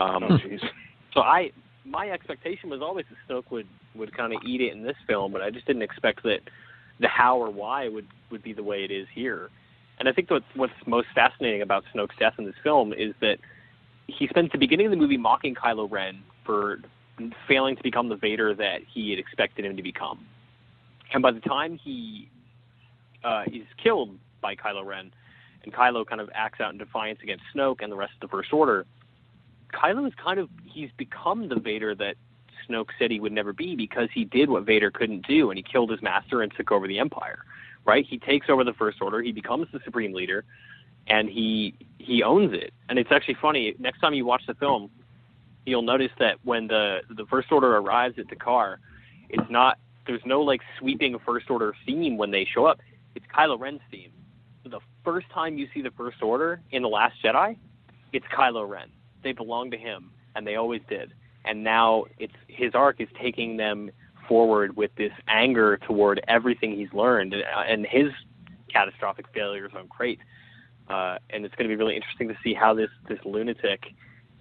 Um, 0.00 0.24
Oh, 0.24 0.28
jeez. 0.38 0.60
So 1.14 1.20
I, 1.20 1.52
my 1.84 2.10
expectation 2.10 2.70
was 2.70 2.80
always 2.80 3.06
that 3.10 3.32
Snoke 3.32 3.50
would 3.50 3.68
would 3.94 4.16
kind 4.16 4.32
of 4.32 4.40
eat 4.46 4.60
it 4.60 4.72
in 4.72 4.82
this 4.82 4.96
film, 5.06 5.32
but 5.32 5.42
I 5.42 5.50
just 5.50 5.66
didn't 5.66 5.82
expect 5.82 6.22
that 6.22 6.40
the 7.00 7.08
how 7.08 7.36
or 7.38 7.50
why 7.50 7.88
would 7.88 8.06
would 8.30 8.42
be 8.42 8.52
the 8.52 8.62
way 8.62 8.84
it 8.84 8.90
is 8.90 9.06
here. 9.14 9.50
And 9.98 10.08
I 10.08 10.12
think 10.12 10.30
what's 10.30 10.44
what's 10.54 10.72
most 10.86 11.08
fascinating 11.14 11.62
about 11.62 11.84
Snoke's 11.94 12.16
death 12.18 12.34
in 12.38 12.44
this 12.44 12.54
film 12.62 12.92
is 12.92 13.14
that 13.20 13.38
he 14.06 14.26
spends 14.28 14.50
the 14.52 14.58
beginning 14.58 14.86
of 14.86 14.90
the 14.90 14.96
movie 14.96 15.16
mocking 15.16 15.54
Kylo 15.54 15.90
Ren 15.90 16.22
for 16.44 16.80
failing 17.46 17.76
to 17.76 17.82
become 17.82 18.08
the 18.08 18.16
Vader 18.16 18.54
that 18.54 18.80
he 18.92 19.10
had 19.10 19.18
expected 19.18 19.64
him 19.64 19.76
to 19.76 19.82
become. 19.82 20.26
And 21.12 21.22
by 21.22 21.30
the 21.30 21.40
time 21.40 21.78
he 21.82 22.28
uh, 23.22 23.44
is 23.46 23.66
killed 23.82 24.16
by 24.40 24.56
Kylo 24.56 24.84
Ren, 24.84 25.12
and 25.62 25.72
Kylo 25.72 26.06
kind 26.06 26.20
of 26.20 26.30
acts 26.34 26.60
out 26.60 26.72
in 26.72 26.78
defiance 26.78 27.20
against 27.22 27.44
Snoke 27.54 27.82
and 27.82 27.92
the 27.92 27.96
rest 27.96 28.14
of 28.20 28.28
the 28.28 28.36
First 28.36 28.52
Order, 28.52 28.86
Kylo 29.72 30.06
is 30.06 30.14
kind 30.22 30.38
of 30.38 30.48
he's 30.64 30.90
become 30.96 31.48
the 31.48 31.58
Vader 31.58 31.94
that 31.94 32.16
Snoke 32.68 32.88
said 32.98 33.10
he 33.10 33.20
would 33.20 33.32
never 33.32 33.52
be 33.52 33.74
because 33.74 34.08
he 34.12 34.24
did 34.24 34.48
what 34.48 34.64
Vader 34.64 34.90
couldn't 34.90 35.26
do 35.26 35.50
and 35.50 35.58
he 35.58 35.62
killed 35.62 35.90
his 35.90 36.02
master 36.02 36.42
and 36.42 36.52
took 36.56 36.70
over 36.70 36.86
the 36.86 36.98
Empire. 36.98 37.44
Right? 37.84 38.06
He 38.06 38.18
takes 38.18 38.48
over 38.48 38.62
the 38.62 38.74
First 38.74 39.02
Order, 39.02 39.22
he 39.22 39.32
becomes 39.32 39.66
the 39.72 39.80
supreme 39.84 40.12
leader, 40.12 40.44
and 41.08 41.28
he 41.28 41.74
he 41.98 42.22
owns 42.22 42.52
it. 42.52 42.72
And 42.88 42.98
it's 42.98 43.10
actually 43.10 43.36
funny. 43.40 43.74
Next 43.78 44.00
time 44.00 44.14
you 44.14 44.24
watch 44.24 44.42
the 44.46 44.54
film, 44.54 44.90
you'll 45.66 45.82
notice 45.82 46.12
that 46.18 46.36
when 46.44 46.68
the 46.68 47.00
the 47.10 47.26
First 47.26 47.50
Order 47.50 47.76
arrives 47.76 48.18
at 48.18 48.28
D'Qar, 48.28 48.76
it's 49.28 49.50
not 49.50 49.78
there's 50.06 50.22
no 50.24 50.40
like 50.40 50.60
sweeping 50.78 51.18
First 51.24 51.50
Order 51.50 51.74
theme 51.86 52.16
when 52.16 52.30
they 52.30 52.44
show 52.44 52.66
up. 52.66 52.80
It's 53.14 53.26
Kylo 53.26 53.58
Ren's 53.58 53.80
theme. 53.90 54.12
The 54.64 54.80
first 55.04 55.28
time 55.30 55.58
you 55.58 55.68
see 55.74 55.82
the 55.82 55.90
First 55.90 56.22
Order 56.22 56.60
in 56.70 56.82
the 56.82 56.88
Last 56.88 57.16
Jedi, 57.22 57.56
it's 58.12 58.26
Kylo 58.26 58.68
Ren. 58.68 58.88
They 59.22 59.32
belong 59.32 59.70
to 59.70 59.76
him, 59.76 60.10
and 60.34 60.46
they 60.46 60.56
always 60.56 60.82
did. 60.88 61.12
And 61.44 61.64
now 61.64 62.04
it's 62.18 62.34
his 62.48 62.74
arc 62.74 63.00
is 63.00 63.08
taking 63.20 63.56
them 63.56 63.90
forward 64.28 64.76
with 64.76 64.94
this 64.96 65.12
anger 65.28 65.78
toward 65.78 66.20
everything 66.28 66.76
he's 66.76 66.92
learned 66.92 67.34
uh, 67.34 67.62
and 67.66 67.86
his 67.86 68.12
catastrophic 68.72 69.26
failures 69.34 69.72
on 69.76 69.88
Crait. 69.88 70.20
Uh, 70.88 71.18
and 71.30 71.44
it's 71.44 71.54
going 71.54 71.68
to 71.68 71.74
be 71.74 71.76
really 71.76 71.96
interesting 71.96 72.28
to 72.28 72.36
see 72.42 72.54
how 72.54 72.74
this 72.74 72.90
this 73.08 73.18
lunatic, 73.24 73.82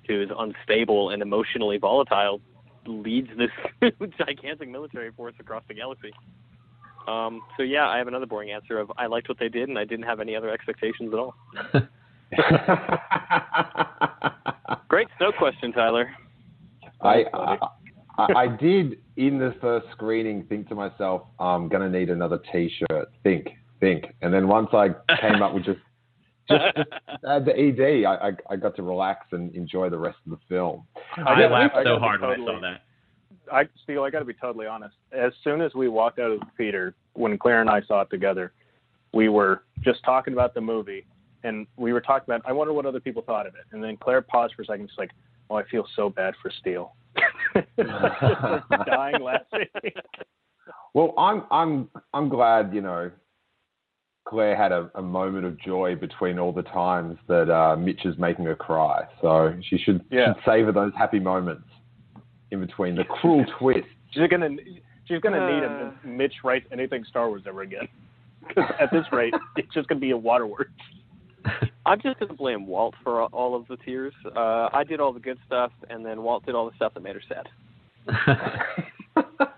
who 0.08 0.22
is 0.22 0.30
unstable 0.38 1.10
and 1.10 1.22
emotionally 1.22 1.78
volatile, 1.78 2.42
leads 2.86 3.30
this 3.38 3.92
gigantic 4.18 4.70
military 4.70 5.12
force 5.12 5.36
across 5.40 5.64
the 5.68 5.74
galaxy. 5.74 6.14
Um, 7.08 7.42
so 7.58 7.64
yeah, 7.64 7.88
I 7.88 7.98
have 7.98 8.08
another 8.08 8.26
boring 8.26 8.52
answer 8.52 8.80
of 8.80 8.92
I 8.98 9.08
liked 9.08 9.28
what 9.28 9.40
they 9.40 9.50
did 9.50 9.70
and 9.70 9.78
I 9.78 9.86
didn't 9.86 10.06
have 10.06 10.20
any 10.20 10.36
other 10.36 10.50
expectations 10.50 11.14
at 11.14 11.20
all. 11.20 11.36
Great 14.88 15.08
Snoke 15.20 15.38
question, 15.38 15.72
Tyler. 15.72 16.10
I, 17.02 17.26
I 17.34 17.58
I 18.36 18.48
did 18.48 18.98
in 19.18 19.40
the 19.40 19.56
first 19.62 19.88
screening 19.92 20.44
think 20.46 20.68
to 20.70 20.76
myself, 20.76 21.24
I'm 21.40 21.68
gonna 21.70 21.90
need 21.90 22.10
another 22.10 22.40
T-shirt. 22.52 23.10
Think, 23.24 23.50
think, 23.80 24.06
and 24.22 24.34
then 24.34 24.48
once 24.48 24.70
I 24.74 24.90
came 25.20 25.42
up 25.42 25.54
with 25.54 25.66
just 25.66 25.80
just, 26.50 26.64
just 26.76 26.90
add 27.28 27.46
the 27.46 27.58
ED, 27.58 28.06
I, 28.06 28.30
I 28.30 28.32
I 28.52 28.56
got 28.58 28.76
to 28.76 28.84
relax 28.84 29.28
and 29.32 29.54
enjoy 29.56 29.90
the 29.90 29.98
rest 29.98 30.18
of 30.26 30.32
the 30.32 30.40
film. 30.50 30.84
I, 31.18 31.24
gotta- 31.24 31.48
laughed 31.48 31.76
I 31.76 31.84
so 31.84 31.86
gotta 31.86 31.96
be 31.96 32.00
hard 32.02 32.22
when 32.22 32.30
I 32.30 32.36
totally- 32.36 32.54
saw 32.56 32.62
that. 32.62 32.82
I 33.52 33.68
Steele, 33.84 34.04
I 34.04 34.10
got 34.10 34.20
to 34.20 34.26
be 34.26 34.34
totally 34.36 34.68
honest. 34.68 34.96
As 35.12 35.34
soon 35.44 35.60
as 35.62 35.74
we 35.74 35.90
walked 35.90 36.20
out 36.20 36.32
of 36.32 36.40
the 36.40 36.46
theater, 36.58 36.96
when 37.14 37.38
Claire 37.38 37.60
and 37.60 37.70
I 37.70 37.82
saw 37.82 38.02
it 38.02 38.10
together, 38.10 38.54
we 39.14 39.28
were 39.28 39.64
just 39.82 40.04
talking 40.06 40.32
about 40.34 40.54
the 40.54 40.62
movie, 40.62 41.06
and 41.44 41.66
we 41.78 41.94
were 41.94 42.02
talking 42.02 42.26
about. 42.34 42.42
I 42.50 42.52
wonder 42.54 42.74
what 42.74 42.86
other 42.86 43.00
people 43.00 43.22
thought 43.22 43.48
of 43.48 43.56
it. 43.56 43.66
And 43.72 43.84
then 43.84 43.98
Claire 43.98 44.22
paused 44.22 44.54
for 44.56 44.62
a 44.62 44.66
second, 44.66 44.88
just 44.88 45.00
like, 45.00 45.12
"Oh, 45.50 45.56
I 45.56 45.64
feel 45.66 45.86
so 45.96 46.10
bad 46.10 46.34
for 46.42 46.52
Steele." 46.60 46.94
dying 48.86 49.22
laughing. 49.22 49.68
Well, 50.94 51.14
I'm 51.18 51.44
I'm 51.52 51.90
I'm 52.14 52.30
glad 52.30 52.74
you 52.74 52.82
know 52.82 53.12
Claire 54.28 54.56
had 54.56 54.72
a, 54.72 54.90
a 54.96 55.02
moment 55.02 55.46
of 55.46 55.60
joy 55.60 55.96
between 55.96 56.38
all 56.40 56.52
the 56.52 56.64
times 56.64 57.18
that 57.28 57.50
uh, 57.50 57.76
Mitch 57.76 58.06
is 58.06 58.18
making 58.18 58.46
her 58.46 58.56
cry. 58.56 59.04
So 59.22 59.54
she 59.70 59.78
should 59.78 60.04
Yeah. 60.12 60.34
should 60.34 60.44
savor 60.46 60.72
those 60.72 60.92
happy 60.98 61.20
moments 61.20 61.68
in 62.52 62.60
between 62.60 62.96
the 62.96 63.04
cruel 63.06 63.46
twist. 63.60 63.88
She's 64.12 64.28
gonna 64.30 64.50
she's 65.08 65.20
gonna 65.22 65.46
need 65.52 65.64
Uh. 65.64 65.92
a 66.04 66.08
Mitch 66.08 66.36
writes 66.44 66.66
anything 66.72 67.04
Star 67.10 67.28
Wars 67.30 67.44
ever 67.48 67.62
again. 67.62 67.88
Because 68.48 68.72
at 68.80 68.92
this 68.92 69.06
rate, 69.12 69.34
it's 69.56 69.74
just 69.74 69.88
gonna 69.88 70.02
be 70.02 70.12
a 70.12 70.18
waterworks. 70.18 70.72
I'm 71.86 72.02
just 72.02 72.20
going 72.20 72.30
to 72.30 72.36
blame 72.36 72.68
Walt 72.68 72.96
for 73.04 73.24
all 73.26 73.56
of 73.56 73.68
the 73.68 73.78
tears. 73.78 74.14
Uh, 74.36 74.70
I 74.74 74.84
did 74.84 75.00
all 75.00 75.14
the 75.14 75.20
good 75.20 75.38
stuff, 75.46 75.72
and 75.90 76.06
then 76.06 76.24
Walt 76.24 76.46
did 76.46 76.56
all 76.56 76.70
the 76.70 76.76
stuff 76.76 76.94
that 76.94 77.02
made 77.02 77.16
her 77.16 77.22
sad. 77.28 77.48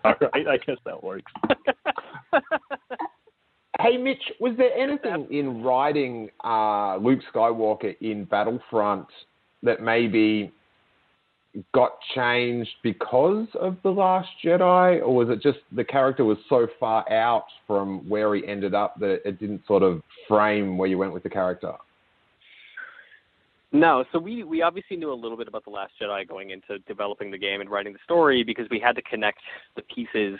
All 0.04 0.16
right, 0.20 0.48
I 0.48 0.58
guess 0.66 0.78
that 0.86 1.02
works. 1.02 1.32
Hey, 3.82 3.98
Mitch, 3.98 4.22
was 4.40 4.56
there 4.56 4.72
anything 4.78 5.28
in 5.32 5.64
writing 5.64 6.30
uh, 6.44 6.98
Luke 6.98 7.22
Skywalker 7.34 7.96
in 8.02 8.24
Battlefront 8.24 9.08
that 9.64 9.82
maybe 9.82 10.54
got 11.74 11.98
changed 12.16 12.72
because 12.82 13.48
of 13.60 13.78
The 13.84 13.90
Last 13.90 14.30
Jedi, 14.44 15.02
or 15.02 15.16
was 15.16 15.30
it 15.30 15.42
just 15.42 15.60
the 15.72 15.84
character 15.84 16.26
was 16.26 16.38
so 16.50 16.68
far 16.80 17.10
out 17.12 17.46
from 17.68 18.08
where 18.10 18.34
he 18.36 18.46
ended 18.48 18.74
up 18.74 19.00
that 19.00 19.22
it 19.26 19.40
didn't 19.40 19.62
sort 19.68 19.84
of 19.84 20.02
frame 20.28 20.78
where 20.78 20.90
you 20.90 20.98
went 20.98 21.14
with 21.14 21.24
the 21.24 21.30
character? 21.30 21.74
No, 23.72 24.06
so 24.12 24.20
we 24.20 24.44
we 24.44 24.62
obviously 24.62 24.98
knew 24.98 25.12
a 25.12 25.16
little 25.16 25.38
bit 25.38 25.48
about 25.48 25.64
the 25.64 25.72
Last 25.72 25.94
Jedi 26.00 26.28
going 26.28 26.52
into 26.52 26.78
developing 26.88 27.32
the 27.32 27.40
game 27.40 27.60
and 27.60 27.70
writing 27.70 27.94
the 27.94 28.00
story 28.04 28.44
because 28.44 28.68
we 28.70 28.80
had 28.80 28.96
to 28.96 29.02
connect 29.02 29.40
the 29.76 29.82
pieces 29.84 30.40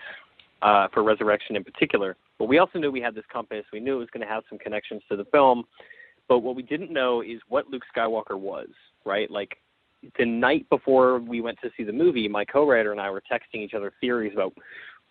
uh, 0.62 0.88
for 0.94 1.04
Resurrection 1.04 1.56
in 1.56 1.64
particular. 1.64 2.16
But 2.38 2.46
we 2.46 2.60
also 2.60 2.78
knew 2.78 2.92
we 2.92 3.02
had 3.02 3.16
this 3.16 3.26
compass. 3.32 3.66
We 3.74 3.80
knew 3.80 3.96
it 3.96 4.00
was 4.00 4.10
going 4.14 4.26
to 4.26 4.32
have 4.32 4.44
some 4.50 4.60
connections 4.60 5.02
to 5.10 5.16
the 5.16 5.26
film. 5.26 5.64
But 6.28 6.40
what 6.40 6.56
we 6.56 6.64
didn't 6.64 6.92
know 6.92 7.22
is 7.22 7.42
what 7.50 7.68
Luke 7.68 7.84
Skywalker 7.96 8.40
was, 8.40 8.70
right? 9.04 9.30
Like 9.30 9.58
the 10.18 10.26
night 10.26 10.68
before 10.70 11.20
we 11.20 11.42
went 11.42 11.58
to 11.64 11.70
see 11.78 11.84
the 11.84 11.94
movie, 11.94 12.28
my 12.28 12.46
co-writer 12.46 12.92
and 12.92 13.02
I 13.02 13.10
were 13.10 13.22
texting 13.22 13.62
each 13.62 13.74
other 13.74 13.94
theories 14.02 14.34
about 14.34 14.54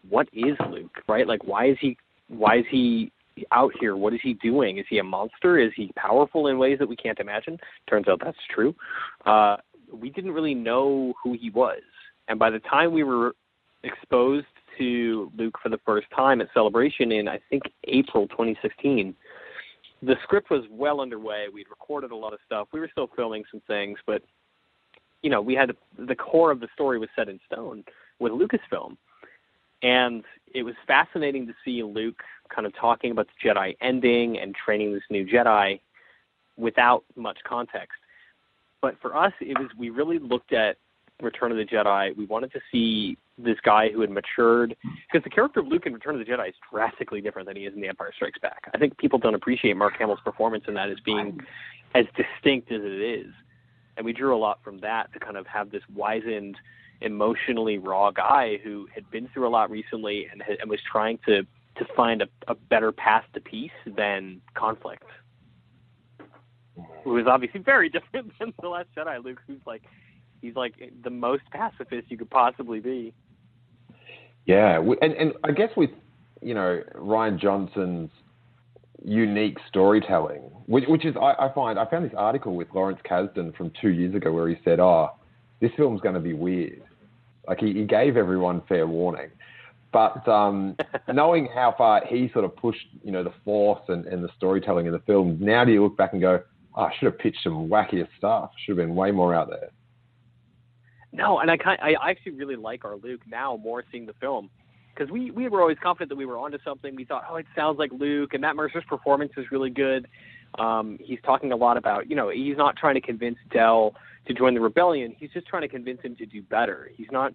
what 0.08 0.28
is 0.32 0.56
Luke, 0.70 0.96
right? 1.08 1.26
Like 1.26 1.44
why 1.44 1.70
is 1.70 1.76
he 1.80 1.96
why 2.28 2.58
is 2.58 2.64
he 2.70 3.12
out 3.50 3.72
here? 3.80 3.96
What 3.96 4.12
is 4.12 4.20
he 4.22 4.34
doing? 4.34 4.78
Is 4.78 4.86
he 4.88 4.98
a 4.98 5.04
monster? 5.04 5.58
Is 5.58 5.72
he 5.76 5.90
powerful 5.96 6.48
in 6.48 6.58
ways 6.58 6.78
that 6.78 6.88
we 6.88 6.96
can't 6.96 7.18
imagine? 7.18 7.58
Turns 7.88 8.08
out 8.08 8.20
that's 8.22 8.36
true. 8.54 8.74
Uh, 9.24 9.56
we 9.92 10.10
didn't 10.10 10.32
really 10.32 10.54
know 10.54 11.14
who 11.22 11.34
he 11.38 11.50
was, 11.50 11.82
and 12.28 12.38
by 12.38 12.50
the 12.50 12.60
time 12.60 12.92
we 12.92 13.04
were 13.04 13.34
exposed 13.84 14.46
to 14.78 15.30
Luke 15.36 15.56
for 15.62 15.68
the 15.68 15.80
first 15.84 16.06
time 16.14 16.40
at 16.40 16.48
Celebration 16.54 17.12
in 17.12 17.28
I 17.28 17.38
think 17.50 17.64
April 17.84 18.26
2016, 18.28 19.14
the 20.02 20.16
script 20.22 20.50
was 20.50 20.64
well 20.70 21.00
underway. 21.00 21.46
We'd 21.52 21.68
recorded 21.68 22.10
a 22.10 22.16
lot 22.16 22.32
of 22.32 22.38
stuff. 22.46 22.68
We 22.72 22.80
were 22.80 22.88
still 22.90 23.08
filming 23.14 23.44
some 23.50 23.60
things, 23.66 23.98
but 24.06 24.22
you 25.22 25.30
know, 25.30 25.40
we 25.40 25.54
had 25.54 25.72
the 25.98 26.14
core 26.14 26.50
of 26.50 26.60
the 26.60 26.68
story 26.74 26.98
was 26.98 27.08
set 27.16 27.28
in 27.28 27.38
stone 27.46 27.84
with 28.18 28.32
Lucasfilm. 28.32 28.96
And 29.82 30.24
it 30.54 30.62
was 30.62 30.74
fascinating 30.86 31.46
to 31.46 31.54
see 31.64 31.82
Luke 31.82 32.22
kind 32.54 32.66
of 32.66 32.74
talking 32.76 33.10
about 33.10 33.26
the 33.26 33.48
Jedi 33.48 33.76
ending 33.80 34.38
and 34.38 34.54
training 34.54 34.92
this 34.92 35.02
new 35.10 35.26
Jedi 35.26 35.80
without 36.56 37.04
much 37.16 37.38
context. 37.44 37.98
But 38.80 38.96
for 39.00 39.16
us, 39.16 39.32
it 39.40 39.58
was 39.58 39.70
we 39.78 39.90
really 39.90 40.18
looked 40.18 40.52
at 40.52 40.76
Return 41.20 41.52
of 41.52 41.56
the 41.56 41.64
Jedi. 41.64 42.16
We 42.16 42.26
wanted 42.26 42.52
to 42.52 42.60
see 42.70 43.16
this 43.38 43.56
guy 43.62 43.90
who 43.90 44.00
had 44.00 44.10
matured 44.10 44.76
because 45.10 45.24
the 45.24 45.30
character 45.30 45.60
of 45.60 45.68
Luke 45.68 45.86
in 45.86 45.94
Return 45.94 46.20
of 46.20 46.24
the 46.24 46.30
Jedi 46.30 46.48
is 46.48 46.54
drastically 46.70 47.20
different 47.20 47.48
than 47.48 47.56
he 47.56 47.64
is 47.64 47.74
in 47.74 47.80
The 47.80 47.88
Empire 47.88 48.12
Strikes 48.14 48.38
Back. 48.40 48.70
I 48.74 48.78
think 48.78 48.98
people 48.98 49.18
don't 49.18 49.34
appreciate 49.34 49.76
Mark 49.76 49.94
Hamill's 49.98 50.20
performance 50.24 50.64
in 50.68 50.74
that 50.74 50.90
as 50.90 50.98
being 51.04 51.40
as 51.94 52.06
distinct 52.16 52.70
as 52.72 52.80
it 52.82 53.00
is, 53.00 53.32
and 53.96 54.06
we 54.06 54.12
drew 54.12 54.34
a 54.34 54.38
lot 54.38 54.60
from 54.62 54.80
that 54.80 55.12
to 55.12 55.18
kind 55.18 55.36
of 55.36 55.46
have 55.46 55.70
this 55.70 55.82
wizened, 55.94 56.56
emotionally 57.00 57.78
raw 57.78 58.10
guy 58.10 58.58
who 58.62 58.88
had 58.94 59.10
been 59.10 59.28
through 59.28 59.46
a 59.46 59.50
lot 59.50 59.70
recently 59.70 60.28
and, 60.30 60.42
and 60.60 60.70
was 60.70 60.80
trying 60.90 61.18
to 61.26 61.42
to 61.76 61.86
find 61.96 62.20
a, 62.20 62.28
a 62.48 62.54
better 62.54 62.92
path 62.92 63.24
to 63.32 63.40
peace 63.40 63.70
than 63.96 64.42
conflict. 64.54 65.04
It 66.76 67.08
was 67.08 67.24
obviously 67.26 67.60
very 67.60 67.88
different 67.90 68.32
than 68.38 68.52
the 68.60 68.68
Last 68.68 68.88
Jedi. 68.96 69.24
Luke, 69.24 69.40
who's 69.46 69.60
like 69.66 69.82
he's 70.40 70.54
like 70.54 70.74
the 71.02 71.10
most 71.10 71.44
pacifist 71.50 72.10
you 72.10 72.18
could 72.18 72.30
possibly 72.30 72.80
be. 72.80 73.14
Yeah, 74.46 74.82
and 75.00 75.12
and 75.14 75.32
I 75.44 75.52
guess 75.52 75.70
with 75.76 75.90
you 76.40 76.54
know 76.54 76.82
Rian 76.94 77.40
Johnson's 77.40 78.10
unique 79.04 79.58
storytelling, 79.68 80.42
which, 80.66 80.84
which 80.88 81.04
is 81.04 81.14
I, 81.16 81.34
I, 81.46 81.52
find 81.54 81.78
I 81.78 81.88
found 81.88 82.04
this 82.04 82.14
article 82.16 82.54
with 82.54 82.68
Lawrence 82.74 83.00
Kasdan 83.08 83.56
from 83.56 83.72
two 83.80 83.90
years 83.90 84.14
ago 84.14 84.32
where 84.32 84.48
he 84.48 84.56
said, 84.64 84.80
"Oh, 84.80 85.10
this 85.60 85.70
film's 85.76 86.00
going 86.00 86.14
to 86.14 86.20
be 86.20 86.34
weird." 86.34 86.82
Like 87.48 87.58
he, 87.58 87.72
he 87.72 87.84
gave 87.84 88.16
everyone 88.16 88.62
fair 88.68 88.86
warning, 88.86 89.30
but 89.92 90.26
um, 90.28 90.76
knowing 91.12 91.48
how 91.52 91.74
far 91.76 92.02
he 92.06 92.30
sort 92.32 92.44
of 92.44 92.54
pushed, 92.56 92.86
you 93.02 93.10
know, 93.10 93.24
the 93.24 93.32
force 93.44 93.82
and, 93.88 94.06
and 94.06 94.22
the 94.22 94.30
storytelling 94.36 94.86
in 94.86 94.92
the 94.92 95.00
film, 95.00 95.38
now 95.40 95.64
do 95.64 95.72
you 95.72 95.82
look 95.82 95.96
back 95.96 96.12
and 96.12 96.20
go, 96.20 96.40
oh, 96.76 96.82
"I 96.82 96.92
should 96.98 97.06
have 97.06 97.18
pitched 97.18 97.42
some 97.42 97.68
wackier 97.68 98.06
stuff. 98.16 98.50
Should 98.64 98.78
have 98.78 98.86
been 98.86 98.94
way 98.94 99.10
more 99.10 99.34
out 99.34 99.50
there." 99.50 99.70
No, 101.12 101.40
and 101.40 101.50
I 101.50 101.56
kind 101.56 101.78
I 101.82 101.94
actually 102.10 102.32
really 102.32 102.56
like 102.56 102.84
our 102.84 102.96
Luke 102.96 103.20
now 103.26 103.58
more 103.62 103.84
seeing 103.90 104.06
the 104.06 104.14
film 104.14 104.48
because 104.94 105.10
we 105.10 105.30
we 105.30 105.48
were 105.48 105.60
always 105.60 105.78
confident 105.82 106.10
that 106.10 106.16
we 106.16 106.26
were 106.26 106.36
onto 106.36 106.58
something. 106.64 106.94
We 106.94 107.04
thought, 107.04 107.24
oh, 107.30 107.36
it 107.36 107.46
sounds 107.56 107.78
like 107.78 107.90
Luke, 107.92 108.34
and 108.34 108.42
Matt 108.42 108.56
Mercer's 108.56 108.84
performance 108.88 109.32
is 109.36 109.46
really 109.50 109.70
good. 109.70 110.06
Um, 110.58 110.98
he's 111.00 111.18
talking 111.24 111.52
a 111.52 111.56
lot 111.56 111.76
about, 111.76 112.10
you 112.10 112.16
know, 112.16 112.28
he's 112.28 112.58
not 112.58 112.76
trying 112.76 112.94
to 112.94 113.00
convince 113.00 113.38
Del 113.50 113.94
to 114.26 114.34
join 114.34 114.54
the 114.54 114.60
rebellion. 114.60 115.14
He's 115.18 115.30
just 115.30 115.46
trying 115.46 115.62
to 115.62 115.68
convince 115.68 116.02
him 116.02 116.14
to 116.16 116.26
do 116.26 116.42
better. 116.42 116.90
He's 116.94 117.08
not 117.10 117.34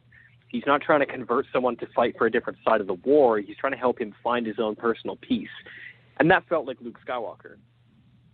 he's 0.50 0.64
not 0.66 0.82
trying 0.82 1.00
to 1.00 1.06
convert 1.06 1.46
someone 1.52 1.76
to 1.78 1.88
fight 1.96 2.16
for 2.18 2.28
a 2.28 2.32
different 2.32 2.60
side 2.64 2.80
of 2.80 2.88
the 2.88 2.94
war. 2.94 3.40
He's 3.40 3.58
trying 3.58 3.74
to 3.74 3.78
help 3.78 4.00
him 4.00 4.14
find 4.24 4.46
his 4.46 4.60
own 4.60 4.76
personal 4.76 5.18
peace, 5.18 5.50
and 6.20 6.30
that 6.32 6.48
felt 6.48 6.68
like 6.68 6.78
Luke 6.82 7.00
Skywalker. 7.06 7.56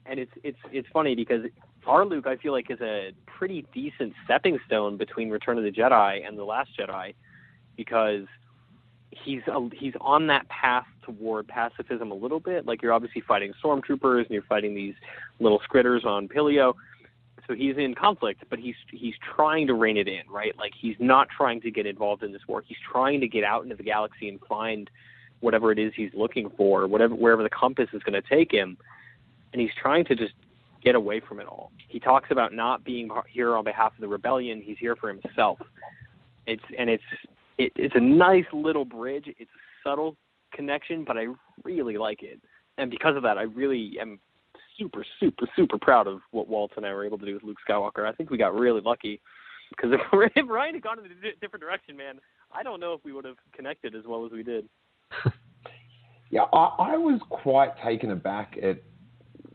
And 0.06 0.20
it's 0.20 0.32
it's 0.44 0.60
it's 0.72 0.88
funny 0.92 1.16
because 1.16 1.46
our 1.88 2.06
Luke, 2.06 2.28
I 2.28 2.36
feel 2.38 2.52
like, 2.52 2.70
is 2.70 2.82
a 2.82 3.12
pretty 3.26 3.66
decent 3.74 4.14
stepping 4.26 4.60
stone 4.66 4.98
between 4.98 5.30
Return 5.30 5.58
of 5.58 5.64
the 5.64 5.72
Jedi 5.72 6.28
and 6.28 6.38
the 6.38 6.44
Last 6.44 6.70
Jedi, 6.78 7.14
because 7.78 8.26
he's 9.24 9.42
a, 9.48 9.70
he's 9.74 9.94
on 10.02 10.28
that 10.28 10.48
path 10.50 10.86
toward 11.04 11.48
pacifism 11.48 12.12
a 12.12 12.16
little 12.16 12.40
bit. 12.40 12.66
Like 12.66 12.82
you're 12.82 12.94
obviously 12.94 13.22
fighting 13.22 13.54
stormtroopers 13.64 14.22
and 14.22 14.32
you're 14.32 14.44
fighting 14.44 14.74
these 14.74 14.96
little 15.40 15.60
scritters 15.64 16.06
on 16.06 16.28
Pillio. 16.28 16.74
So 17.48 17.54
he's 17.54 17.78
in 17.78 17.94
conflict, 17.94 18.44
but 18.50 18.58
he's 18.58 18.76
he's 18.90 19.16
trying 19.36 19.68
to 19.68 19.74
rein 19.74 19.98
it 19.98 20.08
in, 20.08 20.22
right? 20.30 20.58
Like 20.58 20.72
he's 20.80 20.96
not 21.00 21.28
trying 21.30 21.60
to 21.62 21.72
get 21.72 21.86
involved 21.86 22.24
in 22.24 22.32
this 22.32 22.42
war. 22.48 22.64
He's 22.66 22.78
trying 22.90 23.20
to 23.20 23.28
get 23.28 23.44
out 23.44 23.64
into 23.64 23.76
the 23.76 23.84
galaxy 23.84 24.30
and 24.30 24.40
find 24.48 24.90
whatever 25.42 25.72
it 25.72 25.78
is 25.78 25.92
he's 25.94 26.12
looking 26.14 26.50
for, 26.56 26.88
whatever 26.88 27.14
wherever 27.14 27.44
the 27.44 27.50
compass 27.50 27.90
is 27.92 28.02
going 28.04 28.22
to 28.22 28.28
take 28.28 28.52
him. 28.52 28.78
And 29.52 29.62
he's 29.62 29.72
trying 29.80 30.06
to 30.06 30.16
just 30.16 30.34
get 30.84 30.96
away 30.96 31.20
from 31.20 31.40
it 31.42 31.48
all. 31.48 31.72
He 31.90 32.00
talks 32.00 32.32
about 32.32 32.54
not 32.54 32.84
being 32.84 33.10
here 33.30 33.56
on 33.58 33.66
behalf 33.66 33.94
of 33.94 34.00
the 34.00 34.08
rebellion. 34.08 34.62
He's 34.62 34.78
here 34.78 34.96
for 34.96 35.10
himself. 35.10 35.60
It's 36.48 36.64
and 36.78 36.90
it's 36.90 37.04
it, 37.58 37.72
it's 37.76 37.96
a 37.96 38.00
nice 38.00 38.46
little 38.54 38.86
bridge. 38.86 39.26
It's 39.28 39.52
a 39.52 39.90
subtle 39.90 40.16
connection, 40.54 41.04
but 41.06 41.18
I 41.18 41.28
really 41.64 41.98
like 41.98 42.24
it. 42.24 42.42
And 42.78 42.90
because 42.90 43.16
of 43.16 43.24
that, 43.24 43.38
I 43.38 43.44
really 43.44 43.98
am 44.02 44.20
super, 44.78 45.06
super, 45.20 45.48
super 45.56 45.78
proud 45.78 46.08
of 46.08 46.20
what 46.32 46.48
Walt 46.48 46.72
and 46.78 46.86
I 46.86 46.94
were 46.94 47.06
able 47.06 47.20
to 47.20 47.26
do 47.26 47.34
with 47.34 47.44
Luke 47.44 47.58
Skywalker. 47.68 48.08
I 48.08 48.12
think 48.14 48.30
we 48.30 48.38
got 48.38 48.56
really 48.56 48.82
lucky 48.82 49.22
because 49.70 49.92
if, 49.94 50.02
if 50.36 50.48
Rian 50.48 50.74
had 50.74 50.82
gone 50.82 51.00
in 51.00 51.06
a 51.06 51.36
different 51.42 51.62
direction, 51.62 51.98
man, 51.98 52.20
I 52.52 52.64
don't 52.64 52.80
know 52.80 52.94
if 52.94 53.02
we 53.04 53.14
would 53.14 53.26
have 53.26 53.38
connected 53.56 53.96
as 53.96 54.04
well 54.08 54.26
as 54.26 54.32
we 54.32 54.44
did. 54.44 54.68
yeah, 56.32 56.46
I, 56.54 56.94
I 56.94 56.98
was 56.98 57.22
quite 57.30 57.72
taken 57.84 58.12
aback 58.12 58.58
at 58.62 58.82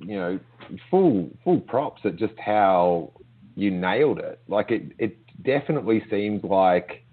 you 0.00 0.16
know 0.16 0.38
full 0.90 1.28
full 1.42 1.60
props 1.60 2.02
at 2.04 2.16
just 2.16 2.34
how 2.38 3.12
you 3.56 3.70
nailed 3.70 4.18
it. 4.18 4.40
Like 4.48 4.70
it, 4.70 4.92
it 4.98 5.16
definitely 5.42 6.04
seemed 6.10 6.44
like 6.44 7.04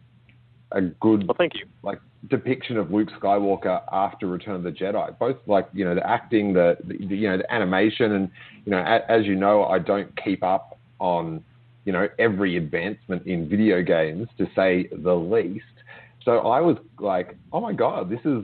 a 0.75 0.81
good 0.81 1.27
well, 1.27 1.35
thank 1.37 1.55
you. 1.55 1.65
like 1.83 1.99
depiction 2.29 2.77
of 2.77 2.91
Luke 2.91 3.09
Skywalker 3.19 3.81
after 3.91 4.27
Return 4.27 4.55
of 4.55 4.63
the 4.63 4.71
Jedi. 4.71 5.17
Both 5.17 5.37
like 5.47 5.67
you 5.73 5.85
know 5.85 5.95
the 5.95 6.07
acting, 6.07 6.53
the, 6.53 6.77
the 6.83 7.15
you 7.15 7.29
know 7.29 7.37
the 7.37 7.51
animation, 7.51 8.11
and 8.11 8.29
you 8.65 8.71
know 8.71 8.79
as, 8.79 9.01
as 9.09 9.25
you 9.25 9.35
know, 9.35 9.63
I 9.63 9.79
don't 9.79 10.11
keep 10.23 10.43
up 10.43 10.77
on 10.99 11.43
you 11.85 11.93
know 11.93 12.07
every 12.19 12.57
advancement 12.57 13.25
in 13.25 13.49
video 13.49 13.81
games 13.81 14.27
to 14.37 14.45
say 14.55 14.89
the 14.91 15.13
least. 15.13 15.63
So 16.23 16.39
I 16.39 16.59
was 16.59 16.77
like, 16.99 17.37
oh 17.53 17.61
my 17.61 17.73
god, 17.73 18.09
this 18.09 18.21
is 18.25 18.43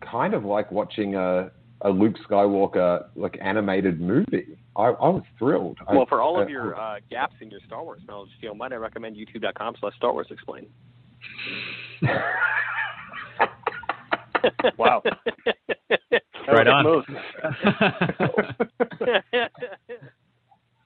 kind 0.00 0.34
of 0.34 0.44
like 0.44 0.72
watching 0.72 1.14
a 1.14 1.50
a 1.82 1.90
Luke 1.90 2.16
Skywalker 2.28 3.06
like 3.16 3.38
animated 3.40 4.00
movie. 4.00 4.56
I, 4.76 4.84
I 4.84 5.08
was 5.08 5.24
thrilled. 5.38 5.78
Well, 5.92 6.06
for 6.06 6.20
all 6.20 6.40
of 6.40 6.48
your 6.48 6.78
uh, 6.78 7.00
gaps 7.10 7.34
in 7.40 7.50
your 7.50 7.60
Star 7.66 7.82
Wars 7.82 8.00
knowledge, 8.06 8.30
you 8.40 8.48
know, 8.48 8.54
might 8.54 8.72
I 8.72 8.76
recommend 8.76 9.16
YouTube.com 9.16 9.76
slash 9.80 9.96
Star 9.96 10.12
Wars 10.12 10.28
Explain. 10.30 10.68
Wow. 14.78 15.02
right 16.48 16.66
on. 16.66 17.04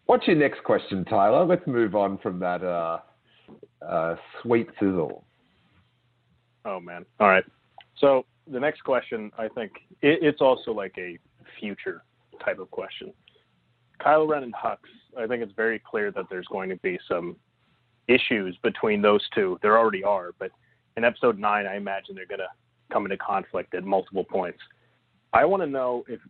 What's 0.07 0.27
your 0.27 0.37
next 0.37 0.63
question, 0.65 1.05
Tyler? 1.05 1.45
Let's 1.45 1.67
move 1.67 1.95
on 1.95 2.19
from 2.19 2.39
that 2.41 2.63
uh, 2.63 2.99
uh, 3.85 4.17
sweet 4.43 4.69
sizzle. 4.79 5.25
Oh 6.65 6.81
man! 6.81 7.05
All 7.21 7.29
right. 7.29 7.45
So 7.99 8.25
the 8.51 8.61
next 8.61 8.83
question, 8.83 9.31
I 9.39 9.49
think 9.49 9.73
it, 10.03 10.19
it's 10.23 10.41
also 10.41 10.73
like 10.73 10.95
a 10.99 11.19
future 11.59 12.03
type 12.45 12.59
of 12.59 12.71
question. 12.71 13.13
Kylo 14.01 14.29
Ren 14.29 14.43
and 14.43 14.55
Hux, 14.55 14.79
I 15.19 15.27
think 15.27 15.43
it's 15.43 15.53
very 15.55 15.79
clear 15.79 16.11
that 16.13 16.27
there's 16.29 16.47
going 16.49 16.69
to 16.71 16.77
be 16.77 16.99
some 17.09 17.37
issues 18.09 18.57
between 18.63 19.03
those 19.03 19.23
two. 19.35 19.59
There 19.63 19.79
already 19.79 20.05
are, 20.05 20.33
but 20.39 20.51
in 20.97 21.05
episode 21.05 21.39
nine, 21.39 21.67
I 21.67 21.77
imagine 21.77 22.15
they're 22.15 22.27
going 22.27 22.39
to 22.39 22.49
come 22.93 23.05
into 23.05 23.17
conflict 23.17 23.75
at 23.75 23.85
multiple 23.85 24.25
points. 24.25 24.61
I 25.33 25.45
want 25.45 25.63
to 25.63 25.69
know 25.69 26.05
if 26.09 26.21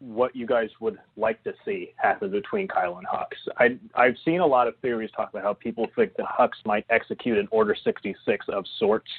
what 0.00 0.34
you 0.34 0.46
guys 0.46 0.70
would 0.80 0.98
like 1.16 1.42
to 1.44 1.52
see 1.64 1.92
happen 1.96 2.30
between 2.30 2.66
Kylo 2.66 2.98
and 2.98 3.06
Hux. 3.06 3.26
I, 3.58 3.78
I've 3.94 4.16
seen 4.24 4.40
a 4.40 4.46
lot 4.46 4.66
of 4.66 4.74
theories 4.80 5.10
talk 5.14 5.30
about 5.30 5.42
how 5.42 5.52
people 5.52 5.86
think 5.94 6.14
that 6.16 6.26
Hux 6.26 6.50
might 6.64 6.86
execute 6.88 7.38
an 7.38 7.46
Order 7.50 7.76
66 7.84 8.46
of 8.48 8.64
sorts 8.78 9.10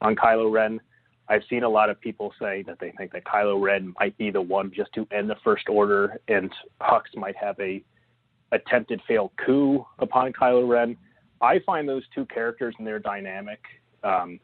on 0.00 0.14
Kylo 0.14 0.52
Ren. 0.52 0.80
I've 1.28 1.42
seen 1.50 1.64
a 1.64 1.68
lot 1.68 1.90
of 1.90 2.00
people 2.00 2.32
say 2.40 2.62
that 2.66 2.78
they 2.80 2.92
think 2.96 3.12
that 3.12 3.24
Kylo 3.24 3.60
Ren 3.60 3.92
might 3.98 4.16
be 4.16 4.30
the 4.30 4.40
one 4.40 4.70
just 4.74 4.92
to 4.94 5.06
end 5.10 5.28
the 5.28 5.36
First 5.42 5.68
Order, 5.68 6.20
and 6.28 6.50
Hux 6.80 7.02
might 7.16 7.36
have 7.36 7.58
a 7.58 7.82
attempted 8.52 9.00
failed 9.08 9.32
coup 9.44 9.84
upon 9.98 10.32
Kylo 10.32 10.68
Ren. 10.68 10.96
I 11.40 11.58
find 11.60 11.88
those 11.88 12.02
two 12.14 12.26
characters 12.26 12.74
and 12.78 12.86
their 12.86 12.98
dynamic 12.98 13.60
um, 14.02 14.40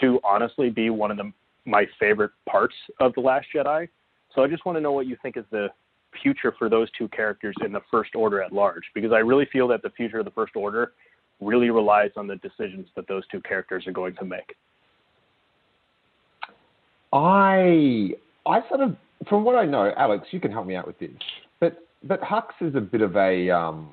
to 0.00 0.20
honestly 0.24 0.70
be 0.70 0.90
one 0.90 1.10
of 1.10 1.16
the, 1.16 1.32
my 1.64 1.86
favorite 1.98 2.32
parts 2.48 2.74
of 3.00 3.12
the 3.14 3.20
Last 3.20 3.46
Jedi. 3.54 3.88
So 4.34 4.42
I 4.42 4.48
just 4.48 4.64
want 4.64 4.76
to 4.76 4.80
know 4.80 4.92
what 4.92 5.06
you 5.06 5.16
think 5.22 5.36
is 5.36 5.44
the 5.50 5.68
future 6.22 6.54
for 6.58 6.68
those 6.68 6.88
two 6.96 7.08
characters 7.08 7.54
in 7.64 7.72
the 7.72 7.80
First 7.90 8.14
Order 8.14 8.42
at 8.42 8.52
large, 8.52 8.84
because 8.94 9.12
I 9.12 9.18
really 9.18 9.46
feel 9.52 9.68
that 9.68 9.82
the 9.82 9.90
future 9.90 10.18
of 10.20 10.24
the 10.24 10.30
First 10.30 10.56
Order 10.56 10.92
really 11.40 11.70
relies 11.70 12.10
on 12.16 12.26
the 12.26 12.36
decisions 12.36 12.86
that 12.96 13.06
those 13.08 13.26
two 13.28 13.40
characters 13.40 13.86
are 13.86 13.92
going 13.92 14.14
to 14.16 14.24
make. 14.24 14.54
I 17.12 18.10
I 18.46 18.68
sort 18.68 18.80
of, 18.80 18.96
from 19.28 19.44
what 19.44 19.56
I 19.56 19.64
know, 19.64 19.92
Alex, 19.96 20.28
you 20.32 20.40
can 20.40 20.50
help 20.50 20.66
me 20.66 20.74
out 20.74 20.86
with 20.86 20.98
this, 20.98 21.10
but 21.60 21.86
but 22.02 22.20
Hux 22.20 22.46
is 22.60 22.74
a 22.74 22.80
bit 22.80 23.00
of 23.00 23.16
a 23.16 23.50
um, 23.50 23.88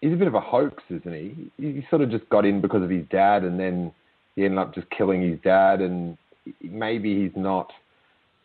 he's 0.00 0.12
a 0.12 0.16
bit 0.16 0.28
of 0.28 0.34
a 0.34 0.40
hoax, 0.40 0.82
isn't 0.88 1.12
he? 1.12 1.50
He 1.56 1.86
sort 1.90 2.02
of 2.02 2.10
just 2.10 2.28
got 2.28 2.44
in 2.44 2.60
because 2.60 2.82
of 2.82 2.90
his 2.90 3.04
dad, 3.10 3.44
and 3.44 3.58
then 3.58 3.92
he 4.36 4.44
ended 4.44 4.58
up 4.58 4.74
just 4.74 4.88
killing 4.90 5.22
his 5.22 5.38
dad, 5.42 5.80
and 5.80 6.16
maybe 6.62 7.22
he's 7.22 7.36
not 7.36 7.70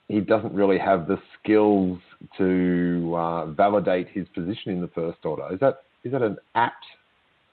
he 0.08 0.20
doesn't 0.20 0.54
really 0.54 0.78
have 0.78 1.08
the 1.08 1.18
skills 1.40 2.00
to 2.38 3.14
uh, 3.18 3.46
validate 3.48 4.08
his 4.10 4.28
position 4.30 4.72
in 4.72 4.82
the 4.82 4.88
first 4.90 5.18
order. 5.24 5.48
Is 5.52 5.60
that 5.60 5.84
is 6.04 6.12
that 6.12 6.22
an 6.22 6.38
apt? 6.54 6.86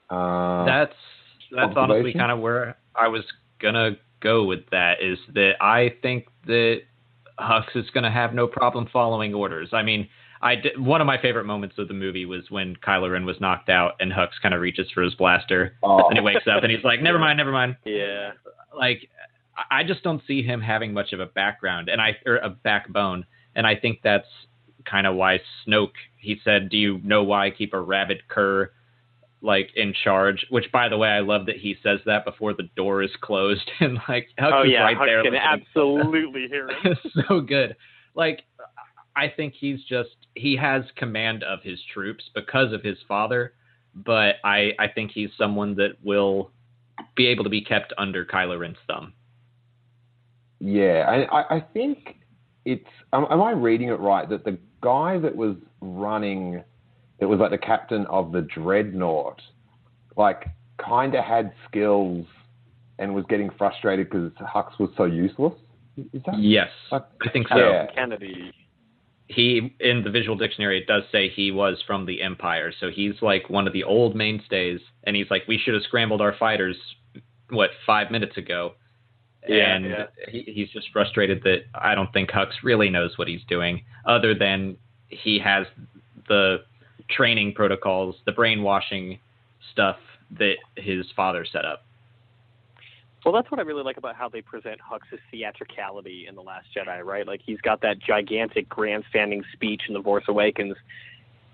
Uh, 0.09 0.65
that's 0.65 0.93
that's 1.51 1.73
honestly 1.75 2.13
kind 2.13 2.31
of 2.31 2.39
where 2.39 2.77
I 2.95 3.07
was 3.07 3.23
gonna 3.59 3.91
go 4.19 4.43
with 4.43 4.69
that. 4.71 5.01
Is 5.01 5.17
that 5.33 5.53
I 5.61 5.95
think 6.01 6.27
that 6.45 6.81
Hux 7.39 7.63
is 7.75 7.89
gonna 7.91 8.11
have 8.11 8.33
no 8.35 8.47
problem 8.47 8.87
following 8.91 9.33
orders. 9.33 9.69
I 9.73 9.83
mean. 9.83 10.07
I 10.43 10.55
did, 10.55 10.77
one 10.77 10.99
of 10.99 11.07
my 11.07 11.19
favorite 11.19 11.45
moments 11.45 11.75
of 11.77 11.87
the 11.87 11.93
movie 11.93 12.25
was 12.25 12.43
when 12.49 12.75
Kylo 12.75 13.09
Ren 13.09 13.25
was 13.25 13.39
knocked 13.39 13.69
out 13.69 13.93
and 14.01 14.11
Hux 14.11 14.29
kind 14.41 14.53
of 14.53 14.59
reaches 14.59 14.91
for 14.93 15.01
his 15.01 15.15
blaster 15.15 15.77
oh. 15.81 16.09
and 16.09 16.17
he 16.17 16.23
wakes 16.23 16.45
up 16.53 16.63
and 16.63 16.71
he's 16.71 16.83
like, 16.83 17.01
"Never 17.01 17.17
mind, 17.17 17.37
never 17.37 17.51
mind." 17.51 17.77
Yeah. 17.85 18.31
Like 18.77 19.09
I 19.71 19.83
just 19.83 20.03
don't 20.03 20.21
see 20.27 20.43
him 20.43 20.59
having 20.59 20.93
much 20.93 21.13
of 21.13 21.21
a 21.21 21.27
background 21.27 21.87
and 21.87 22.01
I 22.01 22.17
or 22.25 22.37
a 22.37 22.49
backbone, 22.49 23.25
and 23.55 23.65
I 23.65 23.75
think 23.77 23.99
that's 24.03 24.27
kind 24.89 25.07
of 25.07 25.15
why 25.15 25.39
Snoke. 25.65 25.93
He 26.17 26.41
said, 26.43 26.69
"Do 26.69 26.77
you 26.77 26.99
know 27.03 27.23
why 27.23 27.47
I 27.47 27.51
keep 27.51 27.73
a 27.73 27.79
rabid 27.79 28.27
cur 28.27 28.69
like 29.41 29.69
in 29.75 29.93
charge?" 30.03 30.45
Which, 30.49 30.71
by 30.73 30.89
the 30.89 30.97
way, 30.97 31.09
I 31.09 31.19
love 31.19 31.45
that 31.45 31.57
he 31.57 31.77
says 31.81 31.99
that 32.05 32.25
before 32.25 32.53
the 32.53 32.69
door 32.75 33.01
is 33.01 33.11
closed 33.21 33.69
and 33.79 33.99
like 34.09 34.27
Huck 34.37 34.53
oh 34.53 34.63
yeah, 34.63 34.81
right 34.81 34.97
Huck 34.97 35.05
there. 35.05 35.23
can 35.23 35.35
absolutely 35.35 36.47
hear 36.49 36.69
it. 36.69 36.97
so 37.27 37.39
good. 37.39 37.77
Like 38.15 38.43
I 39.15 39.31
think 39.35 39.53
he's 39.53 39.83
just 39.83 40.09
he 40.35 40.55
has 40.55 40.83
command 40.95 41.43
of 41.43 41.59
his 41.61 41.79
troops 41.93 42.23
because 42.33 42.73
of 42.73 42.81
his 42.81 42.97
father, 43.07 43.53
but 43.95 44.35
I 44.43 44.71
I 44.79 44.87
think 44.87 45.11
he's 45.11 45.29
someone 45.37 45.75
that 45.75 45.91
will 46.03 46.51
be 47.15 47.27
able 47.27 47.43
to 47.43 47.49
be 47.49 47.61
kept 47.61 47.93
under 47.97 48.25
Kylo 48.25 48.59
Ren's 48.59 48.77
thumb. 48.87 49.13
Yeah, 50.59 51.25
I, 51.31 51.57
I 51.57 51.59
think 51.73 52.17
it's. 52.65 52.87
Am, 53.11 53.25
am 53.29 53.41
I 53.41 53.51
reading 53.51 53.89
it 53.89 53.99
right 53.99 54.27
that 54.29 54.45
the 54.45 54.57
guy 54.81 55.19
that 55.19 55.35
was 55.35 55.55
running, 55.81 56.63
that 57.19 57.27
was 57.27 57.39
like 57.39 57.51
the 57.51 57.57
captain 57.57 58.05
of 58.07 58.31
the 58.31 58.41
dreadnought, 58.41 59.41
like 60.15 60.45
kind 60.83 61.15
of 61.15 61.23
had 61.23 61.51
skills 61.67 62.25
and 62.99 63.13
was 63.13 63.25
getting 63.27 63.49
frustrated 63.57 64.09
because 64.09 64.31
Hux 64.33 64.79
was 64.79 64.89
so 64.95 65.03
useless. 65.05 65.53
Is 65.97 66.21
that? 66.25 66.39
Yes, 66.39 66.69
like, 66.91 67.03
I 67.21 67.29
think 67.29 67.47
so. 67.49 67.57
Yeah. 67.57 67.87
Canady. 67.93 68.53
He 69.33 69.75
in 69.79 70.03
the 70.03 70.09
visual 70.09 70.37
dictionary 70.37 70.79
it 70.79 70.87
does 70.87 71.03
say 71.11 71.29
he 71.29 71.51
was 71.51 71.81
from 71.85 72.05
the 72.05 72.21
Empire, 72.21 72.71
so 72.79 72.89
he's 72.89 73.15
like 73.21 73.49
one 73.49 73.67
of 73.67 73.73
the 73.73 73.83
old 73.83 74.15
mainstays, 74.15 74.79
and 75.03 75.15
he's 75.15 75.29
like 75.29 75.43
we 75.47 75.57
should 75.57 75.73
have 75.73 75.83
scrambled 75.83 76.21
our 76.21 76.35
fighters, 76.37 76.75
what 77.49 77.71
five 77.85 78.11
minutes 78.11 78.37
ago 78.37 78.73
yeah, 79.47 79.75
and 79.75 79.85
yeah. 79.85 80.05
He, 80.29 80.43
he's 80.47 80.69
just 80.69 80.87
frustrated 80.91 81.43
that 81.43 81.63
I 81.75 81.95
don't 81.95 82.11
think 82.13 82.31
Hux 82.31 82.47
really 82.63 82.89
knows 82.89 83.17
what 83.17 83.27
he's 83.27 83.43
doing, 83.47 83.83
other 84.05 84.33
than 84.33 84.77
he 85.09 85.39
has 85.39 85.65
the 86.27 86.63
training 87.09 87.53
protocols, 87.53 88.15
the 88.25 88.31
brainwashing 88.31 89.19
stuff 89.71 89.97
that 90.37 90.55
his 90.75 91.05
father 91.15 91.45
set 91.45 91.65
up. 91.65 91.85
Well, 93.25 93.33
that's 93.33 93.49
what 93.49 93.59
I 93.59 93.63
really 93.63 93.83
like 93.83 93.97
about 93.97 94.15
how 94.15 94.27
they 94.27 94.41
present 94.41 94.81
Hux's 94.81 95.19
theatricality 95.31 96.27
in 96.27 96.35
The 96.35 96.41
Last 96.41 96.67
Jedi, 96.75 97.03
right? 97.03 97.25
Like 97.25 97.41
he's 97.45 97.61
got 97.61 97.81
that 97.81 97.99
gigantic 97.99 98.67
grandstanding 98.67 99.43
speech 99.53 99.83
in 99.87 99.93
The 99.93 100.03
Force 100.03 100.25
Awakens, 100.27 100.75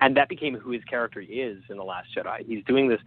and 0.01 0.17
that 0.17 0.29
became 0.29 0.55
who 0.55 0.71
his 0.71 0.83
character 0.85 1.19
is 1.21 1.57
in 1.69 1.77
The 1.77 1.83
Last 1.83 2.07
Jedi. 2.15 2.45
He's 2.45 2.63
doing 2.65 2.87
this 2.87 3.01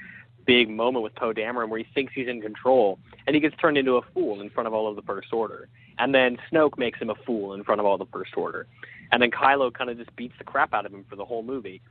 big 0.46 0.70
moment 0.70 1.02
with 1.02 1.14
Poe 1.16 1.32
Dameron 1.32 1.70
where 1.70 1.78
he 1.78 1.86
thinks 1.92 2.12
he's 2.14 2.28
in 2.28 2.40
control, 2.40 3.00
and 3.26 3.34
he 3.34 3.40
gets 3.40 3.56
turned 3.56 3.78
into 3.78 3.96
a 3.96 4.02
fool 4.14 4.40
in 4.40 4.50
front 4.50 4.68
of 4.68 4.74
all 4.74 4.88
of 4.88 4.94
the 4.94 5.02
First 5.02 5.32
Order. 5.32 5.68
And 5.98 6.14
then 6.14 6.38
Snoke 6.50 6.78
makes 6.78 7.00
him 7.00 7.10
a 7.10 7.14
fool 7.26 7.54
in 7.54 7.64
front 7.64 7.80
of 7.80 7.86
all 7.86 7.98
the 7.98 8.06
First 8.06 8.36
Order. 8.36 8.66
And 9.10 9.20
then 9.20 9.30
Kylo 9.30 9.72
kind 9.72 9.90
of 9.90 9.98
just 9.98 10.14
beats 10.16 10.34
the 10.38 10.44
crap 10.44 10.72
out 10.72 10.86
of 10.86 10.92
him 10.92 11.04
for 11.08 11.16
the 11.16 11.24
whole 11.24 11.42
movie. 11.42 11.82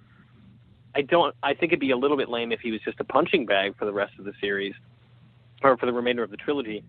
I 0.96 1.02
don't. 1.02 1.36
I 1.44 1.54
think 1.54 1.72
it'd 1.72 1.80
be 1.80 1.92
a 1.92 1.98
little 1.98 2.18
bit 2.18 2.30
lame 2.30 2.52
if 2.52 2.62
he 2.62 2.72
was 2.72 2.82
just 2.82 3.00
a 3.00 3.04
punching 3.04 3.46
bag 3.46 3.78
for 3.78 3.86
the 3.86 3.94
rest 3.94 4.14
of 4.20 4.26
the 4.26 4.34
series, 4.42 4.74
or 5.64 5.78
for 5.78 5.86
the 5.86 5.94
remainder 5.94 6.24
of 6.24 6.32
the 6.32 6.38
trilogy. 6.38 6.84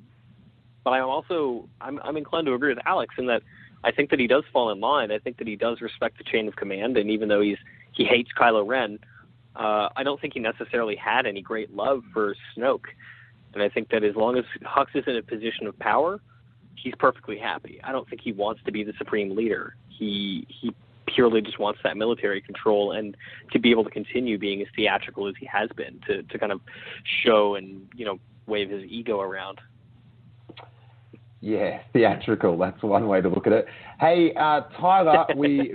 But 0.85 0.91
I'm 0.91 1.05
also 1.05 1.69
I'm 1.81 2.01
I'm 2.03 2.17
inclined 2.17 2.47
to 2.47 2.55
agree 2.55 2.75
with 2.75 2.85
Alex 2.87 3.15
in 3.19 3.27
that 3.27 3.43
I 3.85 3.91
think 3.91 4.11
that 4.11 4.21
he 4.21 4.27
does 4.27 4.45
fall 4.53 4.71
in 4.71 4.81
line. 4.81 5.11
I 5.11 5.19
think 5.19 5.39
that 5.39 5.47
he 5.47 5.57
does 5.57 5.81
respect 5.81 6.19
the 6.19 6.25
chain 6.25 6.49
of 6.49 6.57
command, 6.57 6.97
and 6.97 7.11
even 7.11 7.29
though 7.29 7.41
he's 7.41 7.59
he 7.93 8.05
hates 8.05 8.31
Kylo 8.39 8.67
Ren, 8.67 8.99
uh, 9.57 9.89
I 9.95 10.03
don't 10.03 10.21
think 10.21 10.35
he 10.35 10.41
necessarily 10.41 10.97
had 10.97 11.27
any 11.27 11.43
great 11.43 11.75
love 11.75 12.03
for 12.13 12.35
Snoke. 12.57 12.87
And 13.55 13.63
I 13.63 13.69
think 13.69 13.91
that 13.91 14.03
as 14.03 14.17
long 14.17 14.39
as 14.39 14.45
Hux 14.63 14.87
is 14.95 15.05
in 15.07 15.17
a 15.17 15.23
position 15.23 15.67
of 15.67 15.79
power, 15.79 16.21
he's 16.75 16.95
perfectly 16.99 17.39
happy. 17.39 17.81
I 17.85 17.93
don't 17.93 18.09
think 18.09 18.23
he 18.23 18.33
wants 18.33 18.63
to 18.65 18.73
be 18.73 18.83
the 18.83 18.95
supreme 18.99 19.37
leader. 19.37 19.77
He 19.89 20.47
he 20.49 20.75
purely 21.07 21.43
just 21.43 21.59
wants 21.59 21.81
that 21.85 21.97
military 21.97 22.41
control 22.41 22.93
and 22.93 23.17
to 23.53 23.59
be 23.59 23.71
able 23.71 23.85
to 23.85 23.91
continue 23.91 24.39
being 24.39 24.63
as 24.63 24.69
theatrical 24.75 25.29
as 25.29 25.35
he 25.39 25.45
has 25.47 25.69
been 25.77 26.01
to 26.07 26.23
to 26.23 26.39
kind 26.39 26.53
of 26.53 26.61
show 27.25 27.57
and 27.57 27.89
you 27.95 28.05
know 28.05 28.19
wave 28.47 28.71
his 28.71 28.85
ego 28.85 29.21
around. 29.21 29.61
Yeah, 31.41 31.81
theatrical. 31.93 32.57
That's 32.57 32.81
one 32.83 33.09
way 33.09 33.21
to 33.21 33.29
look 33.29 33.47
at 33.47 33.53
it. 33.53 33.67
Hey, 34.01 34.33
uh, 34.39 34.63
Tyler, 34.81 35.27
we 35.37 35.75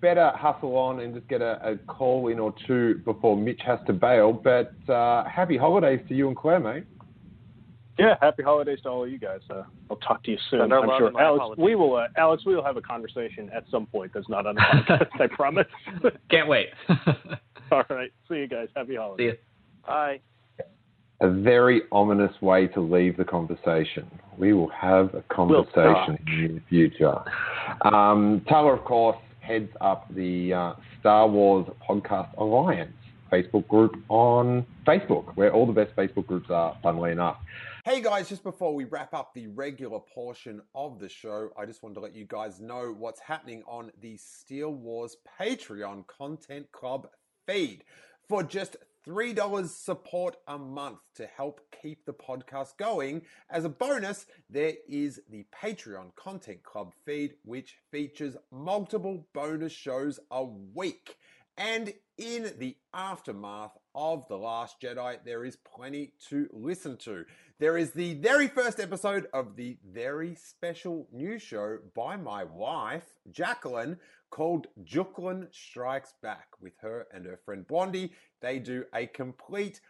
better 0.00 0.30
hustle 0.36 0.76
on 0.76 1.00
and 1.00 1.14
just 1.14 1.26
get 1.26 1.40
a, 1.40 1.58
a, 1.66 1.76
call 1.86 2.28
in 2.28 2.38
or 2.38 2.54
two 2.66 3.00
before 3.04 3.36
Mitch 3.36 3.60
has 3.64 3.78
to 3.86 3.94
bail. 3.94 4.32
But 4.32 4.74
uh, 4.90 5.24
happy 5.24 5.56
holidays 5.56 6.00
to 6.08 6.14
you 6.14 6.28
and 6.28 6.36
Claire, 6.36 6.60
mate. 6.60 6.84
Yeah, 7.98 8.16
happy 8.20 8.42
holidays 8.42 8.80
to 8.82 8.90
all 8.90 9.04
of 9.04 9.10
you 9.10 9.18
guys. 9.18 9.40
Uh, 9.48 9.62
I'll 9.90 9.96
talk 9.96 10.22
to 10.24 10.30
you 10.30 10.36
soon. 10.50 10.60
I'm 10.60 10.68
sure. 10.98 11.18
Alex, 11.18 11.58
we 11.58 11.74
will. 11.76 11.96
Uh, 11.96 12.08
Alex, 12.18 12.44
we 12.44 12.54
will 12.54 12.64
have 12.64 12.76
a 12.76 12.82
conversation 12.82 13.48
at 13.54 13.64
some 13.70 13.86
point. 13.86 14.12
That's 14.12 14.28
not 14.28 14.46
on 14.46 14.56
the 14.56 14.60
podcast. 14.60 15.20
I 15.20 15.26
promise. 15.28 15.66
Can't 16.30 16.46
wait. 16.46 16.68
all 17.72 17.84
right. 17.88 18.12
See 18.28 18.36
you 18.36 18.48
guys. 18.48 18.68
Happy 18.76 18.96
holidays. 18.96 19.32
See 19.32 19.36
you. 19.36 19.86
Bye. 19.86 20.20
A 21.20 21.30
very 21.30 21.82
ominous 21.92 22.42
way 22.42 22.66
to 22.68 22.80
leave 22.80 23.16
the 23.16 23.24
conversation. 23.24 24.10
We 24.36 24.52
will 24.52 24.68
have 24.68 25.14
a 25.14 25.22
conversation 25.22 26.18
we'll 26.26 26.44
in 26.44 26.54
the 26.56 26.62
future. 26.68 27.18
Um, 27.82 28.42
Tyler, 28.48 28.74
of 28.74 28.84
course, 28.84 29.16
heads 29.40 29.70
up 29.80 30.06
the 30.14 30.52
uh, 30.52 30.72
Star 31.00 31.26
Wars 31.26 31.66
Podcast 31.88 32.36
Alliance 32.36 32.92
Facebook 33.32 33.66
group 33.68 33.96
on 34.08 34.66
Facebook, 34.86 35.34
where 35.36 35.52
all 35.52 35.66
the 35.66 35.72
best 35.72 35.96
Facebook 35.96 36.26
groups 36.26 36.50
are, 36.50 36.76
funnily 36.82 37.12
enough. 37.12 37.38
Hey 37.84 38.02
guys, 38.02 38.28
just 38.28 38.42
before 38.42 38.74
we 38.74 38.84
wrap 38.84 39.14
up 39.14 39.32
the 39.32 39.46
regular 39.46 40.00
portion 40.00 40.60
of 40.74 40.98
the 40.98 41.08
show, 41.08 41.50
I 41.56 41.66
just 41.66 41.82
wanted 41.82 41.94
to 41.94 42.00
let 42.00 42.14
you 42.14 42.24
guys 42.24 42.60
know 42.60 42.94
what's 42.98 43.20
happening 43.20 43.62
on 43.66 43.90
the 44.00 44.16
Steele 44.16 44.74
Wars 44.74 45.16
Patreon 45.40 46.06
Content 46.08 46.70
Club 46.72 47.08
feed. 47.46 47.84
For 48.28 48.42
just 48.42 48.76
$3 49.06 49.68
support 49.68 50.36
a 50.48 50.58
month 50.58 50.98
to 51.14 51.26
help 51.26 51.60
keep 51.82 52.04
the 52.04 52.12
podcast 52.12 52.76
going. 52.76 53.22
As 53.48 53.64
a 53.64 53.68
bonus, 53.68 54.26
there 54.50 54.74
is 54.88 55.20
the 55.30 55.46
Patreon 55.62 56.14
Content 56.16 56.62
Club 56.62 56.92
feed, 57.04 57.34
which 57.44 57.76
features 57.90 58.36
multiple 58.50 59.26
bonus 59.32 59.72
shows 59.72 60.18
a 60.30 60.44
week. 60.44 61.16
And 61.56 61.94
in 62.18 62.52
the 62.58 62.76
aftermath 62.92 63.78
of 63.94 64.28
The 64.28 64.36
Last 64.36 64.80
Jedi, 64.80 65.18
there 65.24 65.44
is 65.44 65.56
plenty 65.56 66.12
to 66.28 66.48
listen 66.52 66.98
to. 66.98 67.24
There 67.58 67.78
is 67.78 67.92
the 67.92 68.14
very 68.14 68.48
first 68.48 68.78
episode 68.78 69.28
of 69.32 69.56
the 69.56 69.78
very 69.82 70.34
special 70.34 71.08
new 71.10 71.38
show 71.38 71.78
by 71.94 72.16
my 72.16 72.44
wife, 72.44 73.14
Jacqueline, 73.30 73.98
called 74.30 74.66
Juklin 74.84 75.48
Strikes 75.52 76.14
Back. 76.22 76.48
With 76.60 76.74
her 76.80 77.06
and 77.12 77.24
her 77.26 77.38
friend 77.44 77.66
Blondie, 77.66 78.12
they 78.40 78.58
do 78.58 78.84
a 78.94 79.06
complete, 79.06 79.80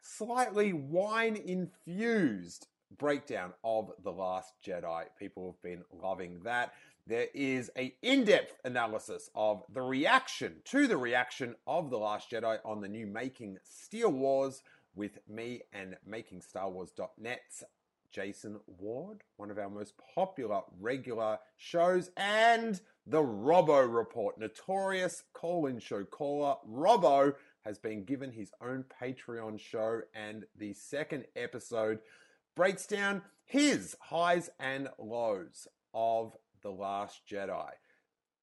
slightly 0.00 0.72
wine 0.72 1.36
infused 1.36 2.68
breakdown 2.98 3.52
of 3.64 3.90
The 4.02 4.12
Last 4.12 4.54
Jedi. 4.64 5.04
People 5.18 5.52
have 5.52 5.62
been 5.62 5.84
loving 5.92 6.40
that. 6.44 6.72
There 7.06 7.28
is 7.34 7.70
a 7.76 7.94
in-depth 8.02 8.60
analysis 8.64 9.30
of 9.34 9.62
the 9.72 9.82
reaction 9.82 10.56
to 10.66 10.86
the 10.86 10.96
reaction 10.96 11.54
of 11.66 11.90
The 11.90 11.98
Last 11.98 12.30
Jedi 12.30 12.58
on 12.64 12.80
the 12.80 12.88
new 12.88 13.06
Making 13.06 13.58
Steele 13.62 14.10
Wars 14.10 14.62
with 14.94 15.18
me 15.28 15.62
and 15.72 15.96
MakingStarWars.net's 16.08 17.64
Jason 18.10 18.58
Ward, 18.66 19.22
one 19.36 19.50
of 19.50 19.58
our 19.58 19.68
most 19.68 19.94
popular 20.14 20.62
regular 20.80 21.38
shows, 21.56 22.10
and 22.16 22.80
the 23.06 23.22
Robbo 23.22 23.92
Report. 23.92 24.38
Notorious 24.38 25.22
call-in 25.32 25.78
show 25.78 26.04
caller 26.04 26.56
Robbo 26.68 27.34
has 27.64 27.78
been 27.78 28.04
given 28.04 28.32
his 28.32 28.50
own 28.60 28.84
Patreon 29.00 29.60
show, 29.60 30.00
and 30.14 30.44
the 30.56 30.72
second 30.72 31.24
episode 31.36 32.00
breaks 32.56 32.86
down 32.86 33.22
his 33.44 33.96
highs 34.00 34.50
and 34.58 34.88
lows 34.98 35.68
of 35.94 36.36
The 36.62 36.70
Last 36.70 37.20
Jedi. 37.30 37.70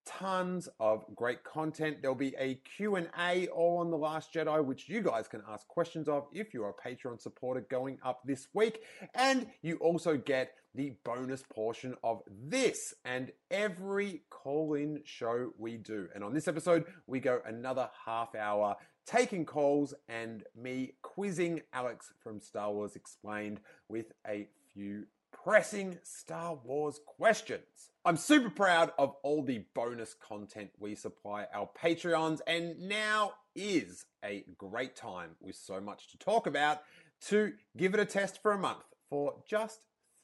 Tons 0.05 0.68
of 0.80 1.05
great 1.16 1.43
content. 1.43 1.97
There'll 2.01 2.16
be 2.16 2.36
a 2.38 2.55
Q&A 2.55 3.47
all 3.47 3.78
on 3.78 3.91
The 3.91 3.97
Last 3.97 4.34
Jedi, 4.34 4.64
which 4.64 4.89
you 4.89 5.01
guys 5.01 5.28
can 5.28 5.41
ask 5.49 5.68
questions 5.68 6.07
of 6.09 6.28
if 6.34 6.53
you're 6.53 6.70
a 6.70 6.89
Patreon 6.89 7.22
supporter 7.22 7.66
going 7.70 7.97
up 8.03 8.22
this 8.26 8.47
week. 8.53 8.82
And 9.16 9.47
you 9.61 9.78
also 9.78 10.18
get 10.18 10.55
the 10.76 10.93
bonus 11.03 11.43
portion 11.43 11.95
of 12.03 12.21
this 12.28 12.93
and 13.05 13.32
every 13.51 14.24
call-in 14.30 15.01
show 15.05 15.51
we 15.57 15.78
do. 15.78 16.07
And 16.15 16.24
on 16.24 16.34
this 16.34 16.47
episode, 16.47 16.86
we 17.07 17.19
go 17.19 17.41
another 17.45 17.89
half 18.05 18.36
hour 18.36 18.76
taking 19.05 19.45
calls 19.45 19.93
and 20.07 20.43
me 20.55 20.93
quizzing 21.01 21.61
Alex 21.74 22.11
from 22.24 22.39
Star 22.39 22.71
Wars 22.71 22.95
Explained 22.95 23.59
with 23.88 24.13
a 24.28 24.47
few 24.74 25.05
pressing 25.43 25.97
Star 26.03 26.55
Wars 26.63 26.99
questions. 27.05 27.91
I'm 28.05 28.17
super 28.17 28.49
proud 28.49 28.91
of 28.97 29.15
all 29.24 29.43
the 29.43 29.65
bonus 29.74 30.13
content 30.13 30.71
we 30.80 30.95
supply 30.95 31.47
our 31.53 31.69
Patreons, 31.82 32.39
and 32.47 32.80
now 32.88 33.34
is 33.55 34.05
a 34.24 34.45
great 34.57 34.95
time 34.95 35.32
with 35.41 35.55
so 35.55 35.80
much 35.80 36.11
to 36.11 36.17
talk 36.17 36.47
about 36.47 36.82
to 37.28 37.53
give 37.78 37.93
it 37.93 37.99
a 37.99 38.05
test 38.05 38.41
for 38.41 38.51
a 38.51 38.57
month 38.57 38.84
for 39.09 39.36
just 39.47 39.80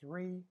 $3. 0.06 0.42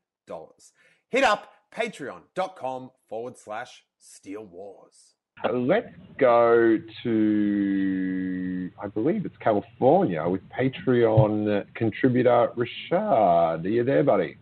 Hit 1.11 1.24
up 1.24 1.51
patreon.com 1.74 2.90
forward 3.09 3.36
slash 3.36 3.84
steele 3.99 4.44
Wars. 4.46 5.14
Let's 5.53 5.94
go 6.18 6.78
to, 7.05 8.70
I 8.82 8.88
believe 8.88 9.24
it's 9.24 9.36
California, 9.38 10.28
with 10.28 10.42
Patreon 10.49 11.64
contributor 11.74 12.49
Rashad. 12.57 13.64
Are 13.64 13.68
you 13.68 13.84
there, 13.84 14.03
buddy? 14.03 14.36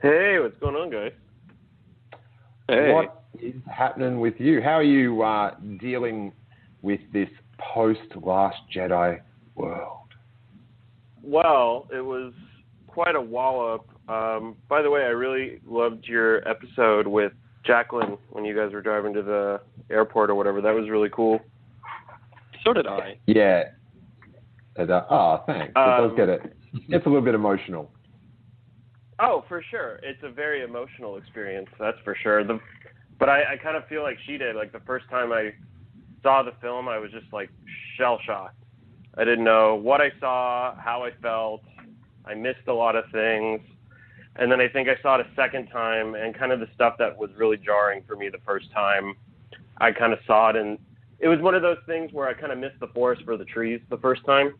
Hey, 0.00 0.38
what's 0.40 0.58
going 0.58 0.76
on, 0.76 0.90
guys? 0.90 1.12
Hey. 2.68 2.92
What 2.92 3.24
is 3.40 3.54
happening 3.70 4.18
with 4.18 4.34
you? 4.38 4.62
How 4.62 4.78
are 4.78 4.82
you 4.82 5.22
uh, 5.22 5.54
dealing 5.78 6.32
with 6.80 7.00
this 7.12 7.28
post 7.58 8.00
Last 8.22 8.56
Jedi 8.74 9.20
world? 9.54 10.08
Well, 11.22 11.86
it 11.92 12.04
was 12.04 12.32
quite 12.96 13.14
a 13.14 13.20
wallop. 13.20 13.86
Um, 14.08 14.56
by 14.70 14.80
the 14.80 14.88
way, 14.88 15.02
I 15.02 15.08
really 15.08 15.60
loved 15.66 16.06
your 16.06 16.48
episode 16.48 17.06
with 17.06 17.32
Jacqueline 17.62 18.16
when 18.30 18.46
you 18.46 18.56
guys 18.56 18.72
were 18.72 18.80
driving 18.80 19.12
to 19.12 19.22
the 19.22 19.60
airport 19.90 20.30
or 20.30 20.34
whatever. 20.34 20.62
That 20.62 20.74
was 20.74 20.88
really 20.88 21.10
cool. 21.12 21.38
So 22.64 22.72
did 22.72 22.86
I. 22.86 23.18
Yeah. 23.26 23.64
And, 24.76 24.90
uh, 24.90 25.04
oh, 25.10 25.42
thanks. 25.46 25.72
It 25.76 25.78
Um, 25.78 26.08
does 26.08 26.16
get 26.16 26.30
it. 26.30 26.56
It's 26.88 27.04
a 27.04 27.08
little 27.10 27.22
bit 27.22 27.34
emotional. 27.34 27.90
Oh, 29.18 29.44
for 29.46 29.62
sure. 29.70 30.00
It's 30.02 30.22
a 30.22 30.30
very 30.30 30.62
emotional 30.62 31.18
experience, 31.18 31.68
that's 31.78 31.98
for 32.02 32.16
sure. 32.22 32.44
The, 32.44 32.58
but 33.18 33.28
I, 33.28 33.52
I 33.52 33.56
kind 33.62 33.76
of 33.76 33.86
feel 33.88 34.02
like 34.02 34.16
she 34.26 34.38
did. 34.38 34.56
Like 34.56 34.72
the 34.72 34.80
first 34.86 35.04
time 35.10 35.32
I 35.32 35.52
saw 36.22 36.42
the 36.42 36.52
film, 36.62 36.88
I 36.88 36.96
was 36.98 37.10
just 37.10 37.30
like 37.30 37.50
shell 37.98 38.18
shocked. 38.24 38.56
I 39.18 39.24
didn't 39.24 39.44
know 39.44 39.74
what 39.74 40.00
I 40.00 40.12
saw, 40.18 40.74
how 40.76 41.04
I 41.04 41.10
felt. 41.20 41.60
I 42.26 42.34
missed 42.34 42.66
a 42.68 42.74
lot 42.74 42.96
of 42.96 43.04
things. 43.12 43.60
And 44.36 44.52
then 44.52 44.60
I 44.60 44.68
think 44.68 44.88
I 44.88 45.00
saw 45.02 45.18
it 45.18 45.26
a 45.26 45.34
second 45.34 45.68
time, 45.68 46.14
and 46.14 46.34
kind 46.34 46.52
of 46.52 46.60
the 46.60 46.68
stuff 46.74 46.96
that 46.98 47.16
was 47.16 47.30
really 47.36 47.56
jarring 47.56 48.02
for 48.06 48.16
me 48.16 48.28
the 48.28 48.40
first 48.44 48.70
time, 48.70 49.14
I 49.78 49.92
kind 49.92 50.12
of 50.12 50.18
saw 50.26 50.50
it, 50.50 50.56
and 50.56 50.78
it 51.18 51.28
was 51.28 51.40
one 51.40 51.54
of 51.54 51.62
those 51.62 51.78
things 51.86 52.12
where 52.12 52.28
I 52.28 52.34
kind 52.34 52.52
of 52.52 52.58
missed 52.58 52.78
the 52.80 52.88
forest 52.88 53.22
for 53.24 53.36
the 53.36 53.44
trees 53.44 53.80
the 53.88 53.96
first 53.96 54.24
time, 54.26 54.54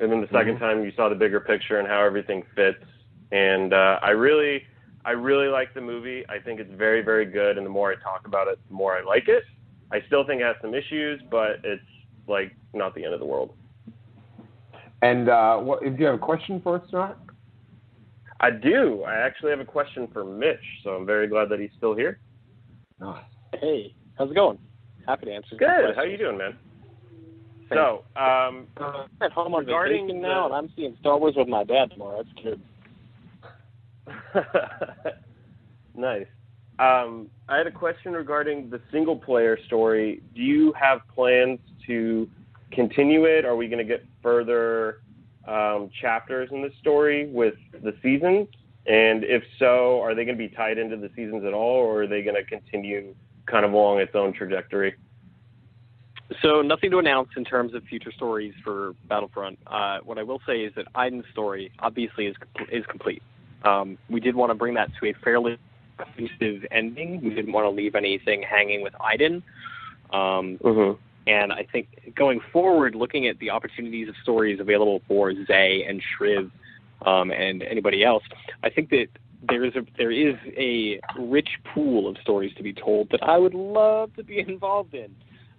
and 0.00 0.12
then 0.12 0.20
the 0.20 0.26
2nd 0.26 0.58
time 0.58 0.84
you 0.84 0.92
saw 0.94 1.08
the 1.08 1.14
bigger 1.14 1.40
picture 1.40 1.78
and 1.78 1.88
how 1.88 2.04
everything 2.04 2.42
fits. 2.54 2.84
And 3.32 3.72
uh, 3.72 3.98
I 4.02 4.10
really, 4.10 4.62
I 5.04 5.12
really 5.12 5.48
like 5.48 5.72
the 5.74 5.80
movie. 5.80 6.24
I 6.28 6.38
think 6.38 6.60
it's 6.60 6.72
very, 6.74 7.00
very 7.02 7.24
good, 7.24 7.56
and 7.56 7.64
the 7.64 7.70
more 7.70 7.90
I 7.90 7.96
talk 7.96 8.26
about 8.26 8.48
it, 8.48 8.58
the 8.68 8.74
more 8.74 8.96
I 8.96 9.02
like 9.02 9.28
it. 9.28 9.44
I 9.90 10.02
still 10.06 10.24
think 10.26 10.42
it 10.42 10.44
has 10.44 10.56
some 10.60 10.74
issues, 10.74 11.20
but 11.30 11.60
it's 11.64 11.82
like 12.26 12.54
not 12.74 12.94
the 12.94 13.04
end 13.04 13.14
of 13.14 13.20
the 13.20 13.26
world. 13.26 13.54
And 15.02 15.28
uh, 15.28 15.58
what, 15.58 15.82
do 15.82 15.94
you 15.98 16.06
have 16.06 16.14
a 16.16 16.18
question 16.18 16.60
for 16.62 16.76
us 16.76 16.90
tonight? 16.90 17.14
I 18.40 18.50
do. 18.50 19.02
I 19.02 19.16
actually 19.16 19.50
have 19.50 19.60
a 19.60 19.64
question 19.64 20.08
for 20.12 20.24
Mitch, 20.24 20.56
so 20.84 20.90
I'm 20.90 21.06
very 21.06 21.26
glad 21.26 21.48
that 21.50 21.60
he's 21.60 21.70
still 21.76 21.94
here. 21.94 22.18
Nice. 23.00 23.22
Hey, 23.60 23.94
how's 24.16 24.30
it 24.30 24.34
going? 24.34 24.58
Happy 25.06 25.26
to 25.26 25.32
answer. 25.32 25.48
some 25.50 25.58
Good. 25.58 25.66
questions. 25.68 25.96
How 25.96 26.02
you 26.04 26.18
doing, 26.18 26.38
man? 26.38 26.56
So, 27.70 28.04
um, 28.16 28.66
I'm 28.78 29.08
at 29.20 29.30
home 29.32 29.54
on 29.54 29.66
Regarding 29.66 30.06
vacation 30.06 30.22
the- 30.22 30.28
now, 30.28 30.46
and 30.46 30.54
I'm 30.54 30.70
seeing 30.74 30.96
Star 31.00 31.18
Wars 31.18 31.34
with 31.36 31.48
my 31.48 31.64
dad 31.64 31.90
tomorrow. 31.90 32.22
That's 32.22 32.42
good. 32.42 32.60
nice. 35.94 36.26
Um, 36.78 37.28
I 37.48 37.56
had 37.58 37.66
a 37.66 37.72
question 37.72 38.12
regarding 38.12 38.70
the 38.70 38.80
single 38.92 39.16
player 39.16 39.58
story. 39.66 40.22
Do 40.34 40.42
you 40.42 40.72
have 40.80 41.00
plans 41.14 41.58
to 41.86 42.28
continue 42.72 43.24
it? 43.24 43.44
Are 43.44 43.56
we 43.56 43.68
going 43.68 43.78
to 43.78 43.84
get 43.84 44.04
further 44.22 45.00
um, 45.46 45.90
chapters 46.00 46.50
in 46.52 46.62
the 46.62 46.70
story 46.80 47.26
with 47.30 47.54
the 47.72 47.94
seasons? 48.02 48.48
And 48.86 49.24
if 49.24 49.42
so, 49.58 50.00
are 50.00 50.14
they 50.14 50.24
going 50.24 50.38
to 50.38 50.48
be 50.48 50.54
tied 50.54 50.78
into 50.78 50.96
the 50.96 51.10
seasons 51.14 51.44
at 51.44 51.52
all, 51.52 51.76
or 51.76 52.02
are 52.02 52.06
they 52.06 52.22
going 52.22 52.36
to 52.36 52.44
continue 52.44 53.14
kind 53.46 53.64
of 53.64 53.72
along 53.72 54.00
its 54.00 54.14
own 54.14 54.32
trajectory? 54.32 54.94
So 56.42 56.62
nothing 56.62 56.90
to 56.90 56.98
announce 56.98 57.30
in 57.36 57.44
terms 57.44 57.74
of 57.74 57.82
future 57.84 58.12
stories 58.12 58.54
for 58.62 58.94
Battlefront. 59.08 59.58
Uh, 59.66 59.98
what 60.04 60.18
I 60.18 60.22
will 60.22 60.40
say 60.46 60.60
is 60.60 60.72
that 60.76 60.86
Iden's 60.94 61.24
story 61.32 61.72
obviously 61.78 62.26
is 62.26 62.36
is 62.70 62.84
complete. 62.86 63.22
Um, 63.64 63.98
we 64.08 64.20
did 64.20 64.36
want 64.36 64.50
to 64.50 64.54
bring 64.54 64.74
that 64.74 64.90
to 65.00 65.08
a 65.08 65.14
fairly 65.24 65.58
conclusive 65.96 66.66
ending. 66.70 67.20
We 67.22 67.30
didn't 67.30 67.52
want 67.52 67.64
to 67.64 67.70
leave 67.70 67.94
anything 67.94 68.42
hanging 68.42 68.82
with 68.82 68.94
Iden. 69.00 69.42
Um, 70.12 70.58
Mm-hmm. 70.62 71.02
And 71.28 71.52
I 71.52 71.66
think 71.70 72.14
going 72.16 72.40
forward, 72.52 72.94
looking 72.94 73.28
at 73.28 73.38
the 73.38 73.50
opportunities 73.50 74.08
of 74.08 74.14
stories 74.22 74.60
available 74.60 75.02
for 75.06 75.32
Zay 75.46 75.84
and 75.86 76.02
Shriv 76.02 76.50
um, 77.04 77.30
and 77.30 77.62
anybody 77.62 78.02
else, 78.02 78.24
I 78.62 78.70
think 78.70 78.88
that 78.90 79.08
there 79.46 79.64
is 79.64 79.76
a 79.76 79.82
there 79.96 80.10
is 80.10 80.34
a 80.56 80.98
rich 81.18 81.50
pool 81.72 82.08
of 82.08 82.16
stories 82.22 82.52
to 82.56 82.62
be 82.62 82.72
told 82.72 83.10
that 83.10 83.22
I 83.22 83.36
would 83.36 83.54
love 83.54 84.14
to 84.16 84.24
be 84.24 84.40
involved 84.48 84.94
in. 84.94 85.14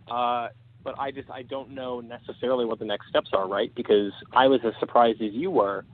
Uh, 0.09 0.49
but 0.84 0.97
I 0.97 1.11
just 1.11 1.30
I 1.30 1.43
don't 1.43 1.70
know 1.70 2.01
necessarily 2.01 2.65
what 2.65 2.80
the 2.80 2.86
next 2.86 3.07
steps 3.09 3.30
are, 3.34 3.47
right? 3.47 3.74
Because 3.76 4.11
I 4.34 4.47
was 4.47 4.61
as 4.65 4.74
surprised 4.80 5.22
as 5.22 5.34
you 5.34 5.51
were 5.51 5.86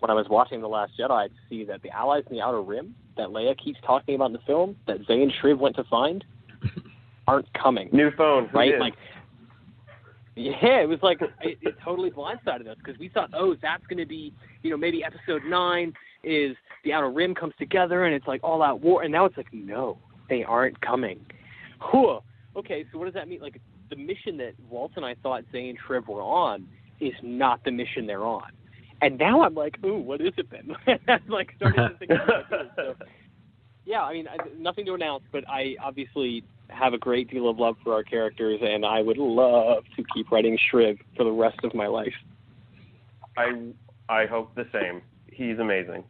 when 0.00 0.10
I 0.10 0.14
was 0.14 0.26
watching 0.28 0.60
The 0.60 0.68
Last 0.68 0.92
Jedi 0.98 1.28
to 1.28 1.34
see 1.48 1.64
that 1.64 1.82
the 1.82 1.90
allies 1.90 2.24
in 2.28 2.36
the 2.36 2.42
Outer 2.42 2.60
Rim 2.60 2.94
that 3.16 3.28
Leia 3.28 3.56
keeps 3.56 3.78
talking 3.86 4.14
about 4.14 4.26
in 4.26 4.32
the 4.32 4.40
film 4.46 4.76
that 4.86 4.98
Zay 5.06 5.22
and 5.22 5.32
Shriv 5.32 5.58
went 5.58 5.76
to 5.76 5.84
find 5.84 6.24
aren't 7.26 7.52
coming 7.54 7.88
New 7.92 8.10
phone. 8.10 8.50
Right? 8.52 8.78
Like, 8.78 8.94
yeah, 10.34 10.80
it 10.80 10.88
was 10.88 10.98
like 11.02 11.20
it, 11.20 11.58
it 11.60 11.74
totally 11.84 12.10
blindsided 12.10 12.66
us 12.66 12.76
because 12.82 12.98
we 12.98 13.08
thought, 13.08 13.30
oh, 13.34 13.54
that's 13.60 13.86
going 13.86 13.98
to 13.98 14.06
be, 14.06 14.32
you 14.62 14.70
know, 14.70 14.76
maybe 14.76 15.04
episode 15.04 15.42
nine 15.44 15.92
is 16.24 16.56
the 16.84 16.92
Outer 16.92 17.10
Rim 17.10 17.34
comes 17.34 17.54
together 17.58 18.04
and 18.04 18.14
it's 18.14 18.26
like 18.26 18.42
all 18.42 18.62
out 18.62 18.80
war, 18.80 19.02
and 19.02 19.12
now 19.12 19.26
it's 19.26 19.36
like, 19.36 19.52
no, 19.52 19.98
they 20.28 20.42
aren't 20.42 20.80
coming. 20.80 21.24
Whew. 21.90 22.20
Okay, 22.56 22.84
so 22.92 22.98
what 22.98 23.06
does 23.06 23.14
that 23.14 23.28
mean? 23.28 23.40
Like, 23.40 23.60
the 23.90 23.96
mission 23.96 24.36
that 24.38 24.52
Walt 24.70 24.92
and 24.96 25.04
I 25.04 25.14
thought 25.22 25.44
Zay 25.52 25.68
and 25.68 25.78
Shriv 25.86 26.06
were 26.06 26.22
on 26.22 26.66
is 27.00 27.14
not 27.22 27.62
the 27.64 27.70
mission 27.70 28.06
they're 28.06 28.24
on, 28.24 28.50
and 29.02 29.18
now 29.18 29.42
I'm 29.42 29.54
like, 29.54 29.76
ooh, 29.84 29.98
what 29.98 30.20
is 30.20 30.32
it 30.36 30.46
then? 30.50 30.74
I'm 31.08 31.28
like 31.28 31.50
starting 31.56 31.88
to 31.88 31.98
think. 31.98 32.10
about 32.12 32.44
it. 32.50 32.70
So, 32.76 32.94
yeah, 33.84 34.02
I 34.02 34.12
mean, 34.12 34.28
I, 34.28 34.36
nothing 34.58 34.86
to 34.86 34.94
announce, 34.94 35.24
but 35.32 35.46
I 35.48 35.76
obviously 35.82 36.44
have 36.74 36.94
a 36.94 36.98
great 36.98 37.30
deal 37.30 37.48
of 37.48 37.58
love 37.58 37.76
for 37.82 37.92
our 37.94 38.02
characters, 38.02 38.60
and 38.62 38.84
I 38.84 39.00
would 39.00 39.18
love 39.18 39.84
to 39.96 40.04
keep 40.14 40.30
writing 40.30 40.58
Shriv 40.72 40.98
for 41.16 41.24
the 41.24 41.30
rest 41.30 41.58
of 41.64 41.74
my 41.74 41.86
life. 41.86 42.14
I 43.36 43.70
I 44.08 44.26
hope 44.26 44.54
the 44.54 44.66
same. 44.72 45.02
He's 45.26 45.58
amazing. 45.58 46.04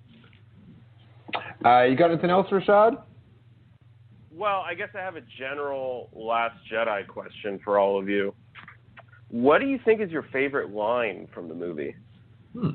Uh, 1.64 1.82
you 1.82 1.96
got 1.96 2.10
anything 2.10 2.30
else, 2.30 2.48
Rashad? 2.50 3.02
Well, 4.34 4.64
I 4.66 4.74
guess 4.74 4.88
I 4.94 4.98
have 4.98 5.16
a 5.16 5.22
general 5.38 6.08
Last 6.12 6.56
Jedi 6.70 7.06
question 7.06 7.60
for 7.62 7.78
all 7.78 7.98
of 7.98 8.08
you. 8.08 8.34
What 9.28 9.60
do 9.60 9.66
you 9.66 9.78
think 9.84 10.00
is 10.00 10.10
your 10.10 10.26
favorite 10.32 10.70
line 10.70 11.28
from 11.32 11.48
the 11.48 11.54
movie? 11.54 11.94
Hmm. 12.52 12.70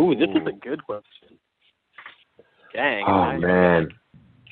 Ooh, 0.00 0.14
this 0.14 0.28
is 0.30 0.46
a 0.46 0.50
hmm. 0.50 0.58
good 0.62 0.84
question. 0.84 1.38
Dang. 2.74 3.04
Oh, 3.06 3.36
man. 3.38 3.82
Know. 3.84 3.88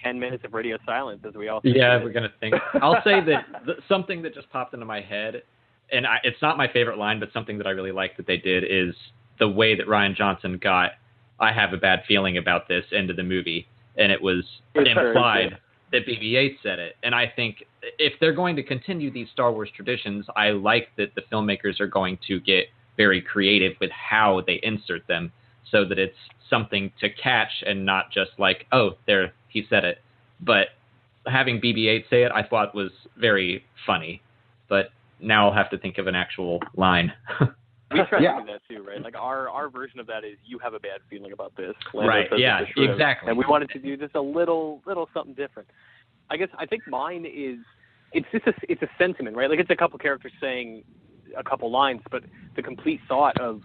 10 0.02 0.18
minutes 0.18 0.44
of 0.44 0.54
radio 0.54 0.78
silence 0.86 1.20
as 1.26 1.34
we 1.34 1.48
all. 1.48 1.60
Yeah, 1.64 2.02
we're 2.02 2.12
gonna 2.12 2.32
think. 2.40 2.54
I'll 2.82 3.02
say 3.04 3.20
that 3.24 3.64
th- 3.64 3.78
something 3.88 4.22
that 4.22 4.34
just 4.34 4.50
popped 4.50 4.74
into 4.74 4.86
my 4.86 5.00
head, 5.00 5.42
and 5.92 6.06
I, 6.06 6.18
it's 6.24 6.40
not 6.42 6.56
my 6.56 6.70
favorite 6.72 6.98
line, 6.98 7.20
but 7.20 7.32
something 7.32 7.58
that 7.58 7.66
I 7.66 7.70
really 7.70 7.92
like 7.92 8.16
that 8.16 8.26
they 8.26 8.36
did 8.36 8.64
is 8.64 8.94
the 9.38 9.48
way 9.48 9.74
that 9.74 9.86
Rian 9.86 10.16
Johnson 10.16 10.58
got 10.58 10.92
"I 11.40 11.52
have 11.52 11.72
a 11.72 11.76
bad 11.76 12.02
feeling 12.06 12.38
about 12.38 12.68
this" 12.68 12.84
into 12.92 13.14
the 13.14 13.24
movie, 13.24 13.66
and 13.96 14.12
it 14.12 14.20
was 14.20 14.44
it's 14.74 14.88
implied. 14.88 15.50
Yeah. 15.52 16.00
that 16.00 16.06
BB-8 16.06 16.56
said 16.62 16.78
it, 16.78 16.96
and 17.02 17.14
I 17.14 17.32
think 17.34 17.64
if 17.98 18.14
they're 18.20 18.34
going 18.34 18.56
to 18.56 18.62
continue 18.62 19.10
these 19.10 19.28
Star 19.32 19.52
Wars 19.52 19.70
traditions, 19.74 20.26
I 20.36 20.50
like 20.50 20.88
that 20.96 21.14
the 21.14 21.22
filmmakers 21.32 21.80
are 21.80 21.86
going 21.86 22.18
to 22.26 22.40
get 22.40 22.66
very 22.96 23.22
creative 23.22 23.74
with 23.80 23.90
how 23.90 24.42
they 24.46 24.60
insert 24.62 25.06
them 25.06 25.32
so 25.70 25.84
that 25.84 25.98
it's 25.98 26.16
something 26.48 26.90
to 27.00 27.08
catch 27.10 27.62
and 27.66 27.84
not 27.84 28.10
just 28.12 28.30
like, 28.38 28.66
oh, 28.72 28.90
there 29.06 29.32
he 29.48 29.66
said 29.68 29.84
it. 29.84 29.98
But 30.40 30.68
having 31.26 31.60
BB-8 31.60 32.04
say 32.10 32.22
it, 32.22 32.32
I 32.32 32.42
thought 32.42 32.74
was 32.74 32.90
very 33.16 33.64
funny. 33.86 34.22
But 34.68 34.90
now 35.20 35.48
I'll 35.48 35.54
have 35.54 35.70
to 35.70 35.78
think 35.78 35.98
of 35.98 36.06
an 36.06 36.14
actual 36.14 36.60
line. 36.76 37.12
We 37.90 38.02
try 38.04 38.20
Yeah. 38.20 38.34
to 38.34 38.40
do 38.40 38.46
that 38.52 38.60
too, 38.68 38.82
right? 38.86 39.02
Like 39.02 39.16
our 39.16 39.48
our 39.48 39.70
version 39.70 39.98
of 39.98 40.06
that 40.08 40.22
is 40.22 40.36
you 40.44 40.58
have 40.58 40.74
a 40.74 40.78
bad 40.78 41.00
feeling 41.08 41.32
about 41.32 41.56
this. 41.56 41.74
Lando 41.94 42.08
Right, 42.10 42.28
yeah, 42.36 42.60
exactly. 42.76 43.30
And 43.30 43.38
we 43.38 43.46
wanted 43.48 43.70
to 43.70 43.78
do 43.78 43.96
just 43.96 44.14
a 44.14 44.20
little 44.20 44.82
little 44.86 45.08
something 45.14 45.32
different. 45.34 45.70
I 46.30 46.36
guess 46.36 46.48
I 46.58 46.66
think 46.66 46.86
mine 46.86 47.24
is 47.24 47.58
it's 48.12 48.26
just 48.30 48.46
a 48.46 48.52
it's 48.68 48.82
a 48.82 48.88
sentiment, 48.98 49.36
right? 49.36 49.48
Like 49.48 49.58
it's 49.58 49.70
a 49.70 49.76
couple 49.76 49.98
characters 49.98 50.32
saying 50.38 50.84
a 51.36 51.42
couple 51.42 51.70
lines, 51.70 52.02
but 52.10 52.24
the 52.56 52.62
complete 52.62 53.00
thought 53.08 53.40
of 53.40 53.62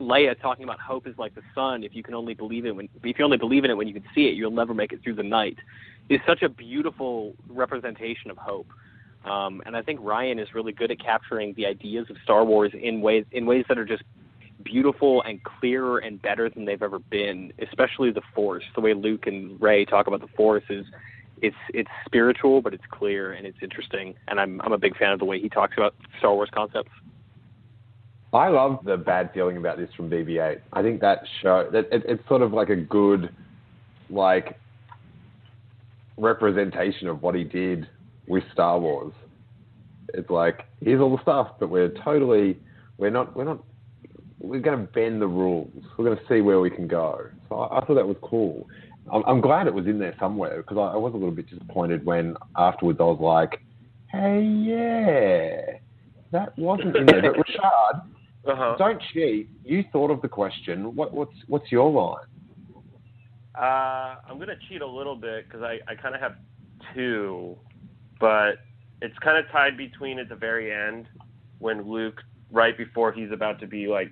Leia 0.00 0.40
talking 0.40 0.64
about 0.64 0.80
hope 0.80 1.06
is 1.06 1.16
like 1.18 1.34
the 1.34 1.42
sun. 1.54 1.84
If 1.84 1.94
you 1.94 2.02
can 2.02 2.14
only 2.14 2.34
believe 2.34 2.64
it 2.64 2.74
when 2.74 2.88
if 3.02 3.18
you 3.18 3.24
only 3.24 3.36
believe 3.36 3.64
in 3.64 3.70
it 3.70 3.76
when 3.76 3.86
you 3.86 3.94
can 3.94 4.04
see 4.14 4.26
it, 4.26 4.34
you'll 4.34 4.50
never 4.50 4.74
make 4.74 4.92
it 4.92 5.02
through 5.02 5.14
the 5.14 5.22
night. 5.22 5.58
Is 6.08 6.20
such 6.26 6.42
a 6.42 6.48
beautiful 6.48 7.34
representation 7.48 8.30
of 8.30 8.36
hope. 8.36 8.66
Um, 9.24 9.62
and 9.66 9.76
I 9.76 9.82
think 9.82 10.00
Rian 10.00 10.40
is 10.40 10.54
really 10.54 10.72
good 10.72 10.90
at 10.90 10.98
capturing 10.98 11.54
the 11.54 11.66
ideas 11.66 12.08
of 12.08 12.16
Star 12.24 12.44
Wars 12.44 12.72
in 12.74 13.00
ways 13.00 13.24
in 13.32 13.46
ways 13.46 13.64
that 13.68 13.78
are 13.78 13.84
just 13.84 14.02
beautiful 14.64 15.22
and 15.22 15.42
clearer 15.42 15.98
and 15.98 16.20
better 16.20 16.48
than 16.48 16.64
they've 16.64 16.82
ever 16.82 16.98
been. 16.98 17.52
Especially 17.60 18.10
the 18.10 18.22
Force, 18.34 18.64
the 18.74 18.80
way 18.80 18.94
Luke 18.94 19.26
and 19.26 19.60
Rey 19.60 19.84
talk 19.84 20.06
about 20.06 20.20
the 20.20 20.28
Force 20.28 20.64
is 20.70 20.86
it's 21.42 21.56
it's 21.74 21.90
spiritual, 22.06 22.62
but 22.62 22.72
it's 22.72 22.84
clear 22.90 23.32
and 23.32 23.46
it's 23.46 23.58
interesting. 23.62 24.14
And 24.28 24.40
I'm 24.40 24.60
I'm 24.62 24.72
a 24.72 24.78
big 24.78 24.96
fan 24.96 25.12
of 25.12 25.18
the 25.18 25.26
way 25.26 25.38
he 25.38 25.50
talks 25.50 25.74
about 25.76 25.94
Star 26.18 26.34
Wars 26.34 26.50
concepts. 26.52 26.90
I 28.32 28.48
love 28.48 28.80
the 28.84 28.96
bad 28.96 29.30
feeling 29.34 29.56
about 29.56 29.76
this 29.76 29.90
from 29.96 30.08
BB-8. 30.08 30.60
I 30.72 30.82
think 30.82 31.00
that 31.00 31.24
show 31.42 31.68
that 31.72 31.86
it, 31.92 32.04
it's 32.06 32.26
sort 32.28 32.42
of 32.42 32.52
like 32.52 32.68
a 32.68 32.76
good, 32.76 33.30
like, 34.08 34.56
representation 36.16 37.08
of 37.08 37.22
what 37.22 37.34
he 37.34 37.44
did 37.44 37.88
with 38.28 38.44
Star 38.52 38.78
Wars. 38.78 39.12
It's 40.14 40.30
like 40.30 40.66
here's 40.80 41.00
all 41.00 41.16
the 41.16 41.22
stuff, 41.22 41.52
but 41.58 41.70
we're 41.70 41.88
totally 42.04 42.58
we're 42.98 43.10
not 43.10 43.36
we're 43.36 43.44
not 43.44 43.62
we're 44.38 44.60
going 44.60 44.78
to 44.78 44.92
bend 44.92 45.20
the 45.20 45.26
rules. 45.26 45.70
We're 45.96 46.06
going 46.06 46.16
to 46.16 46.24
see 46.28 46.40
where 46.40 46.60
we 46.60 46.70
can 46.70 46.88
go. 46.88 47.26
So 47.48 47.56
I, 47.56 47.78
I 47.78 47.84
thought 47.84 47.94
that 47.94 48.06
was 48.06 48.16
cool. 48.22 48.66
I'm, 49.12 49.22
I'm 49.26 49.40
glad 49.40 49.66
it 49.66 49.74
was 49.74 49.86
in 49.86 49.98
there 49.98 50.14
somewhere 50.18 50.58
because 50.62 50.78
I, 50.78 50.94
I 50.94 50.96
was 50.96 51.12
a 51.12 51.16
little 51.16 51.34
bit 51.34 51.48
disappointed 51.48 52.04
when 52.04 52.36
afterwards 52.56 52.98
I 53.00 53.04
was 53.04 53.20
like, 53.20 53.60
hey 54.10 54.42
yeah, 54.42 55.78
that 56.32 56.58
wasn't 56.58 56.96
in 56.96 57.06
there. 57.06 57.22
But 57.22 57.46
Rashad. 57.46 58.02
Uh-huh. 58.46 58.76
Don't 58.78 59.00
cheat. 59.12 59.50
You 59.64 59.84
thought 59.92 60.10
of 60.10 60.22
the 60.22 60.28
question. 60.28 60.94
What, 60.94 61.12
what's 61.12 61.34
what's 61.46 61.70
your 61.70 61.90
line? 61.90 62.24
Uh, 63.54 64.16
I'm 64.28 64.38
gonna 64.38 64.54
cheat 64.68 64.80
a 64.80 64.86
little 64.86 65.16
bit 65.16 65.46
because 65.46 65.62
I, 65.62 65.80
I 65.86 65.94
kind 65.94 66.14
of 66.14 66.20
have 66.20 66.36
two, 66.94 67.56
but 68.18 68.60
it's 69.02 69.18
kind 69.18 69.36
of 69.36 69.50
tied 69.50 69.76
between 69.76 70.18
at 70.18 70.28
the 70.28 70.36
very 70.36 70.72
end 70.72 71.06
when 71.58 71.82
Luke, 71.82 72.22
right 72.50 72.76
before 72.76 73.12
he's 73.12 73.30
about 73.30 73.60
to 73.60 73.66
be 73.66 73.86
like 73.86 74.10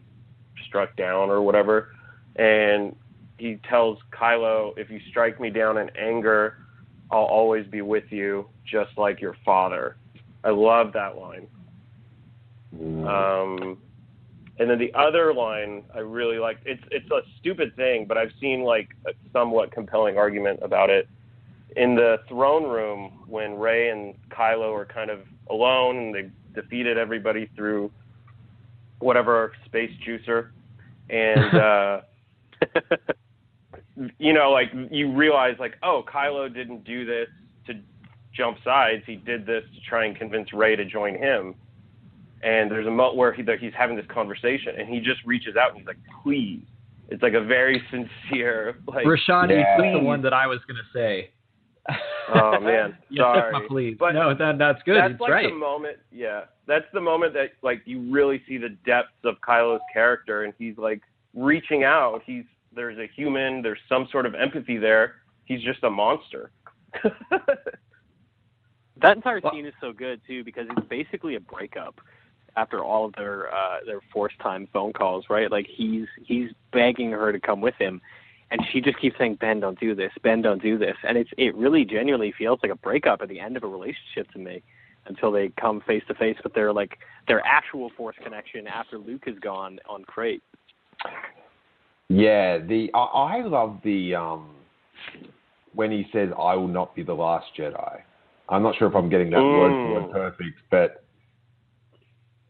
struck 0.66 0.94
down 0.96 1.30
or 1.30 1.40
whatever, 1.40 1.94
and 2.36 2.94
he 3.38 3.58
tells 3.68 3.98
Kylo, 4.12 4.76
"If 4.76 4.90
you 4.90 5.00
strike 5.08 5.40
me 5.40 5.48
down 5.48 5.78
in 5.78 5.88
anger, 5.96 6.58
I'll 7.10 7.20
always 7.24 7.66
be 7.66 7.80
with 7.80 8.10
you, 8.10 8.46
just 8.66 8.90
like 8.98 9.22
your 9.22 9.36
father." 9.44 9.96
I 10.44 10.50
love 10.50 10.92
that 10.92 11.16
line. 11.16 11.46
Um, 13.06 13.78
and 14.58 14.68
then 14.68 14.78
the 14.78 14.92
other 14.94 15.32
line 15.32 15.84
I 15.94 16.00
really 16.00 16.38
like. 16.38 16.58
It's 16.64 16.82
it's 16.90 17.08
a 17.10 17.20
stupid 17.38 17.74
thing, 17.76 18.06
but 18.06 18.18
I've 18.18 18.32
seen 18.40 18.62
like 18.62 18.88
a 19.06 19.12
somewhat 19.32 19.70
compelling 19.70 20.18
argument 20.18 20.60
about 20.62 20.90
it 20.90 21.08
in 21.76 21.94
the 21.94 22.18
throne 22.28 22.64
room 22.64 23.24
when 23.26 23.54
Rey 23.54 23.90
and 23.90 24.14
Kylo 24.30 24.72
are 24.74 24.86
kind 24.86 25.10
of 25.10 25.20
alone 25.50 25.96
and 25.98 26.14
they 26.14 26.30
defeated 26.60 26.98
everybody 26.98 27.48
through 27.54 27.90
whatever 28.98 29.52
space 29.66 29.92
juicer, 30.06 30.50
and 31.08 31.54
uh, 31.54 32.00
you 34.18 34.32
know, 34.32 34.50
like 34.50 34.72
you 34.90 35.12
realize 35.12 35.54
like, 35.60 35.74
oh, 35.84 36.04
Kylo 36.12 36.52
didn't 36.52 36.84
do 36.84 37.04
this 37.04 37.28
to 37.66 37.74
jump 38.32 38.58
sides. 38.64 39.04
He 39.06 39.14
did 39.14 39.46
this 39.46 39.62
to 39.74 39.80
try 39.88 40.06
and 40.06 40.16
convince 40.16 40.52
Rey 40.52 40.74
to 40.74 40.84
join 40.84 41.14
him 41.14 41.54
and 42.42 42.70
there's 42.70 42.86
a 42.86 42.90
moment 42.90 43.16
where 43.16 43.32
he, 43.32 43.42
that 43.42 43.58
he's 43.58 43.72
having 43.76 43.96
this 43.96 44.06
conversation, 44.12 44.74
and 44.78 44.88
he 44.88 45.00
just 45.00 45.20
reaches 45.24 45.56
out 45.56 45.70
and 45.70 45.78
he's 45.78 45.86
like, 45.86 45.98
"Please." 46.22 46.62
It's 47.10 47.22
like 47.22 47.32
a 47.32 47.40
very 47.42 47.82
sincere, 47.90 48.76
like, 48.86 49.06
Rashad, 49.06 49.48
Yeah. 49.48 49.82
you 49.82 49.98
the 49.98 50.04
one 50.04 50.20
that 50.22 50.34
I 50.34 50.46
was 50.46 50.58
gonna 50.68 50.80
say. 50.92 51.30
oh 52.34 52.60
man, 52.60 52.98
You 53.08 53.22
took 53.22 53.34
sorry. 53.34 53.52
my 53.52 53.62
please. 53.66 53.96
But 53.98 54.12
no, 54.12 54.34
that 54.34 54.58
that's 54.58 54.82
good. 54.84 54.98
that's 55.00 55.12
it's 55.12 55.20
like 55.20 55.30
right. 55.30 55.48
the 55.48 55.54
moment, 55.56 55.96
yeah. 56.12 56.42
That's 56.66 56.84
the 56.92 57.00
moment 57.00 57.32
that 57.32 57.52
like 57.62 57.80
you 57.86 58.12
really 58.12 58.42
see 58.46 58.58
the 58.58 58.68
depths 58.84 59.12
of 59.24 59.36
Kylo's 59.40 59.80
character, 59.92 60.44
and 60.44 60.52
he's 60.58 60.76
like 60.76 61.00
reaching 61.34 61.82
out. 61.84 62.20
He's 62.26 62.44
there's 62.74 62.98
a 62.98 63.06
human, 63.16 63.62
there's 63.62 63.78
some 63.88 64.06
sort 64.12 64.26
of 64.26 64.34
empathy 64.34 64.76
there. 64.76 65.14
He's 65.46 65.62
just 65.62 65.82
a 65.84 65.90
monster. 65.90 66.50
That 69.00 69.16
entire 69.16 69.40
Well- 69.40 69.52
scene 69.52 69.66
is 69.66 69.74
so 69.80 69.92
good 69.92 70.20
too 70.26 70.42
because 70.44 70.66
it's 70.76 70.88
basically 70.88 71.36
a 71.36 71.40
breakup 71.40 72.00
after 72.58 72.82
all 72.82 73.04
of 73.06 73.14
their 73.16 73.52
uh 73.54 73.78
their 73.86 74.00
forced 74.12 74.38
time 74.40 74.68
phone 74.72 74.92
calls, 74.92 75.24
right? 75.30 75.50
Like 75.50 75.66
he's 75.68 76.06
he's 76.24 76.50
begging 76.72 77.10
her 77.12 77.32
to 77.32 77.40
come 77.40 77.60
with 77.60 77.74
him 77.78 78.00
and 78.50 78.60
she 78.72 78.80
just 78.80 78.98
keeps 78.98 79.16
saying, 79.18 79.36
Ben, 79.40 79.60
don't 79.60 79.78
do 79.78 79.94
this, 79.94 80.12
Ben, 80.22 80.42
don't 80.42 80.62
do 80.62 80.78
this 80.78 80.96
and 81.06 81.16
it's 81.16 81.30
it 81.38 81.54
really 81.54 81.84
genuinely 81.84 82.32
feels 82.36 82.58
like 82.62 82.72
a 82.72 82.76
breakup 82.76 83.22
at 83.22 83.28
the 83.28 83.40
end 83.40 83.56
of 83.56 83.62
a 83.62 83.68
relationship 83.68 84.30
to 84.32 84.38
me 84.38 84.62
until 85.06 85.30
they 85.30 85.50
come 85.60 85.80
face 85.86 86.02
to 86.08 86.14
face 86.14 86.36
with 86.42 86.52
their 86.54 86.72
like 86.72 86.98
their 87.28 87.42
actual 87.46 87.90
force 87.96 88.16
connection 88.22 88.66
after 88.66 88.98
Luke 88.98 89.24
is 89.26 89.38
gone 89.38 89.78
on 89.88 90.04
Crait. 90.04 90.42
Yeah, 92.08 92.58
the 92.58 92.90
I, 92.94 92.98
I 92.98 93.42
love 93.42 93.78
the 93.84 94.14
um 94.14 94.50
when 95.74 95.90
he 95.92 96.06
says, 96.12 96.30
"I 96.36 96.54
will 96.56 96.68
not 96.68 96.94
be 96.96 97.02
the 97.02 97.14
last 97.14 97.46
Jedi." 97.56 98.00
I'm 98.48 98.62
not 98.62 98.76
sure 98.76 98.88
if 98.88 98.94
I'm 98.94 99.10
getting 99.10 99.30
that 99.30 99.46
word 99.46 99.74
for 99.82 99.88
Mm. 99.88 99.92
word 99.92 100.10
perfect, 100.10 100.58
but 100.70 101.04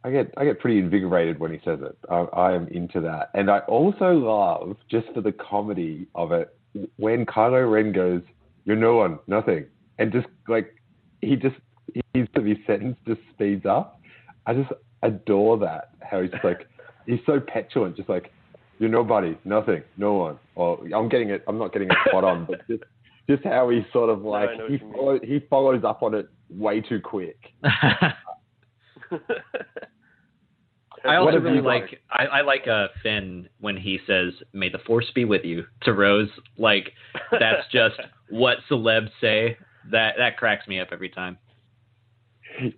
I 0.09 0.11
get 0.11 0.33
I 0.39 0.45
get 0.47 0.59
pretty 0.59 0.79
invigorated 0.79 1.39
when 1.39 1.53
he 1.53 1.61
says 1.63 1.81
it. 1.83 1.99
I, 2.11 2.21
I 2.33 2.55
am 2.55 2.67
into 2.69 2.99
that, 3.03 3.31
and 3.35 3.51
I 3.51 3.59
also 3.61 4.13
love 4.13 4.79
just 4.91 5.07
for 5.13 5.21
the 5.21 5.33
comedy 5.33 6.07
of 6.15 6.33
it 6.33 6.57
when 6.97 7.27
Kylo 7.27 7.71
Ren 7.71 7.93
goes, 7.93 8.23
"You're 8.65 8.77
no 8.77 8.97
one, 8.97 9.19
nothing," 9.27 9.67
and 9.99 10.11
just 10.11 10.27
like 10.49 10.75
he 11.21 11.37
just 11.37 11.57
his 12.15 12.27
his 12.35 12.57
sentence 12.67 12.97
just 13.07 13.21
speeds 13.35 13.67
up. 13.67 14.01
I 14.47 14.55
just 14.55 14.73
adore 15.03 15.59
that 15.59 15.91
how 16.01 16.23
he's 16.23 16.31
just 16.31 16.43
like 16.43 16.67
he's 17.05 17.21
so 17.27 17.39
petulant, 17.39 17.95
just 17.95 18.09
like 18.09 18.33
you're 18.79 18.89
nobody, 18.89 19.37
nothing, 19.45 19.83
no 19.99 20.15
one. 20.15 20.39
Or 20.55 20.79
I'm 20.95 21.11
getting 21.11 21.29
it. 21.29 21.45
I'm 21.47 21.59
not 21.59 21.75
getting 21.75 21.89
it 21.91 21.97
spot 22.09 22.25
on, 22.25 22.47
but 22.47 22.67
just 22.67 22.85
just 23.29 23.45
how 23.45 23.69
he 23.69 23.85
sort 23.93 24.09
of 24.09 24.23
like 24.23 24.59
what 24.59 24.71
he 24.71 24.79
follow, 24.79 25.21
he 25.23 25.41
follows 25.51 25.85
up 25.85 26.03
on 26.03 26.15
it 26.15 26.31
way 26.49 26.81
too 26.81 26.99
quick. 26.99 27.37
I 31.05 31.17
also 31.17 31.39
really 31.39 31.57
you 31.57 31.63
like 31.63 32.01
I, 32.11 32.25
I 32.25 32.41
like 32.43 32.67
uh, 32.67 32.89
Finn 33.03 33.49
when 33.61 33.77
he 33.77 33.99
says 34.07 34.33
"May 34.53 34.69
the 34.69 34.79
Force 34.79 35.11
be 35.15 35.25
with 35.25 35.45
you" 35.45 35.65
to 35.83 35.93
Rose. 35.93 36.31
Like 36.57 36.93
that's 37.31 37.67
just 37.73 37.97
what 38.31 38.59
celebs 38.71 39.11
say 39.21 39.57
that 39.91 40.15
that 40.19 40.37
cracks 40.37 40.67
me 40.69 40.81
up 40.81 40.89
every 40.93 41.09
time. 41.09 41.39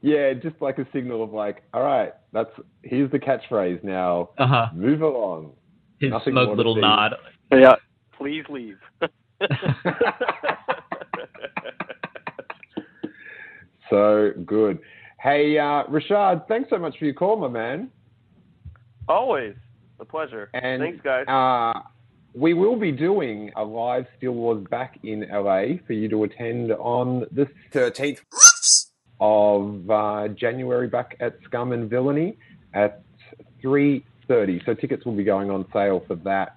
Yeah, 0.02 0.34
just 0.34 0.56
like 0.60 0.78
a 0.78 0.86
signal 0.92 1.22
of 1.22 1.32
like, 1.32 1.62
all 1.72 1.82
right, 1.82 2.12
that's 2.32 2.50
here's 2.82 3.10
the 3.10 3.18
catchphrase 3.18 3.82
now. 3.82 4.30
Uh 4.38 4.46
huh. 4.46 4.66
Move 4.74 5.02
along. 5.02 5.52
His 6.00 6.10
Nothing 6.10 6.34
smug 6.34 6.56
little 6.56 6.76
nod. 6.76 7.14
Yeah. 7.52 7.76
Please 8.16 8.44
leave. 8.48 8.78
So 13.90 14.30
good. 14.46 14.78
Hey, 15.20 15.58
uh, 15.58 15.84
Rashad, 15.90 16.46
thanks 16.46 16.70
so 16.70 16.78
much 16.78 16.96
for 16.98 17.04
your 17.04 17.14
call, 17.14 17.36
my 17.36 17.48
man. 17.48 17.90
Always 19.08 19.54
a 19.98 20.04
pleasure. 20.04 20.50
And 20.54 20.80
Thanks, 20.80 21.02
guys. 21.02 21.26
Uh, 21.26 21.80
we 22.34 22.54
will 22.54 22.76
be 22.76 22.92
doing 22.92 23.50
a 23.56 23.64
live 23.64 24.06
Steele 24.16 24.32
Wars 24.32 24.64
back 24.70 24.98
in 25.02 25.26
LA 25.30 25.78
for 25.86 25.92
you 25.92 26.08
to 26.08 26.24
attend 26.24 26.72
on 26.72 27.26
the 27.32 27.48
13th 27.72 28.20
of 29.20 29.90
uh, 29.90 30.28
January 30.28 30.86
back 30.86 31.16
at 31.20 31.36
Scum 31.44 31.72
and 31.72 31.90
Villainy 31.90 32.36
at 32.72 33.02
3.30. 33.62 34.64
So 34.64 34.74
tickets 34.74 35.04
will 35.04 35.16
be 35.16 35.24
going 35.24 35.50
on 35.50 35.66
sale 35.72 36.04
for 36.06 36.14
that 36.16 36.56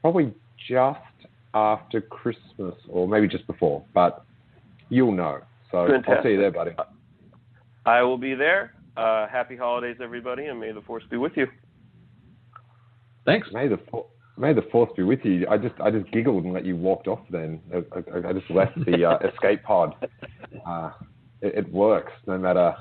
probably 0.00 0.34
just 0.68 1.00
after 1.54 2.00
Christmas 2.00 2.74
or 2.88 3.08
maybe 3.08 3.28
just 3.28 3.46
before, 3.46 3.84
but 3.94 4.24
you'll 4.90 5.12
know. 5.12 5.40
So 5.70 5.78
I'll 5.78 6.22
see 6.22 6.30
you 6.30 6.38
there, 6.38 6.50
buddy. 6.50 6.72
I 7.86 8.02
will 8.02 8.18
be 8.18 8.34
there. 8.34 8.74
Uh, 8.96 9.26
happy 9.28 9.56
holidays, 9.56 9.96
everybody, 10.02 10.46
and 10.46 10.60
may 10.60 10.72
the 10.72 10.82
force 10.82 11.04
be 11.10 11.16
with 11.16 11.32
you. 11.36 11.46
Thanks. 13.24 13.48
May 13.52 13.68
the 13.68 13.78
fo- 13.90 14.06
May 14.36 14.52
the 14.52 14.62
force 14.62 14.90
be 14.96 15.02
with 15.04 15.20
you. 15.24 15.46
I 15.48 15.56
just 15.56 15.74
I 15.80 15.90
just 15.90 16.10
giggled 16.10 16.44
and 16.44 16.52
let 16.52 16.64
you 16.64 16.76
walked 16.76 17.06
off. 17.06 17.20
Then 17.30 17.60
I, 17.72 17.78
I, 17.98 18.28
I 18.30 18.32
just 18.32 18.50
left 18.50 18.72
the 18.84 19.04
uh, 19.04 19.18
escape 19.32 19.62
pod. 19.62 19.94
Uh, 20.66 20.90
it, 21.40 21.54
it 21.58 21.72
works 21.72 22.12
no 22.26 22.36
matter 22.38 22.74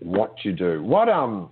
what 0.00 0.34
you 0.44 0.52
do. 0.52 0.82
What 0.82 1.08
um 1.08 1.50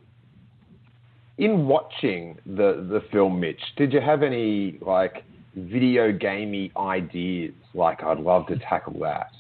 in 1.38 1.66
watching 1.66 2.38
the 2.44 2.86
the 2.90 3.02
film, 3.12 3.40
Mitch, 3.40 3.61
did 3.76 3.92
you 3.92 4.00
have 4.00 4.22
any 4.22 4.78
like 4.80 5.24
video 5.55 6.12
gamey 6.12 6.72
ideas? 6.76 7.55
Like 7.72 8.02
I'd 8.02 8.18
love 8.18 8.46
to 8.48 8.59
tackle 8.59 8.98
that. 9.00 9.30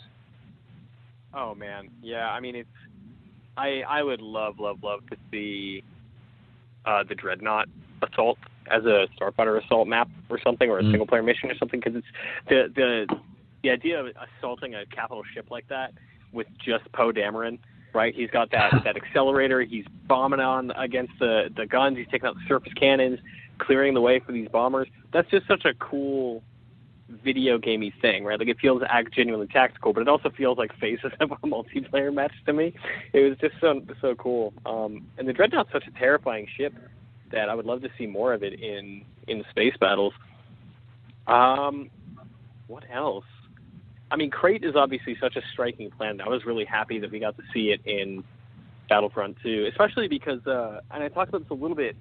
Oh 1.34 1.54
man, 1.54 1.88
yeah. 2.00 2.30
I 2.30 2.38
mean, 2.38 2.54
it's 2.54 2.68
I 3.56 3.82
I 3.88 4.02
would 4.02 4.20
love 4.20 4.60
love 4.60 4.78
love 4.82 5.00
to 5.10 5.16
see 5.30 5.82
uh, 6.84 7.02
the 7.08 7.14
Dreadnought 7.14 7.68
assault 8.02 8.38
as 8.70 8.84
a 8.84 9.06
Starfighter 9.18 9.62
assault 9.62 9.88
map 9.88 10.08
or 10.28 10.38
something, 10.42 10.70
or 10.70 10.78
a 10.78 10.82
Mm. 10.82 10.90
single 10.90 11.06
player 11.06 11.22
mission 11.22 11.50
or 11.50 11.54
something, 11.56 11.80
because 11.80 11.96
it's 11.96 12.06
the 12.48 12.72
the 12.74 13.18
the 13.62 13.70
idea 13.70 13.98
of 13.98 14.06
assaulting 14.38 14.74
a 14.74 14.84
capital 14.86 15.22
ship 15.32 15.50
like 15.50 15.66
that 15.68 15.92
with 16.32 16.46
just 16.64 16.90
Poe 16.92 17.12
Dameron. 17.12 17.58
Right, 17.94 18.14
he's 18.14 18.30
got 18.30 18.50
that 18.50 18.72
that 18.84 18.96
accelerator. 18.96 19.62
He's 19.62 19.86
bombing 20.06 20.40
on 20.40 20.72
against 20.72 21.12
the 21.18 21.50
the 21.56 21.66
guns. 21.66 21.96
He's 21.96 22.08
taking 22.10 22.26
out 22.28 22.34
the 22.34 22.46
surface 22.48 22.72
cannons, 22.74 23.18
clearing 23.58 23.94
the 23.94 24.00
way 24.00 24.18
for 24.18 24.32
these 24.32 24.48
bombers. 24.48 24.88
That's 25.12 25.30
just 25.30 25.46
such 25.46 25.64
a 25.64 25.74
cool 25.74 26.42
video 27.22 27.58
gamey 27.58 27.92
thing, 28.00 28.24
right? 28.24 28.38
Like 28.38 28.48
it 28.48 28.58
feels 28.60 28.82
act 28.88 29.14
genuinely 29.14 29.46
tactical, 29.46 29.92
but 29.92 30.00
it 30.00 30.08
also 30.08 30.30
feels 30.30 30.58
like 30.58 30.74
Faces 30.80 31.12
of 31.20 31.30
a 31.32 31.36
multiplayer 31.46 32.12
match 32.12 32.32
to 32.46 32.52
me. 32.52 32.74
It 33.12 33.20
was 33.20 33.38
just 33.38 33.54
so 33.60 33.80
so 34.00 34.14
cool. 34.16 34.52
Um, 34.66 35.06
and 35.18 35.28
the 35.28 35.32
Dreadnought's 35.32 35.70
such 35.72 35.86
a 35.86 35.90
terrifying 35.98 36.46
ship 36.56 36.74
that 37.34 37.48
I 37.48 37.54
would 37.54 37.66
love 37.66 37.82
to 37.82 37.90
see 37.98 38.06
more 38.06 38.32
of 38.32 38.42
it 38.42 38.60
in 38.60 39.04
in 39.28 39.44
space 39.50 39.74
battles. 39.78 40.14
Um, 41.26 41.90
what 42.66 42.84
else? 42.92 43.24
I 44.10 44.16
mean, 44.16 44.30
Crait 44.30 44.64
is 44.64 44.76
obviously 44.76 45.16
such 45.20 45.36
a 45.36 45.42
striking 45.52 45.90
planet. 45.90 46.20
I 46.24 46.28
was 46.28 46.44
really 46.44 46.64
happy 46.64 46.98
that 47.00 47.10
we 47.10 47.18
got 47.18 47.36
to 47.36 47.42
see 47.52 47.70
it 47.70 47.80
in 47.84 48.22
Battlefront 48.88 49.36
2, 49.42 49.68
especially 49.70 50.08
because, 50.08 50.46
uh, 50.46 50.80
and 50.90 51.02
I 51.02 51.08
talked 51.08 51.30
about 51.30 51.42
this 51.42 51.50
a 51.50 51.54
little 51.54 51.76
bit 51.76 51.96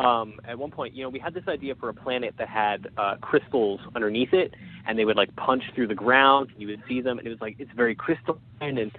um, 0.00 0.40
at 0.44 0.58
one 0.58 0.70
point. 0.70 0.94
You 0.94 1.04
know, 1.04 1.10
we 1.10 1.18
had 1.18 1.34
this 1.34 1.46
idea 1.46 1.74
for 1.74 1.88
a 1.88 1.94
planet 1.94 2.34
that 2.38 2.48
had 2.48 2.88
uh, 2.96 3.16
crystals 3.20 3.80
underneath 3.94 4.32
it, 4.32 4.54
and 4.86 4.98
they 4.98 5.04
would 5.04 5.16
like 5.16 5.34
punch 5.36 5.62
through 5.74 5.88
the 5.88 5.94
ground. 5.94 6.50
And 6.52 6.60
you 6.60 6.68
would 6.68 6.82
see 6.88 7.00
them, 7.00 7.18
and 7.18 7.26
it 7.26 7.30
was 7.30 7.40
like 7.40 7.56
it's 7.58 7.72
very 7.76 7.94
crystalline. 7.94 8.40
And 8.60 8.90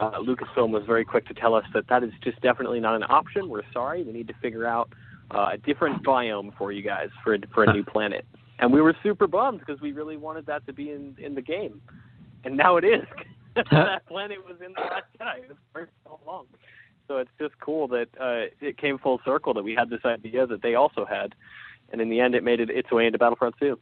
uh, 0.00 0.18
Lucasfilm 0.18 0.70
was 0.70 0.84
very 0.86 1.04
quick 1.04 1.26
to 1.28 1.34
tell 1.34 1.54
us 1.54 1.64
that 1.74 1.86
that 1.88 2.02
is 2.02 2.12
just 2.22 2.40
definitely 2.40 2.80
not 2.80 2.96
an 2.96 3.04
option. 3.08 3.48
We're 3.48 3.62
sorry. 3.72 4.02
We 4.02 4.12
need 4.12 4.28
to 4.28 4.34
figure 4.40 4.66
out 4.66 4.90
uh, 5.30 5.50
a 5.52 5.58
different 5.58 6.04
biome 6.04 6.56
for 6.56 6.72
you 6.72 6.82
guys 6.82 7.08
for 7.22 7.34
a, 7.34 7.38
for 7.54 7.64
a 7.64 7.72
new 7.72 7.84
planet. 7.92 8.24
And 8.58 8.72
we 8.72 8.80
were 8.82 8.94
super 9.02 9.26
bummed 9.26 9.60
because 9.60 9.80
we 9.80 9.92
really 9.92 10.16
wanted 10.16 10.46
that 10.46 10.66
to 10.66 10.72
be 10.72 10.90
in 10.90 11.16
in 11.18 11.34
the 11.34 11.42
game, 11.42 11.80
and 12.44 12.56
now 12.56 12.76
it 12.76 12.84
is. 12.84 13.04
that 13.70 14.06
planet 14.06 14.38
was 14.46 14.56
in 14.64 14.72
the 14.74 14.80
Last 14.80 15.04
Jedi 15.18 15.44
It 15.44 15.48
was 15.48 15.58
for 15.72 15.88
so 16.04 16.20
long. 16.26 16.46
So 17.08 17.16
it's 17.16 17.30
just 17.40 17.58
cool 17.58 17.88
that 17.88 18.06
uh, 18.20 18.54
it 18.60 18.78
came 18.78 18.96
full 18.98 19.20
circle 19.24 19.52
that 19.54 19.64
we 19.64 19.74
had 19.74 19.90
this 19.90 20.04
idea 20.04 20.46
that 20.46 20.62
they 20.62 20.76
also 20.76 21.04
had, 21.04 21.34
and 21.90 22.00
in 22.00 22.08
the 22.08 22.20
end, 22.20 22.36
it 22.36 22.44
made 22.44 22.60
it 22.60 22.70
its 22.70 22.92
way 22.92 23.06
into 23.06 23.18
Battlefront 23.18 23.56
2. 23.58 23.76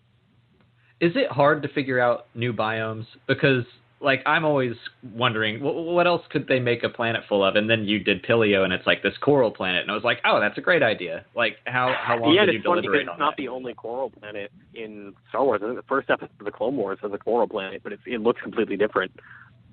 Is 1.01 1.13
it 1.15 1.31
hard 1.31 1.63
to 1.63 1.69
figure 1.69 2.01
out 2.01 2.27
new 2.35 2.55
biomes? 2.55 3.05
Because 3.27 3.65
like 4.01 4.23
I'm 4.27 4.45
always 4.45 4.75
wondering 5.15 5.63
what, 5.63 5.75
what 5.75 6.07
else 6.07 6.23
could 6.31 6.47
they 6.47 6.61
make 6.61 6.85
a 6.85 6.89
planet 6.89 7.23
full 7.29 7.45
of? 7.45 7.57
And 7.57 7.69
then 7.69 7.85
you 7.85 7.99
did 7.99 8.23
Pillio, 8.23 8.65
and 8.65 8.73
it's 8.73 8.87
like 8.87 9.03
this 9.03 9.15
coral 9.21 9.51
planet, 9.51 9.83
and 9.83 9.91
I 9.91 9.95
was 9.95 10.05
like, 10.05 10.21
oh, 10.25 10.41
that's 10.41 10.57
a 10.57 10.61
great 10.61 10.83
idea. 10.83 11.25
Like 11.35 11.57
how 11.67 11.95
how 12.01 12.19
long 12.19 12.35
yeah, 12.35 12.47
did 12.47 12.53
you 12.53 12.59
it's 12.59 12.67
funny 12.67 12.83
because 12.83 12.93
deliberate 12.93 13.03
it's 13.03 13.11
on 13.11 13.19
not 13.19 13.37
that? 13.37 13.43
the 13.43 13.49
only 13.49 13.75
coral 13.75 14.11
planet 14.11 14.53
in 14.75 15.15
Star 15.31 15.45
Wars. 15.45 15.61
I 15.63 15.67
think 15.67 15.77
the 15.77 15.89
first 15.89 16.11
episode 16.11 16.31
of 16.39 16.45
the 16.45 16.53
Clone 16.53 16.77
Wars 16.77 16.99
has 17.03 17.13
a 17.13 17.19
coral 17.19 17.49
planet, 17.49 17.83
but 17.83 17.93
it's, 17.93 18.03
it 18.07 18.21
looks 18.21 18.41
completely 18.41 18.77
different. 18.77 19.13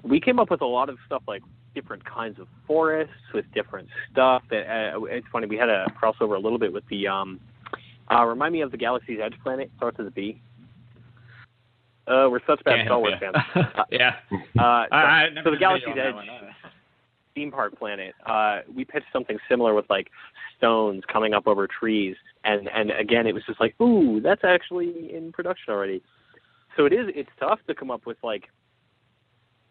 We 0.04 0.20
came 0.20 0.40
up 0.40 0.50
with 0.50 0.62
a 0.62 0.66
lot 0.66 0.90
of 0.90 0.98
stuff 1.06 1.24
like 1.28 1.44
different 1.74 2.04
kinds 2.06 2.40
of 2.40 2.48
forests 2.66 3.14
with 3.34 3.46
different 3.54 3.90
stuff. 4.12 4.44
That 4.50 4.94
uh, 4.96 5.04
it's 5.04 5.28
funny. 5.32 5.46
We 5.46 5.58
had 5.58 5.70
a 5.70 5.86
crossover 6.02 6.36
a 6.36 6.40
little 6.40 6.60
bit 6.60 6.74
with 6.74 6.88
the 6.90 7.08
um. 7.08 7.40
Uh, 8.12 8.24
remind 8.24 8.54
me 8.54 8.62
of 8.62 8.70
the 8.70 8.78
Galaxy's 8.78 9.18
Edge 9.24 9.34
planet. 9.42 9.72
Starts 9.78 9.98
with 9.98 10.08
a 10.08 10.12
B. 10.12 10.40
Uh, 12.08 12.28
we're 12.30 12.40
such 12.46 12.64
bad 12.64 12.76
Can't 12.76 12.88
Star 12.88 13.00
Wars 13.00 13.16
fans. 13.20 13.36
yeah. 13.92 14.16
Uh, 14.60 14.62
I, 14.62 14.88
I 14.92 15.28
so 15.44 15.52
the 15.52 15.58
Galaxy's 15.58 15.96
Edge 15.98 16.14
theme 17.36 17.52
park 17.52 17.78
planet, 17.78 18.16
uh, 18.26 18.62
we 18.74 18.86
pitched 18.86 19.08
something 19.14 19.38
similar 19.48 19.74
with 19.74 19.86
like 19.90 20.10
stones 20.58 21.04
coming 21.12 21.34
up 21.34 21.46
over 21.46 21.68
trees, 21.68 22.16
and 22.44 22.68
and 22.70 22.92
again, 22.92 23.28
it 23.28 23.34
was 23.34 23.44
just 23.46 23.60
like, 23.60 23.80
ooh, 23.80 24.22
that's 24.22 24.44
actually 24.44 25.14
in 25.14 25.32
production 25.32 25.74
already. 25.74 26.02
So 26.76 26.86
it 26.86 26.94
is. 26.94 27.08
It's 27.14 27.30
tough 27.40 27.60
to 27.68 27.76
come 27.76 27.92
up 27.92 28.06
with 28.06 28.18
like. 28.24 28.46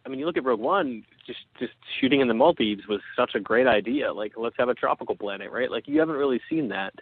I 0.06 0.10
mean, 0.10 0.18
you 0.18 0.26
look 0.26 0.36
at 0.36 0.44
Rogue 0.44 0.60
One, 0.60 1.02
just 1.26 1.40
just 1.58 1.72
shooting 1.98 2.20
in 2.20 2.28
the 2.28 2.34
Maldives 2.34 2.86
was 2.86 3.00
such 3.16 3.34
a 3.34 3.40
great 3.40 3.66
idea. 3.66 4.12
Like, 4.12 4.34
let's 4.36 4.56
have 4.58 4.68
a 4.68 4.74
tropical 4.74 5.16
planet, 5.16 5.50
right? 5.50 5.70
Like, 5.70 5.88
you 5.88 5.98
haven't 5.98 6.16
really 6.16 6.40
seen 6.48 6.68
that. 6.68 6.92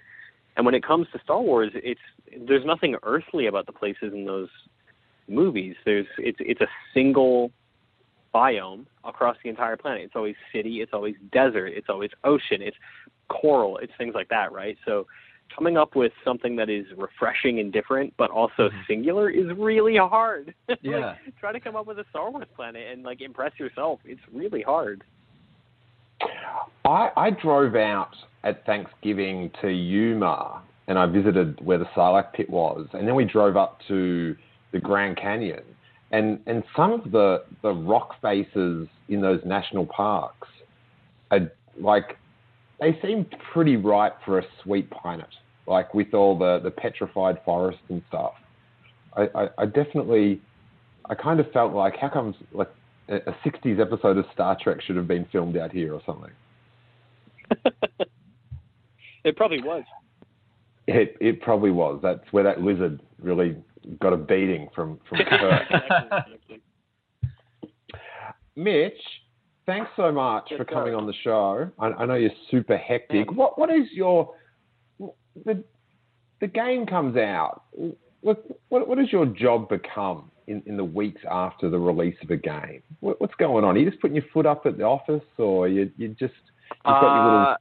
And 0.57 0.65
when 0.65 0.75
it 0.77 0.85
comes 0.87 1.09
to 1.13 1.19
Star 1.25 1.41
Wars, 1.41 1.73
it's 1.75 2.01
there's 2.47 2.65
nothing 2.65 2.95
earthly 3.03 3.47
about 3.47 3.67
the 3.67 3.73
places 3.73 4.13
in 4.13 4.25
those 4.25 4.49
movies. 5.29 5.77
There's 5.85 6.07
it's 6.19 6.39
it's 6.41 6.61
a 6.61 6.69
single 6.95 7.51
biome 8.35 8.87
across 9.05 9.37
the 9.43 9.51
entire 9.51 9.77
planet. 9.77 10.03
It's 10.03 10.17
always 10.17 10.37
city, 10.53 10.81
it's 10.81 10.93
always 10.93 11.15
desert, 11.33 11.69
it's 11.69 11.89
always 11.89 12.11
ocean, 12.25 12.63
it's 12.63 12.77
coral, 13.29 13.79
it's 13.79 13.93
things 13.99 14.15
like 14.15 14.29
that, 14.31 14.53
right? 14.53 14.77
So 14.87 15.07
coming 15.55 15.77
up 15.77 15.95
with 15.95 16.13
something 16.25 16.57
that 16.57 16.71
is 16.71 16.87
refreshing 16.97 17.61
and 17.61 17.73
different 17.73 18.15
but 18.17 18.31
also 18.31 18.69
mm-hmm. 18.69 18.79
singular 18.89 19.29
is 19.29 19.47
really 19.57 19.97
hard. 19.97 20.55
Like, 20.69 20.79
Yeah. 20.83 21.17
try 21.39 21.53
to 21.53 21.61
come 21.61 21.77
up 21.77 21.87
with 21.87 21.99
a 21.99 22.05
Star 22.11 22.31
Wars 22.31 22.47
planet 22.57 22.87
and 22.91 23.03
like 23.03 23.21
impress 23.21 23.53
yourself. 23.59 24.01
It's 24.05 24.21
really 24.33 24.63
hard. 24.63 25.05
I, 26.85 27.11
I 27.17 27.31
drove 27.31 27.75
out 27.75 28.15
at 28.45 28.65
Thanksgiving 28.65 29.51
to 29.61 29.69
Yuma 29.69 30.63
and 30.89 30.99
I 30.99 31.07
visited 31.07 31.61
where 31.65 31.79
the 31.79 31.85
Sarlacc 31.97 32.33
pit 32.33 32.51
was, 32.51 32.87
and 32.93 33.07
then 33.07 33.15
we 33.15 33.25
drove 33.25 33.57
up 33.57 33.79
to 33.89 34.37
the 34.73 34.79
Grand 34.79 35.17
Canyon, 35.17 35.63
and 36.11 36.41
and 36.47 36.63
some 36.77 36.93
of 36.93 37.11
the 37.11 37.45
the 37.63 37.73
rock 37.73 38.21
faces 38.21 38.89
in 39.09 39.21
those 39.21 39.41
national 39.45 39.87
parks 39.87 40.49
are 41.31 41.51
like 41.79 42.19
they 42.81 42.99
seem 43.03 43.27
pretty 43.53 43.77
ripe 43.77 44.17
for 44.25 44.39
a 44.39 44.45
sweet 44.63 44.91
planet, 44.91 45.29
like 45.67 45.95
with 45.95 46.15
all 46.15 46.37
the 46.39 46.61
the 46.63 46.71
petrified 46.71 47.39
forests 47.45 47.83
and 47.89 48.03
stuff. 48.09 48.35
I, 49.17 49.29
I, 49.35 49.49
I 49.59 49.67
definitely 49.67 50.41
I 51.09 51.15
kind 51.15 51.41
of 51.41 51.51
felt 51.53 51.75
like 51.75 51.97
how 51.97 52.09
comes 52.09 52.37
like 52.53 52.71
a 53.09 53.17
a 53.17 53.33
60s 53.45 53.81
episode 53.81 54.17
of 54.19 54.25
Star 54.33 54.57
Trek 54.61 54.81
should 54.81 54.97
have 54.97 55.09
been 55.09 55.27
filmed 55.31 55.57
out 55.57 55.73
here 55.73 55.93
or 55.95 56.03
something. 56.07 56.31
It 59.25 59.37
probably 59.37 59.63
was. 59.63 59.85
It 60.87 61.17
it 61.21 61.41
probably 61.41 61.71
was. 61.71 62.01
That's 62.03 62.25
where 62.33 62.45
that 62.45 62.61
lizard 62.61 63.01
really 63.21 63.57
got 64.01 64.13
a 64.13 64.17
beating 64.17 64.69
from 64.75 64.99
from 65.09 65.19
Kirk. 65.29 65.63
Mitch, 68.57 68.93
thanks 69.67 69.91
so 69.97 70.13
much 70.13 70.49
Yes, 70.51 70.59
for 70.59 70.65
coming 70.65 70.93
sir. 70.93 70.97
on 70.99 71.07
the 71.07 71.15
show. 71.25 71.71
I, 71.79 71.87
I 71.87 72.07
know 72.07 72.15
you're 72.15 72.31
super 72.51 72.77
hectic. 72.77 73.27
Yeah. 73.29 73.35
What 73.35 73.59
what 73.59 73.71
is 73.71 73.87
your 73.93 74.35
the 75.45 75.63
the 76.41 76.47
game 76.47 76.87
comes 76.87 77.17
out? 77.17 77.63
What 78.21 78.45
what 78.69 78.87
what 78.89 78.99
does 78.99 79.11
your 79.11 79.27
job 79.27 79.69
become 79.69 80.31
in, 80.49 80.63
in 80.67 80.77
the 80.77 80.85
weeks 80.85 81.23
after 81.31 81.71
the 81.71 81.79
release 81.79 82.17
of 82.23 82.31
a 82.31 82.37
game? 82.37 82.83
What, 83.01 83.21
what's 83.21 83.35
going 83.37 83.65
on? 83.65 83.77
Are 83.77 83.79
you 83.79 83.89
just 83.89 84.01
putting 84.03 84.17
your 84.17 84.25
foot 84.33 84.45
up 84.47 84.67
at 84.67 84.77
the 84.77 84.85
office, 84.85 85.25
or 85.39 85.69
you 85.69 85.91
you 85.97 86.09
just 86.09 86.35
you've 86.71 86.83
got 86.85 87.15
your 87.17 87.25
little 87.25 87.41
Uh, 87.47 87.57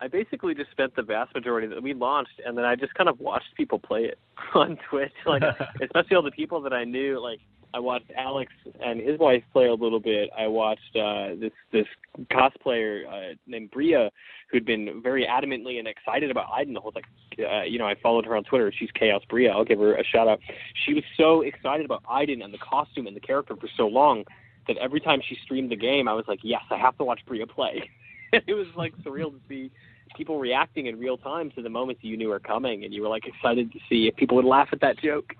I 0.00 0.08
basically 0.08 0.54
just 0.54 0.70
spent 0.70 0.96
the 0.96 1.02
vast 1.02 1.34
majority 1.34 1.66
that 1.68 1.82
we 1.82 1.94
launched, 1.94 2.40
and 2.44 2.58
then 2.58 2.64
I 2.64 2.74
just 2.74 2.94
kind 2.94 3.08
of 3.08 3.20
watched 3.20 3.54
people 3.56 3.78
play 3.78 4.04
it 4.04 4.18
on 4.54 4.78
Twitch, 4.88 5.12
like 5.26 5.42
especially 5.82 6.16
all 6.16 6.22
the 6.22 6.30
people 6.30 6.60
that 6.62 6.72
I 6.72 6.84
knew. 6.84 7.20
Like 7.20 7.40
I 7.74 7.80
watched 7.80 8.10
Alex 8.16 8.52
and 8.80 9.00
his 9.00 9.18
wife 9.18 9.42
play 9.52 9.66
a 9.66 9.74
little 9.74 9.98
bit. 10.00 10.30
I 10.36 10.46
watched 10.46 10.96
uh, 10.96 11.30
this 11.40 11.52
this 11.72 11.86
cosplayer 12.30 13.06
uh, 13.06 13.34
named 13.46 13.70
Bria, 13.72 14.10
who'd 14.50 14.64
been 14.64 15.00
very 15.02 15.26
adamantly 15.26 15.78
and 15.78 15.88
excited 15.88 16.30
about 16.30 16.46
Iden 16.52 16.74
the 16.74 16.80
whole 16.80 16.92
time. 16.92 17.02
Uh, 17.38 17.62
you 17.62 17.78
know, 17.78 17.86
I 17.86 17.96
followed 18.00 18.26
her 18.26 18.36
on 18.36 18.44
Twitter. 18.44 18.72
She's 18.76 18.90
Chaos 18.92 19.22
Bria. 19.28 19.50
I'll 19.50 19.64
give 19.64 19.80
her 19.80 19.96
a 19.96 20.04
shout 20.04 20.28
out. 20.28 20.38
She 20.86 20.94
was 20.94 21.02
so 21.16 21.40
excited 21.40 21.84
about 21.84 22.04
Iden 22.08 22.42
and 22.42 22.54
the 22.54 22.58
costume 22.58 23.08
and 23.08 23.16
the 23.16 23.20
character 23.20 23.56
for 23.56 23.68
so 23.76 23.88
long 23.88 24.24
that 24.68 24.76
every 24.78 25.00
time 25.00 25.20
she 25.26 25.36
streamed 25.42 25.70
the 25.70 25.76
game, 25.76 26.08
I 26.08 26.14
was 26.14 26.24
like, 26.28 26.40
yes, 26.42 26.62
I 26.70 26.78
have 26.78 26.96
to 26.98 27.04
watch 27.04 27.20
Bria 27.26 27.46
play. 27.46 27.90
it 28.46 28.54
was 28.54 28.66
like 28.76 28.94
surreal 28.98 29.30
to 29.30 29.40
see 29.48 29.70
people 30.16 30.38
reacting 30.38 30.86
in 30.86 30.98
real 30.98 31.16
time 31.16 31.50
to 31.52 31.62
the 31.62 31.68
moments 31.68 32.02
you 32.04 32.16
knew 32.16 32.28
were 32.28 32.40
coming, 32.40 32.84
and 32.84 32.92
you 32.92 33.02
were 33.02 33.08
like 33.08 33.26
excited 33.26 33.72
to 33.72 33.78
see 33.88 34.06
if 34.06 34.16
people 34.16 34.36
would 34.36 34.44
laugh 34.44 34.68
at 34.72 34.80
that 34.80 34.98
joke. 34.98 35.34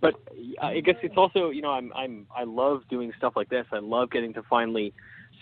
But 0.00 0.14
uh, 0.62 0.66
I 0.66 0.80
guess 0.80 0.96
it's 1.02 1.16
also, 1.16 1.50
you 1.50 1.62
know, 1.62 1.70
I'm 1.70 1.92
I'm 1.94 2.26
I 2.34 2.44
love 2.44 2.82
doing 2.88 3.12
stuff 3.18 3.34
like 3.36 3.48
this. 3.48 3.66
I 3.72 3.78
love 3.78 4.10
getting 4.10 4.32
to 4.34 4.42
finally 4.48 4.92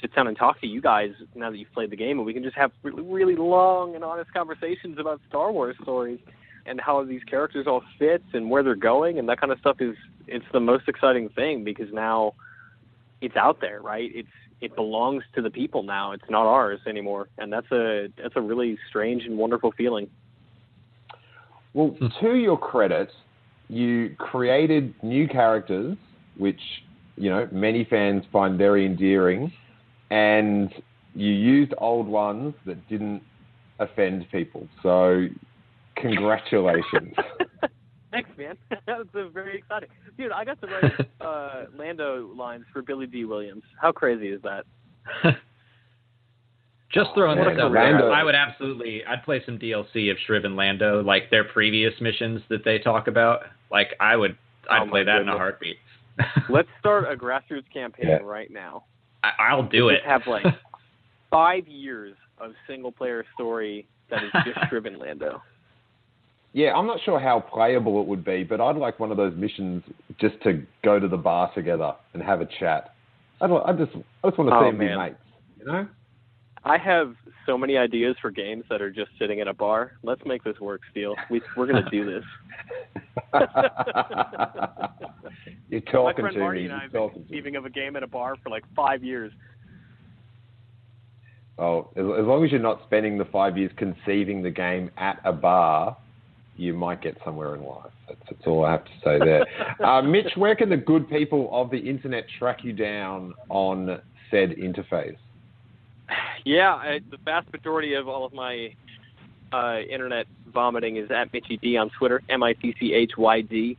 sit 0.01 0.15
down 0.15 0.29
and 0.29 0.37
talk 0.37 0.61
to 0.61 0.67
you 0.67 0.81
guys 0.81 1.11
now 1.35 1.51
that 1.51 1.57
you've 1.57 1.73
played 1.73 1.91
the 1.91 1.97
game, 1.97 2.19
and 2.19 2.27
we 2.27 2.35
can 2.35 2.43
just 2.43 2.57
have 2.57 2.71
really, 2.83 3.03
really 3.03 3.37
long 3.37 3.95
and 3.95 4.05
honest 4.05 4.33
conversations 4.33 4.99
about 4.99 5.21
Star 5.29 5.53
Wars 5.53 5.77
stories 5.83 6.21
and 6.67 6.81
how 6.81 7.05
these 7.05 7.23
characters 7.25 7.67
all 7.67 7.83
fit 7.99 8.23
and 8.35 8.51
where 8.51 8.63
they're 8.63 8.75
going 8.75 9.19
and 9.19 9.29
that 9.29 9.41
kind 9.41 9.53
of 9.53 9.59
stuff 9.61 9.77
is 9.81 9.95
it's 10.27 10.45
the 10.53 10.61
most 10.61 10.89
exciting 10.89 11.29
thing 11.31 11.63
because 11.63 11.87
now 11.93 12.33
it's 13.21 13.37
out 13.37 13.61
there, 13.61 13.81
right? 13.81 14.11
It's 14.13 14.29
it 14.61 14.75
belongs 14.75 15.23
to 15.35 15.43
the 15.43 15.51
people 15.51 15.83
now. 15.83 16.13
It's 16.13 16.29
not 16.31 16.47
ours 16.47 16.81
anymore, 16.87 17.29
and 17.39 17.53
that's 17.53 17.71
a 17.73 18.09
that's 18.17 18.37
a 18.37 18.41
really 18.41 18.79
strange 18.89 19.25
and 19.25 19.37
wonderful 19.37 19.73
feeling. 19.73 20.09
Well, 21.75 21.89
hmm. 21.89 22.07
to 22.21 22.35
your 22.37 22.59
credit, 22.59 23.11
you 23.69 24.15
created 24.19 24.95
new 25.03 25.29
characters, 25.29 25.97
which 26.39 26.61
you 27.17 27.31
know 27.31 27.49
many 27.53 27.85
fans 27.85 28.25
find 28.33 28.57
very 28.57 28.87
endearing, 28.87 29.53
and 30.11 30.73
you 31.15 31.33
used 31.33 31.75
old 31.79 32.07
ones 32.07 32.55
that 32.65 32.89
didn't 32.89 33.23
offend 33.79 34.27
people. 34.31 34.69
So, 34.83 35.27
congratulations. 35.97 37.15
Thanks, 38.17 38.31
man. 38.39 38.57
That's 38.87 39.09
uh, 39.15 39.29
very 39.29 39.59
exciting, 39.59 39.89
dude. 40.17 40.33
I 40.33 40.45
got 40.45 40.61
to 40.63 40.67
write 40.67 40.93
uh, 41.21 41.65
Lando 41.77 42.33
lines 42.35 42.65
for 42.73 42.81
Billy 42.83 43.07
Dee 43.07 43.25
Williams. 43.25 43.63
How 43.81 43.93
crazy 43.93 44.29
is 44.29 44.41
that? 44.43 44.65
Just 46.93 47.11
throwing 47.15 47.39
What 47.39 47.53
this 47.53 47.61
out 47.61 47.73
there, 47.73 48.13
I 48.13 48.23
would 48.23 48.35
absolutely, 48.35 49.05
I'd 49.05 49.23
play 49.25 49.43
some 49.45 49.59
DLC 49.59 50.11
of 50.11 50.17
Shriv 50.27 50.47
and 50.47 50.57
Lando, 50.57 51.03
like 51.03 51.31
their 51.31 51.45
previous 51.45 51.93
missions 52.01 52.41
that 52.49 52.65
they 52.65 52.79
talk 52.79 53.07
about. 53.09 53.41
Like 53.71 53.89
I 54.01 54.17
would, 54.17 54.37
I'd 54.71 54.87
Oh 54.87 54.91
play 54.91 55.05
that 55.05 55.21
in 55.21 55.29
a 55.29 55.33
heartbeat. 55.33 55.77
Let's 56.49 56.69
start 56.81 57.05
a 57.13 57.17
grassroots 57.17 57.71
campaign 57.73 58.09
Yeah. 58.09 58.19
right 58.23 58.51
now. 58.51 58.85
I, 59.23 59.33
I'll 59.51 59.69
do 59.69 59.89
Let's 59.89 60.03
it. 60.05 60.09
Have 60.09 60.23
like 60.27 60.47
five 61.31 61.67
years 61.67 62.15
of 62.39 62.53
single 62.67 62.93
player 62.93 63.25
story 63.35 63.87
that 64.09 64.23
is 64.23 64.31
just 64.47 64.59
Shriv 64.71 64.87
and 64.87 64.99
Lando. 64.99 65.43
Yeah, 66.57 66.73
I'm 66.73 66.87
not 66.87 67.01
sure 67.05 67.21
how 67.21 67.39
playable 67.41 68.01
it 68.01 68.07
would 68.07 68.25
be, 68.25 68.43
but 68.43 68.63
I'd 68.63 68.77
like 68.79 68.99
one 68.99 69.11
of 69.11 69.19
those 69.19 69.35
missions 69.37 69.83
just 70.19 70.41
to 70.45 70.63
go 70.83 70.99
to 70.99 71.07
the 71.07 71.19
bar 71.19 71.53
together 71.55 71.93
and 72.15 72.23
have 72.23 72.41
a 72.41 72.47
chat. 72.59 72.95
I'd, 73.43 73.51
I 73.51 73.73
just, 73.75 73.93
I 74.25 74.29
just 74.29 74.39
want 74.39 74.49
to 74.49 74.57
Oh, 74.57 74.63
see 74.63 74.71
them 74.71 74.79
be 74.79 74.87
man. 74.87 74.99
mates. 74.99 75.17
You 75.59 75.67
know? 75.67 75.87
I 76.65 76.79
have 76.79 77.15
so 77.45 77.59
many 77.59 77.77
ideas 77.77 78.17
for 78.23 78.31
games 78.31 78.65
that 78.71 78.81
are 78.81 78.91
just 78.91 79.11
sitting 79.19 79.43
at 79.43 79.49
a 79.49 79.53
bar. 79.53 79.99
Let's 80.03 80.23
make 80.25 80.43
this 80.45 80.59
work, 80.59 80.81
Steele. 80.91 81.15
We, 81.31 81.43
we're 81.59 81.67
going 81.67 81.85
to 81.85 81.91
do 81.91 82.07
this. 82.07 82.25
You're 85.69 85.83
talking 85.83 86.25
My 86.25 86.31
friend 86.31 86.35
to 86.37 86.41
Marty 86.41 86.61
me. 86.61 86.65
and 86.65 86.75
I 86.75 86.83
have 86.85 86.93
been 86.93 87.01
talking 87.03 87.15
to 87.17 87.19
me. 87.21 87.27
conceiving 87.29 87.57
of 87.57 87.67
a 87.67 87.71
game 87.71 87.97
at 87.97 88.03
a 88.03 88.07
bar 88.07 88.37
for 88.43 88.49
like 88.49 88.65
five 88.75 89.05
years. 89.05 89.31
Oh, 91.59 91.91
as, 91.97 92.05
as 92.19 92.25
long 92.25 92.45
as 92.47 92.51
you're 92.51 92.61
not 92.63 92.81
spending 92.87 93.19
the 93.19 93.27
five 93.27 93.59
years 93.59 93.73
conceiving 93.77 94.43
the 94.43 94.51
game 94.51 94.91
at 94.97 95.21
a 95.23 95.33
bar, 95.35 95.99
you 96.57 96.73
might 96.73 97.03
get 97.03 97.17
somewhere 97.25 97.55
in 97.55 97.65
life. 97.65 97.91
That's, 98.09 98.21
that's 98.31 98.47
all 98.47 98.65
I 98.65 98.73
have 98.73 98.85
to 98.85 98.91
say 99.05 99.19
there. 99.19 99.47
uh, 99.85 100.03
Mitch, 100.03 100.33
where 100.37 100.57
can 100.57 100.71
the 100.71 100.77
good 100.77 101.09
people 101.09 101.49
of 101.53 101.71
the 101.71 101.79
internet 101.79 102.25
track 102.39 102.65
you 102.65 102.73
down 102.73 103.35
on 103.49 104.01
said 104.31 104.51
interface? 104.51 105.17
Yeah, 106.45 106.75
I, 106.75 107.01
the 107.11 107.19
vast 107.25 107.53
majority 107.53 107.95
of 107.95 108.09
all 108.09 108.25
of 108.25 108.33
my 108.33 108.75
uh, 109.53 109.81
internet 109.91 110.27
vomiting 110.53 110.97
is 110.97 111.11
at 111.11 111.33
Mitchy 111.33 111.57
D 111.57 111.77
on 111.77 111.91
Twitter, 111.99 112.23
M 112.29 112.43
I 112.43 112.55
C 112.63 112.75
C 112.79 112.95
H 112.95 113.13
Y 113.19 113.41
D. 113.43 113.77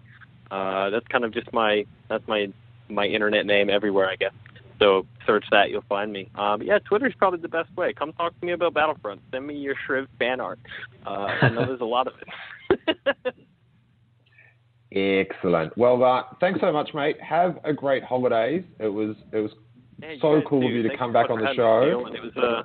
Uh, 0.51 0.89
that's 0.89 1.07
kind 1.07 1.23
of 1.23 1.33
just 1.33 1.51
my 1.53 1.85
that's 2.09 2.27
my 2.27 2.51
my 2.89 3.05
internet 3.05 3.45
name 3.45 3.69
everywhere, 3.69 4.09
I 4.09 4.15
guess. 4.15 4.33
So 4.79 5.05
search 5.25 5.45
that, 5.51 5.69
you'll 5.71 5.83
find 5.89 6.11
me. 6.13 6.29
Um, 6.35 6.61
yeah, 6.61 6.77
Twitter's 6.79 7.13
probably 7.17 7.39
the 7.39 7.47
best 7.47 7.75
way. 7.75 7.93
Come 7.93 8.13
talk 8.13 8.39
to 8.39 8.45
me 8.45 8.51
about 8.53 8.73
Battlefront. 8.75 9.21
Send 9.31 9.47
me 9.47 9.55
your 9.55 9.75
Shriv 9.87 10.07
fan 10.19 10.39
art. 10.39 10.59
Uh, 11.05 11.27
I 11.41 11.49
know 11.49 11.65
there's 11.65 11.81
a 11.81 11.85
lot 11.85 12.07
of 12.07 12.13
it. 12.21 12.97
Excellent. 15.29 15.77
Well, 15.77 16.03
uh, 16.03 16.23
thanks 16.39 16.61
so 16.61 16.71
much, 16.71 16.93
mate. 16.93 17.17
Have 17.21 17.59
a 17.63 17.73
great 17.73 18.03
holidays. 18.03 18.63
It 18.79 18.87
was 18.87 19.15
it 19.33 19.37
was 19.39 19.51
Yeah, 20.01 20.13
So 20.21 20.35
guys 20.39 20.43
cool 20.47 20.59
of 20.65 20.69
too. 20.69 20.75
you 20.75 20.83
to 20.83 20.89
Thanks 20.89 20.99
come 20.99 21.11
back 21.13 21.29
on 21.29 21.39
the 21.39 21.47
for 21.55 21.63
having 21.81 22.03
me, 22.03 22.11
show. 22.11 22.15
It 22.15 22.23
was 22.23 22.37
uh, 22.37 22.63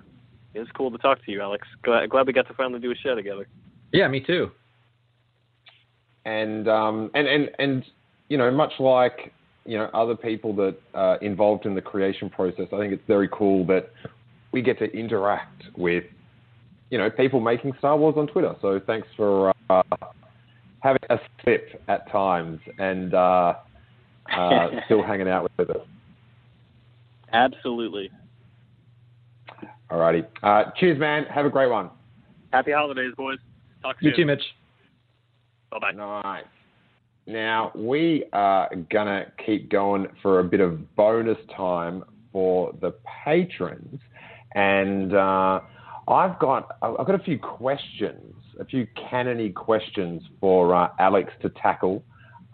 it 0.55 0.59
was 0.61 0.69
cool 0.77 0.91
to 0.93 0.99
talk 0.99 1.25
to 1.25 1.33
you, 1.33 1.41
Alex. 1.41 1.67
Glad, 1.83 2.11
glad 2.11 2.27
we 2.27 2.33
got 2.33 2.47
to 2.49 2.55
finally 2.55 2.79
do 2.79 2.93
a 2.93 2.95
show 2.95 3.15
together. 3.15 3.49
Yeah, 3.93 4.07
me 4.09 4.21
too. 4.21 4.51
and 6.25 6.69
um, 6.69 7.11
and 7.15 7.27
and 7.27 7.51
and 7.59 7.85
you 8.29 8.39
know, 8.39 8.51
much 8.53 8.73
like 8.79 9.33
you 9.65 9.79
know 9.79 9.85
other 9.95 10.17
people 10.17 10.55
that 10.57 10.77
are 10.95 11.17
involved 11.17 11.67
in 11.67 11.75
the 11.75 11.81
creation 11.81 12.29
process, 12.31 12.67
I 12.73 12.79
think 12.79 12.93
it's 12.93 13.07
very 13.07 13.29
cool 13.33 13.65
that 13.67 13.91
we 14.53 14.63
get 14.63 14.79
to 14.81 14.85
interact 14.97 15.63
with 15.77 16.05
you 16.91 16.99
know 16.99 17.11
people 17.11 17.41
making 17.41 17.73
Star 17.79 17.97
Wars 17.97 18.15
on 18.17 18.27
Twitter. 18.27 18.55
So 18.61 18.81
thanks 18.87 19.09
for 19.17 19.53
uh, 19.71 19.83
having 20.81 21.03
a 21.11 21.19
slip 21.43 21.83
at 21.89 22.11
times 22.11 22.61
and 22.79 23.15
uh, 23.15 23.55
uh, 24.37 24.69
still 24.87 25.03
hanging 25.03 25.29
out 25.29 25.51
with 25.59 25.71
us. 25.71 25.87
Absolutely. 27.33 28.11
Alrighty, 29.91 30.27
uh, 30.43 30.71
cheers, 30.79 30.99
man. 30.99 31.25
Have 31.33 31.47
a 31.47 31.51
great 31.51 31.71
one. 31.71 31.91
Happy 32.53 32.73
holidays, 32.73 33.13
boys. 33.17 33.39
Talk 33.83 33.97
You 34.01 34.11
soon. 34.11 34.17
too, 34.21 34.27
Mitch. 34.27 34.43
Bye 35.71 35.79
bye. 35.81 35.93
Nice. 36.23 36.45
Now 37.27 37.71
we 37.75 38.25
are 38.33 38.69
gonna 38.91 39.27
keep 39.45 39.71
going 39.71 40.09
for 40.23 40.41
a 40.41 40.45
bit 40.45 40.61
of 40.61 40.95
bonus 40.97 41.39
time 41.57 42.03
for 42.33 42.73
the 42.81 42.95
patrons, 43.25 44.01
and 44.55 45.15
uh, 45.15 45.61
I've 46.09 46.39
got 46.41 46.77
I've 46.83 47.07
got 47.07 47.15
a 47.15 47.23
few 47.23 47.39
questions, 47.39 48.35
a 48.59 48.65
few 48.65 48.89
canony 49.11 49.51
questions 49.51 50.23
for 50.41 50.75
uh, 50.75 50.89
Alex 50.99 51.33
to 51.43 51.51
tackle. 51.51 52.03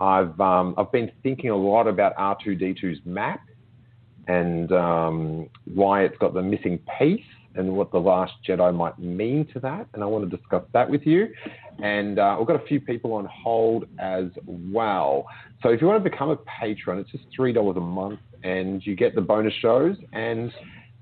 I've 0.00 0.38
um, 0.38 0.74
I've 0.76 0.92
been 0.92 1.10
thinking 1.22 1.50
a 1.50 1.56
lot 1.56 1.86
about 1.86 2.14
R2D2's 2.16 3.00
map 3.06 3.40
and 4.26 4.70
um, 4.72 5.48
why 5.64 6.04
it's 6.04 6.18
got 6.18 6.34
the 6.34 6.42
missing 6.42 6.78
piece 6.98 7.24
and 7.58 7.76
what 7.76 7.90
the 7.90 7.98
Last 7.98 8.32
Jedi 8.46 8.74
might 8.74 8.98
mean 8.98 9.46
to 9.52 9.60
that, 9.60 9.86
and 9.92 10.02
I 10.02 10.06
want 10.06 10.28
to 10.30 10.36
discuss 10.36 10.62
that 10.72 10.88
with 10.88 11.02
you. 11.02 11.28
And 11.82 12.18
uh, 12.18 12.36
we've 12.38 12.46
got 12.46 12.62
a 12.62 12.66
few 12.66 12.80
people 12.80 13.12
on 13.14 13.26
hold 13.26 13.84
as 13.98 14.26
well. 14.46 15.26
So 15.62 15.70
if 15.70 15.80
you 15.80 15.86
want 15.86 16.02
to 16.02 16.10
become 16.10 16.30
a 16.30 16.36
patron, 16.60 16.98
it's 16.98 17.10
just 17.10 17.24
three 17.34 17.52
dollars 17.52 17.76
a 17.76 17.80
month, 17.80 18.20
and 18.44 18.84
you 18.86 18.94
get 18.94 19.14
the 19.14 19.20
bonus 19.20 19.54
shows 19.60 19.96
and 20.12 20.52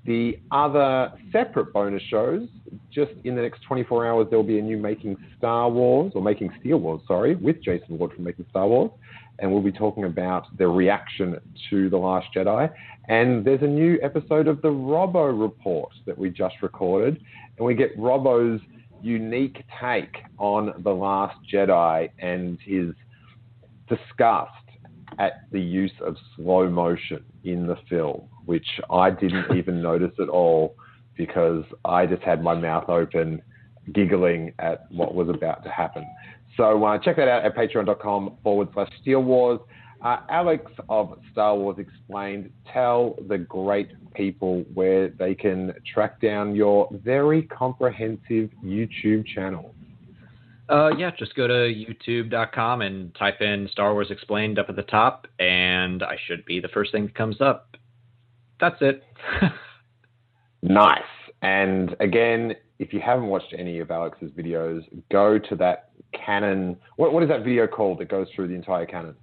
the 0.05 0.39
other 0.51 1.11
separate 1.31 1.73
bonus 1.73 2.01
shows. 2.09 2.47
Just 2.91 3.11
in 3.23 3.35
the 3.35 3.41
next 3.41 3.61
24 3.67 4.07
hours, 4.07 4.27
there 4.29 4.39
will 4.39 4.45
be 4.45 4.57
a 4.57 4.61
new 4.61 4.77
Making 4.77 5.17
Star 5.37 5.69
Wars 5.69 6.13
or 6.15 6.21
Making 6.21 6.51
Steele 6.59 6.77
Wars, 6.77 7.01
sorry, 7.07 7.35
with 7.35 7.61
Jason 7.61 7.97
Ward 7.97 8.13
from 8.13 8.23
Making 8.23 8.45
Star 8.49 8.67
Wars, 8.67 8.91
and 9.39 9.51
we'll 9.51 9.61
be 9.61 9.71
talking 9.71 10.05
about 10.05 10.45
the 10.57 10.67
reaction 10.67 11.39
to 11.69 11.89
the 11.89 11.97
Last 11.97 12.27
Jedi. 12.35 12.71
And 13.07 13.45
there's 13.45 13.61
a 13.61 13.67
new 13.67 13.99
episode 14.01 14.47
of 14.47 14.61
the 14.61 14.69
Robbo 14.69 15.39
Report 15.39 15.91
that 16.05 16.17
we 16.17 16.29
just 16.29 16.55
recorded, 16.61 17.21
and 17.57 17.65
we 17.65 17.75
get 17.75 17.97
Robbo's 17.97 18.61
unique 19.01 19.63
take 19.81 20.17
on 20.37 20.73
The 20.83 20.91
Last 20.91 21.37
Jedi 21.51 22.09
and 22.19 22.57
his 22.61 22.93
disgust 23.87 24.51
at 25.19 25.49
the 25.51 25.61
use 25.61 25.93
of 26.01 26.15
slow 26.35 26.69
motion 26.69 27.23
in 27.43 27.67
the 27.67 27.77
film, 27.89 28.23
which 28.45 28.67
I 28.89 29.09
didn't 29.09 29.45
even 29.57 29.81
notice 29.81 30.13
at 30.19 30.29
all 30.29 30.75
because 31.15 31.63
I 31.85 32.05
just 32.05 32.21
had 32.23 32.43
my 32.43 32.53
mouth 32.53 32.89
open, 32.89 33.41
giggling 33.93 34.53
at 34.59 34.91
what 34.91 35.15
was 35.15 35.29
about 35.29 35.63
to 35.63 35.69
happen. 35.69 36.05
So 36.57 36.83
uh, 36.83 36.97
check 36.97 37.15
that 37.17 37.27
out 37.27 37.45
at 37.45 37.55
patreon.com 37.55 38.37
forward 38.43 38.69
slash 38.73 38.89
Steele 39.01 39.23
Wars. 39.23 39.59
Uh, 40.03 40.17
Alex 40.29 40.71
of 40.89 41.17
Star 41.31 41.55
Wars 41.55 41.77
Explained, 41.79 42.51
tell 42.71 43.15
the 43.27 43.37
great 43.37 43.89
people 44.13 44.63
where 44.73 45.09
they 45.09 45.33
can 45.33 45.73
track 45.91 46.19
down 46.21 46.55
your 46.55 46.89
very 46.91 47.43
comprehensive 47.43 48.49
YouTube 48.63 49.25
channel. 49.25 49.73
Uh, 50.69 50.89
yeah, 50.97 51.11
just 51.17 51.33
go 51.35 51.47
to 51.47 51.53
youtube.com 51.53 52.81
and 52.81 53.15
type 53.15 53.41
in 53.41 53.69
Star 53.71 53.93
Wars 53.93 54.11
Explained 54.11 54.59
up 54.59 54.67
at 54.69 54.75
the 54.75 54.83
top, 54.83 55.25
and 55.39 56.03
I 56.03 56.17
should 56.27 56.43
be 56.45 56.59
the 56.59 56.67
first 56.67 56.91
thing 56.91 57.05
that 57.05 57.15
comes 57.15 57.39
up. 57.39 57.77
That's 58.59 58.77
it. 58.81 59.03
Nice. 60.61 61.01
And 61.41 61.95
again, 61.99 62.55
if 62.79 62.93
you 62.93 62.99
haven't 62.99 63.27
watched 63.27 63.53
any 63.57 63.79
of 63.79 63.91
Alex's 63.91 64.31
videos, 64.31 64.81
go 65.11 65.37
to 65.37 65.55
that 65.57 65.86
canon. 66.13 66.77
What, 66.95 67.13
what 67.13 67.23
is 67.23 67.29
that 67.29 67.43
video 67.43 67.67
called 67.67 67.99
that 67.99 68.09
goes 68.09 68.27
through 68.35 68.49
the 68.49 68.55
entire 68.55 68.85
canon? 68.85 69.15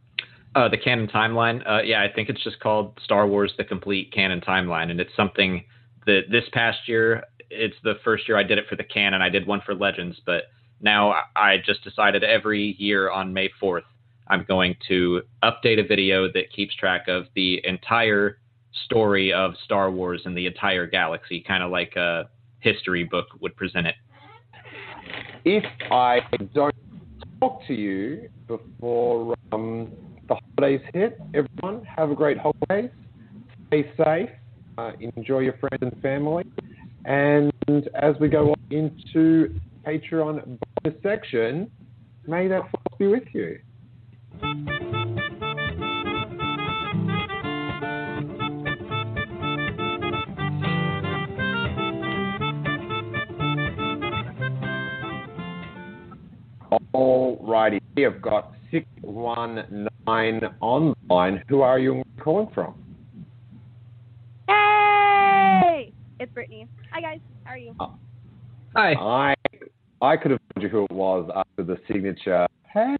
Uh, 0.54 0.68
the 0.68 0.78
canon 0.78 1.08
timeline. 1.08 1.68
Uh, 1.68 1.82
yeah, 1.82 2.02
I 2.02 2.12
think 2.12 2.28
it's 2.28 2.42
just 2.44 2.60
called 2.60 2.98
Star 3.04 3.26
Wars: 3.26 3.52
The 3.58 3.64
Complete 3.64 4.12
Canon 4.12 4.40
Timeline, 4.40 4.90
and 4.90 5.00
it's 5.00 5.14
something 5.16 5.64
that 6.06 6.22
this 6.30 6.44
past 6.52 6.78
year, 6.86 7.24
it's 7.50 7.74
the 7.82 7.94
first 8.04 8.28
year 8.28 8.36
I 8.36 8.42
did 8.42 8.58
it 8.58 8.66
for 8.68 8.76
the 8.76 8.84
canon. 8.84 9.22
I 9.22 9.28
did 9.28 9.46
one 9.46 9.62
for 9.64 9.74
Legends, 9.74 10.20
but 10.24 10.44
now 10.80 11.14
I- 11.34 11.58
just 11.64 11.82
decided 11.82 12.22
every 12.22 12.76
year 12.78 13.10
on 13.10 13.32
May 13.32 13.48
4th, 13.60 13.84
I'm 14.28 14.44
going 14.44 14.76
to 14.88 15.22
update 15.42 15.78
a 15.82 15.86
video 15.86 16.30
that 16.32 16.52
keeps 16.52 16.74
track 16.74 17.08
of 17.08 17.26
the 17.34 17.64
entire 17.64 18.38
story 18.84 19.32
of 19.32 19.54
Star 19.64 19.90
Wars 19.90 20.22
and 20.24 20.36
the 20.36 20.46
entire 20.46 20.86
galaxy, 20.86 21.40
kind 21.40 21.62
of 21.62 21.70
like 21.70 21.96
a 21.96 22.28
history 22.60 23.04
book 23.04 23.26
would 23.40 23.56
present 23.56 23.86
it. 23.86 23.94
If 25.44 25.64
I 25.90 26.20
don't 26.54 26.74
talk 27.40 27.60
to 27.66 27.74
you 27.74 28.30
before 28.48 29.34
um, 29.52 29.92
the 30.26 30.36
holidays 30.56 30.80
hit, 30.94 31.20
everyone 31.34 31.84
have 31.84 32.10
a 32.10 32.14
great 32.14 32.38
holidays. 32.38 32.90
Stay 33.66 33.90
safe. 34.02 34.30
Uh, 34.78 34.92
enjoy 35.16 35.40
your 35.40 35.52
friends 35.54 35.82
and 35.82 35.92
family. 36.00 36.44
And 37.04 37.52
as 37.94 38.14
we 38.20 38.28
go 38.28 38.52
on 38.52 38.56
into 38.70 39.54
Patreon 39.86 40.58
bonus 40.82 40.98
section, 41.02 41.70
may 42.26 42.48
that 42.48 42.62
force 42.62 42.98
be 42.98 43.06
with 43.08 43.24
you. 43.34 43.58
Alrighty, 56.94 57.80
we 57.96 58.02
have 58.02 58.22
got 58.22 58.52
619 58.70 60.48
online. 60.60 61.42
Who 61.48 61.62
are 61.62 61.80
you 61.80 62.04
calling 62.22 62.48
from? 62.54 62.74
Hey! 64.46 65.92
It's 66.20 66.32
Brittany. 66.32 66.68
Hi, 66.92 67.00
guys. 67.00 67.18
How 67.42 67.50
are 67.50 67.58
you? 67.58 67.74
Uh, 67.80 67.88
Hi. 68.76 68.94
I 68.94 69.34
I 70.00 70.16
could 70.16 70.30
have 70.30 70.40
told 70.54 70.62
you 70.62 70.68
who 70.68 70.84
it 70.84 70.92
was 70.92 71.28
after 71.34 71.64
the 71.64 71.78
signature. 71.88 72.46
Hey. 72.72 72.96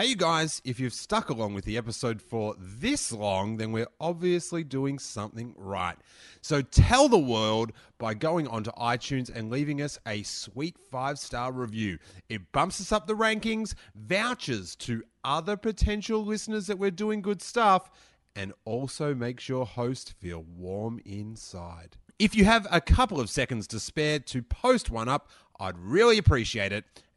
Hey, 0.00 0.06
you 0.06 0.14
guys, 0.14 0.62
if 0.64 0.78
you've 0.78 0.94
stuck 0.94 1.28
along 1.28 1.54
with 1.54 1.64
the 1.64 1.76
episode 1.76 2.22
for 2.22 2.54
this 2.56 3.10
long, 3.10 3.56
then 3.56 3.72
we're 3.72 3.88
obviously 4.00 4.62
doing 4.62 4.96
something 4.96 5.56
right. 5.56 5.96
So 6.40 6.62
tell 6.62 7.08
the 7.08 7.18
world 7.18 7.72
by 7.98 8.14
going 8.14 8.46
onto 8.46 8.70
iTunes 8.74 9.28
and 9.28 9.50
leaving 9.50 9.82
us 9.82 9.98
a 10.06 10.22
sweet 10.22 10.78
five 10.78 11.18
star 11.18 11.50
review. 11.50 11.98
It 12.28 12.52
bumps 12.52 12.80
us 12.80 12.92
up 12.92 13.08
the 13.08 13.16
rankings, 13.16 13.74
vouchers 13.96 14.76
to 14.76 15.02
other 15.24 15.56
potential 15.56 16.24
listeners 16.24 16.68
that 16.68 16.78
we're 16.78 16.92
doing 16.92 17.20
good 17.20 17.42
stuff, 17.42 17.90
and 18.36 18.52
also 18.64 19.16
makes 19.16 19.48
your 19.48 19.66
host 19.66 20.14
feel 20.20 20.44
warm 20.56 21.00
inside. 21.06 21.96
If 22.20 22.36
you 22.36 22.44
have 22.44 22.68
a 22.70 22.80
couple 22.80 23.18
of 23.18 23.30
seconds 23.30 23.66
to 23.66 23.80
spare 23.80 24.20
to 24.20 24.42
post 24.44 24.90
one 24.90 25.08
up, 25.08 25.28
I'd 25.58 25.76
really 25.76 26.18
appreciate 26.18 26.70
it 26.70 26.84